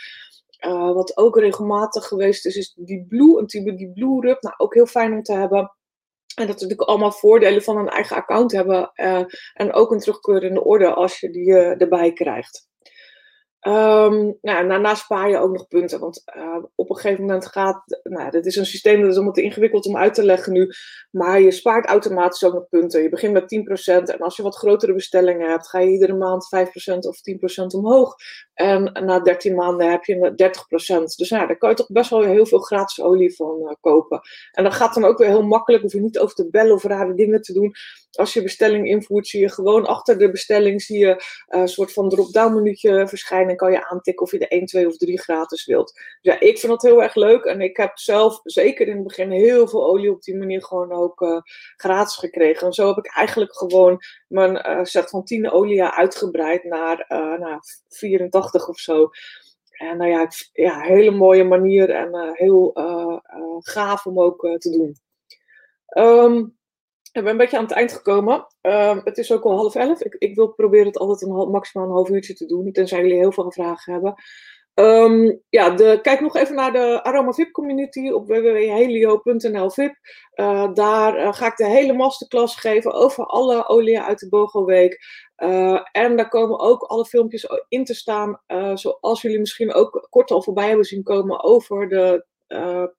wat 0.95 1.17
ook 1.17 1.39
regelmatig 1.39 2.07
geweest 2.07 2.47
is, 2.47 2.57
is 2.57 2.75
die 2.77 3.07
blue, 3.09 3.39
een 3.39 3.47
type 3.47 3.75
die 3.75 3.93
blue 3.93 4.21
rub. 4.21 4.43
Nou, 4.43 4.55
ook 4.59 4.75
heel 4.75 4.87
fijn 4.87 5.13
om 5.13 5.23
te 5.23 5.33
hebben. 5.33 5.77
En 6.35 6.47
dat 6.47 6.61
natuurlijk 6.61 6.89
allemaal 6.89 7.13
voordelen 7.13 7.63
van 7.63 7.79
een 7.79 7.89
eigen 7.89 8.17
account 8.17 8.53
hebben. 8.53 8.91
en 9.55 9.73
ook 9.73 9.91
een 9.91 9.99
terugkeurende 9.99 10.65
orde 10.65 10.95
als 10.95 11.21
je 11.21 11.31
die 11.31 11.55
erbij 11.55 12.13
krijgt. 12.13 12.70
Um, 13.63 14.39
nou, 14.41 14.69
daarnaast 14.69 15.03
spaar 15.03 15.31
je 15.31 15.39
ook 15.39 15.53
nog 15.53 15.69
punten. 15.69 16.01
Want 16.01 16.23
uh, 16.37 16.57
op 16.75 16.91
een 16.91 16.97
gegeven 16.97 17.21
moment 17.21 17.47
gaat. 17.47 18.01
Nou, 18.03 18.31
dit 18.31 18.47
is 18.47 18.57
een 18.57 18.67
systeem 18.67 19.01
dat 19.01 19.11
is 19.11 19.15
allemaal 19.15 19.33
te 19.33 19.43
ingewikkeld 19.43 19.87
om 19.87 19.97
uit 19.97 20.15
te 20.15 20.25
leggen 20.25 20.53
nu. 20.53 20.73
Maar 21.11 21.41
je 21.41 21.51
spaart 21.51 21.87
automatisch 21.87 22.45
ook 22.45 22.55
nog 22.55 22.69
punten. 22.69 23.03
Je 23.03 23.09
begint 23.09 23.33
met 23.33 23.89
10%. 23.91 24.15
En 24.15 24.19
als 24.19 24.37
je 24.37 24.43
wat 24.43 24.57
grotere 24.57 24.95
bestellingen 24.95 25.51
hebt, 25.51 25.69
ga 25.69 25.79
je 25.79 25.91
iedere 25.91 26.15
maand 26.15 26.49
5% 26.95 26.99
of 26.99 27.19
10% 27.63 27.67
omhoog. 27.67 28.15
En 28.55 28.83
na 29.05 29.21
13 29.21 29.55
maanden 29.55 29.91
heb 29.91 30.05
je 30.05 30.33
30%. 31.01 31.17
Dus 31.17 31.29
ja, 31.29 31.47
daar 31.47 31.59
kan 31.59 31.71
je 31.71 31.77
toch 31.77 31.91
best 31.91 32.11
wel 32.11 32.23
heel 32.23 32.47
veel 32.47 32.59
gratis 32.59 33.01
olie 33.01 33.35
van 33.35 33.59
uh, 33.63 33.73
kopen. 33.81 34.21
En 34.53 34.65
dat 34.65 34.75
gaat 34.75 34.95
dan 34.95 35.05
ook 35.05 35.19
weer 35.19 35.29
heel 35.29 35.47
makkelijk. 35.47 35.83
Hoef 35.83 35.93
je 35.93 36.01
niet 36.01 36.19
over 36.19 36.35
te 36.35 36.51
bellen 36.51 36.75
of 36.75 36.85
rare 36.85 37.15
dingen 37.15 37.43
te 37.43 37.53
doen. 37.53 37.75
Als 38.11 38.33
je 38.33 38.43
bestelling 38.43 38.89
invoert, 38.89 39.27
zie 39.27 39.41
je 39.41 39.51
gewoon 39.51 39.87
achter 39.87 40.19
de 40.19 40.31
bestelling 40.31 40.83
zie 40.83 40.99
je, 40.99 41.07
uh, 41.07 41.61
een 41.61 41.69
soort 41.69 41.93
van 41.93 42.09
drop-down 42.09 42.55
minuutje 42.55 43.09
verschijnen. 43.09 43.49
En 43.49 43.57
kan 43.57 43.73
je 43.73 43.89
aantikken 43.89 44.27
of 44.27 44.33
je 44.33 44.39
de 44.39 44.49
1, 44.49 44.67
2 44.67 44.87
of 44.87 44.97
3 44.97 45.21
gratis 45.21 45.67
wilt. 45.67 45.93
Dus 45.93 46.19
ja, 46.21 46.41
ik 46.41 46.59
vind 46.59 46.73
dat 46.73 46.83
heel 46.83 47.03
erg 47.03 47.15
leuk. 47.15 47.45
En 47.45 47.61
ik 47.61 47.77
heb 47.77 47.99
zelf 47.99 48.41
zeker 48.43 48.89
in 48.89 48.95
het 48.95 49.07
begin 49.07 49.31
heel 49.31 49.69
veel 49.69 49.85
olie 49.85 50.11
op 50.11 50.23
die 50.23 50.37
manier 50.37 50.65
gewoon 50.65 50.93
ook 50.93 51.21
uh, 51.21 51.41
gratis 51.77 52.17
gekregen. 52.17 52.67
En 52.67 52.73
zo 52.73 52.87
heb 52.87 52.97
ik 52.97 53.17
eigenlijk 53.17 53.57
gewoon 53.57 53.99
mijn 54.29 54.87
set 54.87 55.11
van 55.11 55.25
10 55.25 55.51
olie 55.51 55.85
uitgebreid 55.85 56.65
naar, 56.65 57.05
naar 57.39 57.61
84 57.89 58.69
of 58.69 58.79
zo. 58.79 59.11
En 59.71 59.97
nou 59.97 60.11
ja, 60.11 60.29
ja, 60.53 60.81
hele 60.81 61.11
mooie 61.11 61.45
manier 61.45 61.91
en 61.91 62.33
heel 62.33 62.71
gaaf 63.59 64.07
om 64.07 64.21
ook 64.21 64.57
te 64.59 64.71
doen. 64.71 64.97
Um, 66.05 66.59
ik 67.13 67.23
ben 67.23 67.33
een 67.33 67.37
beetje 67.37 67.57
aan 67.57 67.65
het 67.65 67.73
eind 67.73 67.93
gekomen. 67.93 68.47
Uh, 68.63 68.97
het 69.05 69.19
is 69.19 69.33
ook 69.33 69.45
al 69.45 69.57
half 69.57 69.75
elf. 69.75 70.03
Ik, 70.03 70.15
ik 70.19 70.35
wil 70.35 70.49
proberen 70.49 70.87
het 70.87 70.99
altijd 70.99 71.31
maximaal 71.31 71.87
een 71.87 71.93
half 71.93 72.09
uurtje 72.09 72.35
te 72.35 72.47
doen. 72.47 72.73
Tenzij 72.73 73.01
jullie 73.01 73.19
heel 73.19 73.33
veel 73.33 73.53
vragen 73.53 73.93
hebben. 73.93 74.15
Um, 74.75 75.41
ja, 75.49 75.71
de, 75.71 75.99
kijk 76.03 76.21
nog 76.21 76.37
even 76.37 76.55
naar 76.55 76.73
de 76.73 77.03
Aroma 77.03 77.33
VIP 77.33 77.53
community 77.53 78.11
op 78.11 78.27
www.helio.nl 78.27 79.71
VIP. 79.71 79.95
Uh, 80.35 80.73
daar 80.73 81.19
uh, 81.19 81.33
ga 81.33 81.47
ik 81.47 81.57
de 81.57 81.67
hele 81.67 81.93
masterclass 81.93 82.57
geven 82.57 82.93
over 82.93 83.25
alle 83.25 83.69
oliën 83.69 84.03
uit 84.03 84.19
de 84.19 84.29
Bogo 84.29 84.65
Week. 84.65 84.99
Uh, 85.37 85.81
en 85.93 86.17
daar 86.17 86.29
komen 86.29 86.59
ook 86.59 86.83
alle 86.83 87.05
filmpjes 87.05 87.47
in 87.69 87.85
te 87.85 87.95
staan. 87.95 88.41
zoals 88.75 89.23
jullie 89.23 89.39
misschien 89.39 89.75
ook 89.75 90.07
kort 90.11 90.31
al 90.31 90.43
voorbij 90.43 90.67
hebben 90.67 90.85
zien 90.85 91.03
komen 91.03 91.43
over 91.43 91.89
de 91.89 92.29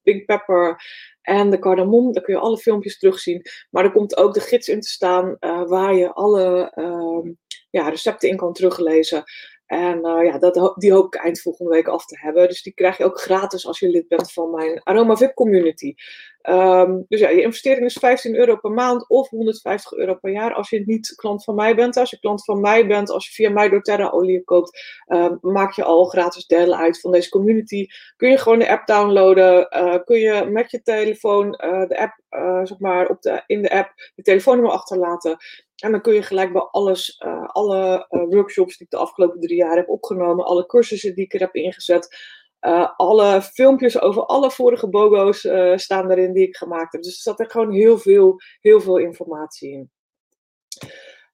pink 0.03 0.25
pepper 0.25 0.81
en 1.21 1.49
de 1.49 1.59
cardamom. 1.59 2.11
Daar 2.11 2.23
kun 2.23 2.33
je 2.33 2.39
alle 2.39 2.57
filmpjes 2.57 2.97
terugzien. 2.97 3.41
Maar 3.69 3.83
er 3.83 3.91
komt 3.91 4.17
ook 4.17 4.33
de 4.33 4.39
gids 4.39 4.67
in 4.67 4.81
te 4.81 4.87
staan 4.87 5.37
uh, 5.39 5.67
waar 5.67 5.93
je 5.93 6.13
alle 6.13 6.71
uh, 6.75 7.33
ja, 7.69 7.89
recepten 7.89 8.29
in 8.29 8.37
kan 8.37 8.53
teruglezen. 8.53 9.23
En 9.71 9.97
uh, 9.97 10.25
ja, 10.25 10.37
dat, 10.37 10.73
die 10.77 10.93
hoop 10.93 11.05
ik 11.05 11.21
eind 11.21 11.41
volgende 11.41 11.71
week 11.71 11.87
af 11.87 12.05
te 12.05 12.17
hebben. 12.19 12.47
Dus 12.47 12.61
die 12.61 12.73
krijg 12.73 12.97
je 12.97 13.03
ook 13.03 13.19
gratis 13.19 13.67
als 13.67 13.79
je 13.79 13.89
lid 13.89 14.07
bent 14.07 14.31
van 14.31 14.51
mijn 14.51 14.83
Aroma 14.83 15.15
VIP 15.15 15.33
community. 15.33 15.93
Um, 16.49 17.05
dus 17.07 17.19
ja, 17.19 17.29
je 17.29 17.41
investering 17.41 17.85
is 17.85 17.93
15 17.93 18.35
euro 18.35 18.55
per 18.55 18.71
maand 18.71 19.09
of 19.09 19.29
150 19.29 19.93
euro 19.93 20.15
per 20.15 20.31
jaar 20.31 20.53
als 20.53 20.69
je 20.69 20.83
niet 20.85 21.15
klant 21.15 21.43
van 21.43 21.55
mij 21.55 21.75
bent. 21.75 21.97
Als 21.97 22.09
je 22.09 22.19
klant 22.19 22.43
van 22.43 22.61
mij 22.61 22.87
bent, 22.87 23.09
als 23.09 23.27
je 23.27 23.33
via 23.33 23.49
mij 23.49 23.69
door 23.69 23.81
Terra 23.81 24.09
olie 24.09 24.43
koopt, 24.43 25.03
um, 25.07 25.37
maak 25.41 25.71
je 25.73 25.83
al 25.83 26.05
gratis 26.05 26.45
deel 26.45 26.75
uit 26.75 26.99
van 26.99 27.11
deze 27.11 27.29
community. 27.29 27.85
Kun 28.15 28.29
je 28.29 28.37
gewoon 28.37 28.59
de 28.59 28.69
app 28.69 28.87
downloaden. 28.87 29.67
Uh, 29.77 29.95
kun 30.05 30.19
je 30.19 30.45
met 30.49 30.71
je 30.71 30.81
telefoon 30.81 31.45
uh, 31.45 31.87
de 31.87 31.97
app, 31.99 32.19
zeg 32.67 32.79
maar, 32.79 33.07
op 33.07 33.21
de, 33.21 33.43
in 33.45 33.61
de 33.61 33.71
app 33.71 33.91
je 34.15 34.21
telefoonnummer 34.21 34.73
achterlaten. 34.73 35.37
En 35.81 35.91
dan 35.91 36.01
kun 36.01 36.13
je 36.13 36.23
gelijk 36.23 36.53
bij 36.53 36.61
alles, 36.61 37.21
uh, 37.25 37.47
alle 37.47 38.07
uh, 38.09 38.23
workshops 38.29 38.77
die 38.77 38.85
ik 38.85 38.91
de 38.91 38.97
afgelopen 38.97 39.39
drie 39.39 39.57
jaar 39.57 39.75
heb 39.75 39.89
opgenomen, 39.89 40.45
alle 40.45 40.65
cursussen 40.65 41.15
die 41.15 41.25
ik 41.25 41.33
er 41.33 41.39
heb 41.39 41.55
ingezet, 41.55 42.17
uh, 42.61 42.89
alle 42.95 43.41
filmpjes 43.41 43.99
over 43.99 44.25
alle 44.25 44.51
vorige 44.51 44.89
BOGO's 44.89 45.39
staan 45.75 46.11
erin 46.11 46.33
die 46.33 46.47
ik 46.47 46.55
gemaakt 46.55 46.91
heb. 46.91 47.01
Dus 47.01 47.15
er 47.15 47.21
zat 47.21 47.39
er 47.39 47.49
gewoon 47.49 47.71
heel 47.71 47.97
veel, 47.97 48.41
heel 48.59 48.81
veel 48.81 48.97
informatie 48.97 49.71
in. 49.71 49.91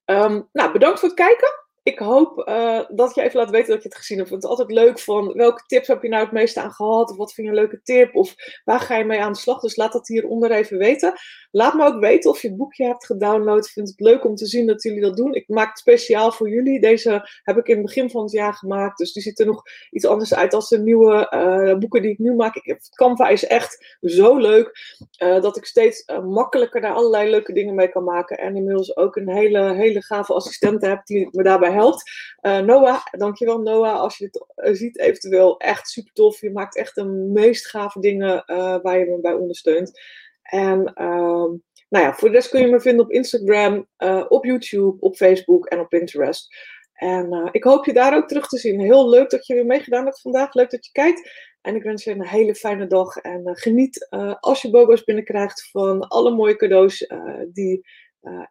Um, 0.06 0.50
nou, 0.52 0.72
bedankt 0.72 1.00
voor 1.00 1.10
het 1.10 1.18
kijken 1.18 1.67
ik 1.88 2.00
hoop 2.00 2.48
uh, 2.50 2.80
dat 2.88 3.16
je 3.16 3.22
even 3.22 3.40
laat 3.40 3.50
weten 3.50 3.74
dat 3.74 3.82
je 3.84 3.90
het 3.90 3.98
gezien 3.98 4.18
hebt. 4.18 4.30
Het 4.30 4.44
is 4.44 4.50
altijd 4.50 4.72
leuk 4.72 5.00
van 5.00 5.34
welke 5.34 5.64
tips 5.66 5.88
heb 5.88 6.02
je 6.02 6.10
nou 6.10 6.24
het 6.24 6.32
meeste 6.32 6.62
aan 6.62 6.72
gehad? 6.72 7.12
Of 7.12 7.18
wat 7.18 7.34
vind 7.34 7.48
je 7.48 7.54
een 7.54 7.60
leuke 7.60 7.82
tip? 7.84 8.16
Of 8.16 8.36
waar 8.64 8.80
ga 8.80 8.98
je 8.98 9.06
mee 9.06 9.22
aan 9.22 9.32
de 9.32 9.38
slag? 9.38 9.60
Dus 9.60 9.76
laat 9.76 9.92
dat 9.92 10.08
hieronder 10.08 10.52
even 10.52 10.78
weten. 10.78 11.14
Laat 11.52 11.74
me 11.74 11.86
ook 11.86 12.00
weten 12.00 12.30
of 12.30 12.42
je 12.42 12.48
het 12.48 12.58
boekje 12.58 12.86
hebt 12.86 13.06
gedownload. 13.06 13.66
Ik 13.66 13.72
vind 13.72 13.90
het 13.90 14.00
leuk 14.00 14.26
om 14.26 14.36
te 14.36 14.46
zien 14.46 14.68
dat 14.68 14.84
jullie 14.84 15.02
dat 15.02 15.18
doen. 15.18 15.34
Ik 15.34 15.48
maak 15.48 15.70
het 15.70 15.78
speciaal 15.78 16.32
voor 16.32 16.50
jullie. 16.50 16.82
Deze 16.82 17.30
heb 17.44 17.58
ik 17.58 17.68
in 17.68 17.76
het 17.76 17.86
begin 17.86 18.10
van 18.10 18.24
het 18.24 18.32
jaar 18.32 18.54
gemaakt. 18.54 18.98
Dus 18.98 19.14
die 19.14 19.24
ziet 19.24 19.40
er 19.40 19.46
nog 19.46 19.64
iets 19.92 20.06
anders 20.06 20.34
uit 20.34 20.54
als 20.54 20.70
de 20.70 20.80
nieuwe 20.80 21.34
uh, 21.34 21.78
boeken 21.78 22.02
die 22.02 22.12
ik 22.12 22.20
nu 22.20 22.34
maak. 22.34 22.56
Ik 22.56 22.66
heb, 22.66 22.80
Canva 22.96 23.28
is 23.28 23.46
echt 23.46 23.98
zo 24.02 24.38
leuk. 24.38 24.98
Uh, 25.24 25.42
dat 25.42 25.58
ik 25.58 25.66
steeds 25.66 26.06
makkelijker 26.24 26.82
daar 26.82 26.94
allerlei 26.94 27.30
leuke 27.30 27.54
dingen 27.54 27.76
mee 27.76 27.90
kan 27.90 28.04
maken. 28.04 28.38
En 28.38 28.56
inmiddels 28.56 28.98
ook 28.98 29.16
een 29.16 29.30
hele, 29.30 29.74
hele 29.74 30.02
gave 30.02 30.34
assistent 30.34 30.82
heb 30.82 31.06
die 31.06 31.28
me 31.32 31.44
daarbij 31.44 31.76
helpt. 31.78 32.12
Uh, 32.42 32.60
Noah, 32.60 33.06
dankjewel 33.12 33.62
Noah. 33.62 34.00
Als 34.00 34.18
je 34.18 34.26
het 34.26 34.46
uh, 34.56 34.74
ziet, 34.74 35.00
eventueel 35.00 35.60
echt 35.60 35.90
super 35.90 36.14
tof. 36.14 36.42
Je 36.42 36.52
maakt 36.52 36.76
echt 36.76 36.96
de 36.96 37.06
meest 37.06 37.68
gave 37.68 38.00
dingen 38.00 38.44
uh, 38.48 38.78
waar 38.82 39.00
je 39.00 39.06
me 39.06 39.20
bij 39.22 39.34
ondersteunt. 39.34 40.00
En 40.42 40.94
ehm, 40.94 41.52
nou 41.90 42.06
ja, 42.06 42.14
voor 42.14 42.30
de 42.30 42.36
rest 42.36 42.50
kun 42.50 42.62
je 42.62 42.68
me 42.68 42.80
vinden 42.80 43.06
op 43.06 43.12
Instagram, 43.12 43.88
op 44.28 44.46
YouTube, 44.46 44.96
op 45.00 45.16
Facebook 45.16 45.66
en 45.66 45.80
op 45.80 45.90
Pinterest. 45.90 46.56
En 46.94 47.50
ik 47.52 47.64
hoop 47.64 47.86
je 47.86 47.94
daar 47.94 48.16
ook 48.16 48.28
terug 48.28 48.48
te 48.48 48.58
zien. 48.58 48.80
Heel 48.80 49.10
leuk 49.10 49.30
dat 49.30 49.48
je 49.48 49.54
weer 49.54 49.66
meegedaan 49.66 50.06
hebt 50.06 50.22
vandaag. 50.22 50.54
Leuk 50.54 50.70
dat 50.70 50.86
je 50.86 50.92
kijkt. 50.92 51.32
En 51.62 51.76
ik 51.76 51.84
wens 51.84 52.04
je 52.04 52.12
een 52.12 52.28
hele 52.28 52.56
fijne 52.56 52.88
dag. 52.88 53.18
En 53.18 53.42
geniet 53.44 54.08
als 54.40 54.62
je 54.62 54.70
BOGO's 54.70 55.04
binnenkrijgt 55.04 55.70
van 55.72 56.08
alle 56.08 56.32
mooie 56.32 56.56
cadeaus 56.56 57.08
die 57.48 57.88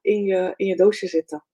in, 0.01 0.25
je, 0.25 0.53
in 0.57 0.67
je 0.67 0.77
doosje 0.77 1.07
zitten. 1.07 1.45